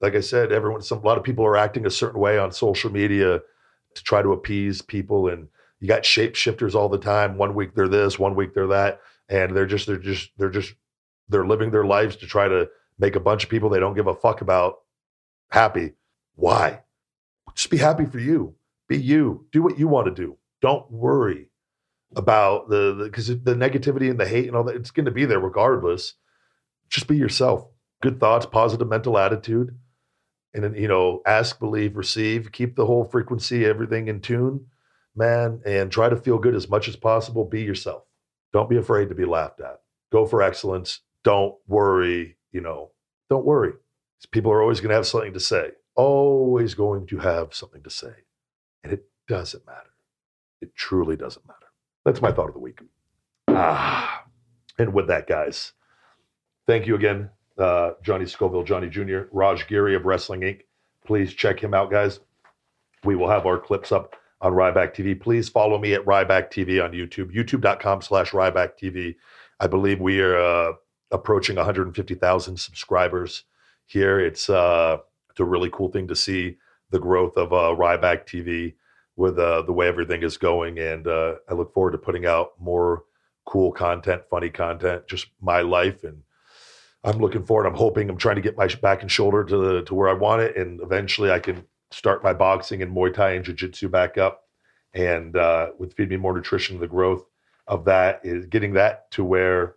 [0.00, 2.52] Like I said, everyone some a lot of people are acting a certain way on
[2.52, 3.40] social media
[3.94, 5.48] to try to appease people, and
[5.80, 7.38] you got shapeshifters all the time.
[7.38, 10.74] One week they're this, one week they're that, and they're just they're just they're just
[11.28, 12.68] they're living their lives to try to
[12.98, 14.80] make a bunch of people they don't give a fuck about
[15.50, 15.92] happy.
[16.34, 16.80] Why?
[17.54, 18.54] Just be happy for you.
[18.88, 19.46] Be you.
[19.52, 20.36] Do what you want to do.
[20.60, 21.50] Don't worry
[22.16, 24.76] about the because the, the, negativity and the hate and all that.
[24.76, 26.14] It's going to be there regardless.
[26.94, 27.66] Just be yourself.
[28.02, 29.76] Good thoughts, positive mental attitude,
[30.54, 32.52] and you know, ask, believe, receive.
[32.52, 34.66] Keep the whole frequency, everything in tune,
[35.16, 37.44] man, and try to feel good as much as possible.
[37.44, 38.04] Be yourself.
[38.52, 39.80] Don't be afraid to be laughed at.
[40.12, 42.90] Go for excellence don't worry, you know,
[43.28, 43.72] don't worry.
[44.30, 47.90] People are always going to have something to say, always going to have something to
[47.90, 48.12] say.
[48.82, 49.90] And it doesn't matter.
[50.60, 51.66] It truly doesn't matter.
[52.04, 52.80] That's my thought of the week.
[53.48, 54.24] Ah,
[54.78, 55.72] and with that, guys,
[56.66, 60.62] thank you again, uh, Johnny Scoville, Johnny Jr., Raj Giri of Wrestling Inc.
[61.06, 62.20] Please check him out, guys.
[63.04, 65.18] We will have our clips up on Ryback TV.
[65.18, 69.16] Please follow me at Ryback TV on YouTube, youtube.com slash Ryback TV.
[69.60, 70.72] I believe we are uh,
[71.10, 73.44] approaching 150,000 subscribers
[73.86, 74.20] here.
[74.20, 74.98] It's uh,
[75.30, 76.56] it's a really cool thing to see
[76.90, 78.74] the growth of uh, Ryback TV
[79.16, 82.52] with uh, the way everything is going, and uh, I look forward to putting out
[82.58, 83.04] more
[83.46, 86.22] cool content, funny content, just my life, and
[87.04, 87.66] I'm looking forward.
[87.66, 90.14] I'm hoping I'm trying to get my back and shoulder to the, to where I
[90.14, 93.88] want it, and eventually I can start my boxing and Muay Thai and Jiu Jitsu
[93.88, 94.44] back up,
[94.94, 97.24] and uh, with Feed Me More Nutrition, the growth
[97.66, 99.76] of that is getting that to where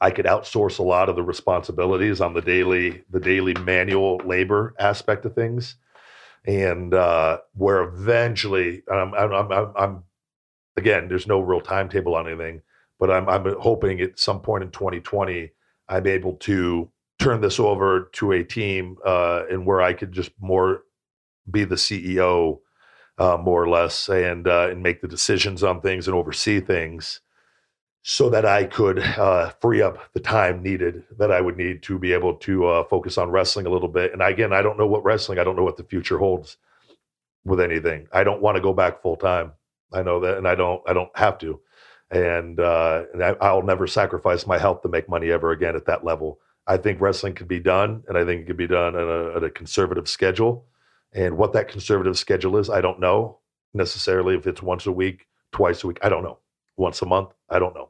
[0.00, 4.74] I could outsource a lot of the responsibilities on the daily the daily manual labor
[4.80, 5.76] aspect of things,
[6.44, 10.02] and uh, where eventually I'm, I'm, I'm, I'm
[10.76, 12.62] again there's no real timetable on anything,
[12.98, 15.52] but I'm I'm hoping at some point in 2020
[15.88, 20.30] I'm able to turn this over to a team uh, and where I could just
[20.40, 20.82] more
[21.50, 22.60] be the CEO.
[23.20, 27.20] Uh, more or less, and uh, and make the decisions on things and oversee things,
[28.02, 31.98] so that I could uh, free up the time needed that I would need to
[31.98, 34.12] be able to uh, focus on wrestling a little bit.
[34.12, 36.56] And again, I don't know what wrestling, I don't know what the future holds
[37.44, 38.08] with anything.
[38.12, 39.52] I don't want to go back full time.
[39.92, 41.60] I know that, and I don't, I don't have to.
[42.10, 43.04] And, uh,
[43.40, 46.40] I, will never sacrifice my health to make money ever again at that level.
[46.68, 49.32] I think wrestling could be done, and I think it can be done at a,
[49.36, 50.66] at a conservative schedule.
[51.14, 53.38] And what that conservative schedule is, I don't know
[53.72, 55.98] necessarily if it's once a week, twice a week.
[56.02, 56.38] I don't know
[56.76, 57.30] once a month.
[57.48, 57.88] I don't know,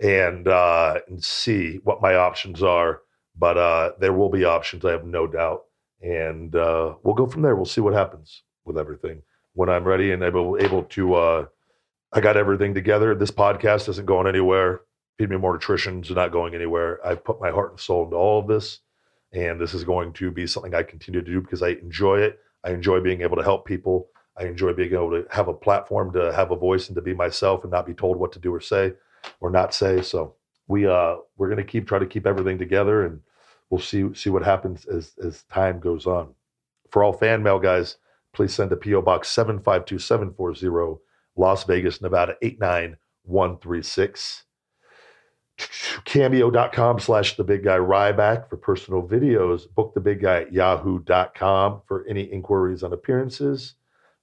[0.00, 3.02] and uh, and see what my options are.
[3.38, 5.64] But uh, there will be options, I have no doubt,
[6.02, 7.54] and uh, we'll go from there.
[7.54, 9.22] We'll see what happens with everything
[9.54, 11.48] when I'm ready and able able to.
[12.12, 13.14] I got everything together.
[13.14, 14.82] This podcast isn't going anywhere.
[15.18, 17.04] Feed me more nutrition's not going anywhere.
[17.06, 18.80] I've put my heart and soul into all of this,
[19.32, 22.38] and this is going to be something I continue to do because I enjoy it.
[22.64, 24.08] I enjoy being able to help people.
[24.36, 27.14] I enjoy being able to have a platform to have a voice and to be
[27.14, 28.92] myself and not be told what to do or say
[29.40, 30.02] or not say.
[30.02, 30.36] So
[30.68, 33.20] we uh we're gonna keep try to keep everything together and
[33.70, 36.34] we'll see see what happens as as time goes on.
[36.90, 37.96] For all fan mail guys,
[38.32, 41.00] please send to PO Box 752740,
[41.36, 44.44] Las Vegas, Nevada 89136.
[46.04, 49.72] Cameo.com slash the big guy Ryback for personal videos.
[49.74, 53.74] Book the big guy at yahoo.com for any inquiries on appearances.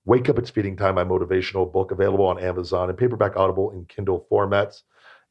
[0.05, 3.87] Wake Up It's Feeding Time, my motivational book, available on Amazon and paperback, Audible, and
[3.87, 4.81] Kindle formats.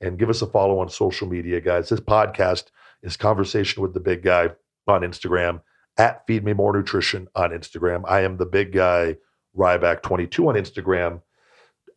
[0.01, 1.89] and give us a follow on social media, guys.
[1.89, 2.67] This podcast
[3.03, 4.51] is Conversation with the Big Guy
[4.87, 5.61] on Instagram,
[5.97, 8.03] at Feed Me More Nutrition on Instagram.
[8.07, 9.17] I am the big guy,
[9.57, 11.23] Ryback22 on Instagram,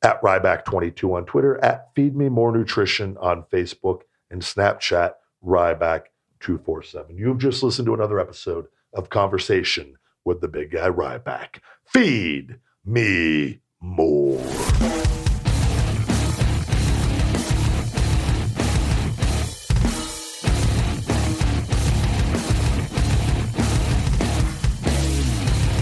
[0.03, 5.14] at Ryback22 on Twitter, at Feed Me More Nutrition on Facebook, and Snapchat,
[5.45, 7.18] Ryback247.
[7.18, 11.60] You've just listened to another episode of Conversation with the Big Guy Ryback.
[11.86, 14.38] Feed me more.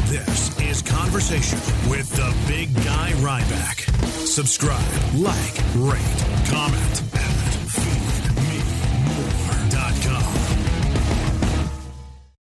[0.08, 1.60] This is Conversation
[1.90, 4.09] with the Big Guy Ryback.
[4.30, 4.80] Subscribe,
[5.16, 7.02] like, rate, comment,